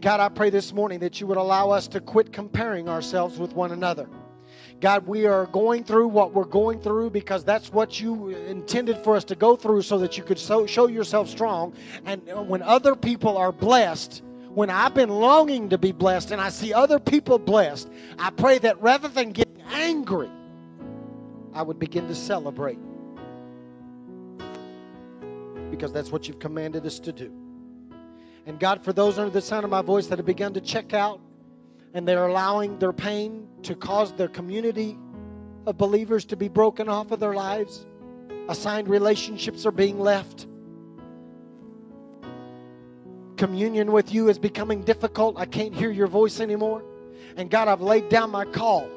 God, 0.00 0.20
I 0.20 0.30
pray 0.30 0.48
this 0.48 0.72
morning 0.72 1.00
that 1.00 1.20
you 1.20 1.26
would 1.26 1.36
allow 1.36 1.70
us 1.70 1.88
to 1.88 2.00
quit 2.00 2.32
comparing 2.32 2.88
ourselves 2.88 3.38
with 3.38 3.52
one 3.52 3.72
another. 3.72 4.08
God, 4.80 5.06
we 5.06 5.26
are 5.26 5.44
going 5.46 5.84
through 5.84 6.08
what 6.08 6.32
we're 6.32 6.44
going 6.44 6.80
through 6.80 7.10
because 7.10 7.44
that's 7.44 7.70
what 7.70 8.00
you 8.00 8.28
intended 8.28 8.96
for 9.04 9.14
us 9.14 9.24
to 9.24 9.34
go 9.34 9.54
through 9.54 9.82
so 9.82 9.98
that 9.98 10.16
you 10.16 10.24
could 10.24 10.38
so, 10.38 10.64
show 10.66 10.88
yourself 10.88 11.28
strong. 11.28 11.74
And 12.06 12.22
when 12.48 12.62
other 12.62 12.96
people 12.96 13.36
are 13.36 13.52
blessed, 13.52 14.22
when 14.54 14.70
I've 14.70 14.94
been 14.94 15.10
longing 15.10 15.68
to 15.68 15.78
be 15.78 15.92
blessed 15.92 16.30
and 16.30 16.40
I 16.40 16.48
see 16.48 16.72
other 16.72 16.98
people 16.98 17.38
blessed, 17.38 17.90
I 18.18 18.30
pray 18.30 18.58
that 18.58 18.80
rather 18.80 19.08
than 19.08 19.32
getting 19.32 19.62
angry, 19.70 20.30
I 21.52 21.60
would 21.60 21.78
begin 21.78 22.08
to 22.08 22.14
celebrate. 22.14 22.78
Because 25.70 25.92
that's 25.92 26.10
what 26.10 26.26
you've 26.26 26.38
commanded 26.38 26.86
us 26.86 26.98
to 27.00 27.12
do. 27.12 27.30
And 28.46 28.58
God, 28.58 28.82
for 28.82 28.94
those 28.94 29.18
under 29.18 29.30
the 29.30 29.42
sound 29.42 29.64
of 29.64 29.70
my 29.70 29.82
voice 29.82 30.06
that 30.06 30.18
have 30.18 30.26
begun 30.26 30.54
to 30.54 30.60
check 30.60 30.94
out, 30.94 31.20
and 31.92 32.08
they're 32.08 32.26
allowing 32.26 32.78
their 32.78 32.92
pain 32.92 33.46
to 33.62 33.74
cause 33.74 34.12
their 34.12 34.28
community 34.28 34.98
of 35.66 35.76
believers 35.76 36.24
to 36.26 36.36
be 36.36 36.48
broken 36.48 36.88
off 36.88 37.10
of 37.10 37.20
their 37.20 37.34
lives. 37.34 37.86
Assigned 38.48 38.88
relationships 38.88 39.66
are 39.66 39.72
being 39.72 40.00
left. 40.00 40.46
Communion 43.36 43.92
with 43.92 44.12
you 44.12 44.28
is 44.28 44.38
becoming 44.38 44.82
difficult. 44.82 45.38
I 45.38 45.46
can't 45.46 45.74
hear 45.74 45.90
your 45.90 46.06
voice 46.06 46.40
anymore. 46.40 46.82
And 47.36 47.50
God, 47.50 47.68
I've 47.68 47.80
laid 47.80 48.08
down 48.08 48.30
my 48.30 48.44
call 48.44 48.88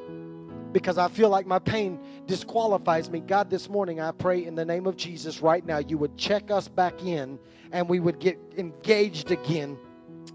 because 0.72 0.98
I 0.98 1.08
feel 1.08 1.30
like 1.30 1.46
my 1.46 1.60
pain 1.60 2.00
disqualifies 2.26 3.10
me. 3.10 3.20
God, 3.20 3.50
this 3.50 3.70
morning 3.70 4.02
I 4.02 4.12
pray 4.12 4.44
in 4.44 4.56
the 4.56 4.66
name 4.66 4.88
of 4.88 4.98
Jesus 4.98 5.42
right 5.42 5.66
now 5.66 5.78
you 5.78 5.98
would 5.98 6.18
check 6.18 6.52
us 6.52 6.68
back 6.68 7.04
in 7.04 7.40
and 7.72 7.88
we 7.88 8.00
would 8.00 8.20
get 8.20 8.40
engaged 8.58 9.32
again 9.32 9.78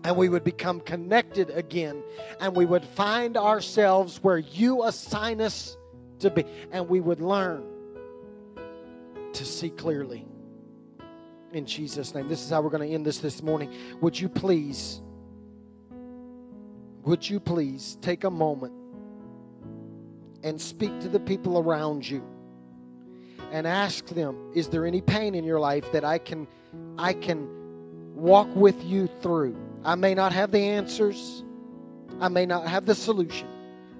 and 0.09 0.16
we 0.16 0.30
would 0.30 0.42
become 0.42 0.80
connected 0.80 1.50
again 1.50 2.02
and 2.40 2.56
we 2.56 2.64
would 2.64 2.82
find 2.82 3.36
ourselves 3.36 4.22
where 4.22 4.38
you 4.38 4.84
assign 4.84 5.38
us 5.38 5.76
to 6.18 6.30
be 6.30 6.46
and 6.72 6.88
we 6.88 6.98
would 6.98 7.20
learn 7.20 7.62
to 9.34 9.44
see 9.44 9.68
clearly. 9.68 10.26
In 11.52 11.66
Jesus 11.66 12.14
name. 12.14 12.26
This 12.26 12.42
is 12.42 12.48
how 12.48 12.62
we're 12.62 12.70
going 12.70 12.88
to 12.88 12.94
end 12.94 13.04
this 13.04 13.18
this 13.18 13.42
morning. 13.42 13.70
Would 14.00 14.18
you 14.18 14.30
please 14.30 15.02
would 17.02 17.28
you 17.28 17.38
please 17.38 17.98
take 18.00 18.24
a 18.24 18.30
moment 18.30 18.72
and 20.42 20.59
speak 20.59 20.98
to 21.00 21.11
the 21.11 21.20
people 21.20 21.59
around 21.59 22.09
you 22.09 22.24
and 23.52 23.66
ask 23.66 24.06
them 24.06 24.52
is 24.54 24.68
there 24.68 24.86
any 24.86 25.02
pain 25.02 25.34
in 25.34 25.44
your 25.44 25.61
life 25.61 25.92
that 25.92 26.02
I 26.02 26.16
can 26.16 26.48
I 26.96 27.12
can 27.12 27.46
walk 28.14 28.48
with 28.56 28.82
you 28.84 29.06
through 29.20 29.68
I 29.85 29.95
may 29.95 30.14
not 30.14 30.33
have 30.33 30.51
the 30.51 30.61
answers, 30.61 31.45
I 32.20 32.29
may 32.29 32.47
not 32.47 32.66
have 32.66 32.87
the 32.87 32.95
solution, 32.95 33.49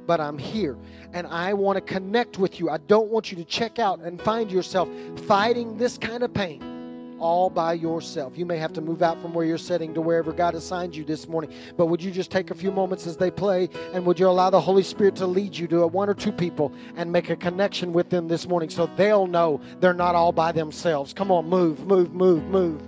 but 0.07 0.21
I'm 0.21 0.39
here 0.39 0.77
and 1.13 1.27
I 1.27 1.55
want 1.55 1.77
to 1.77 1.81
connect 1.81 2.39
with 2.39 2.59
you. 2.59 2.71
I 2.71 2.79
don't 2.79 3.11
want 3.11 3.31
you 3.31 3.37
to 3.39 3.45
check 3.45 3.79
out 3.79 4.01
and 4.01 4.21
find 4.21 4.51
yourself 4.51 4.89
fighting 5.27 5.77
this 5.77 5.99
kind 5.99 6.23
of 6.23 6.33
pain 6.35 6.79
all 7.19 7.51
by 7.51 7.73
yourself. 7.73 8.39
You 8.39 8.47
may 8.47 8.59
have 8.59 8.73
to 8.75 8.81
move 8.81 9.03
out 9.03 9.21
from 9.21 9.35
where 9.35 9.45
you're 9.45 9.59
sitting 9.59 9.93
to 9.95 10.01
wherever 10.01 10.33
God 10.33 10.55
assigned 10.55 10.95
you 10.95 11.05
this 11.05 11.29
morning. 11.29 11.53
But 11.77 11.87
would 11.87 12.03
you 12.03 12.11
just 12.11 12.31
take 12.31 12.51
a 12.51 12.55
few 12.55 12.71
moments 12.71 13.07
as 13.07 13.17
they 13.17 13.31
play 13.31 13.69
and 13.93 14.05
would 14.07 14.19
you 14.19 14.29
allow 14.29 14.51
the 14.51 14.61
Holy 14.61 14.83
Spirit 14.83 15.17
to 15.17 15.27
lead 15.27 15.57
you 15.57 15.67
to 15.69 15.87
one 15.87 16.09
or 16.09 16.15
two 16.15 16.33
people 16.33 16.73
and 16.97 17.11
make 17.13 17.31
a 17.31 17.37
connection 17.37 17.93
with 17.93 18.11
them 18.11 18.29
this 18.29 18.47
morning 18.47 18.71
so 18.71 18.87
they'll 18.97 19.27
know 19.27 19.61
they're 19.81 19.95
not 19.95 20.15
all 20.15 20.33
by 20.33 20.53
themselves? 20.53 21.13
Come 21.13 21.31
on, 21.31 21.49
move, 21.49 21.87
move, 21.87 22.15
move, 22.15 22.45
move. 22.45 22.88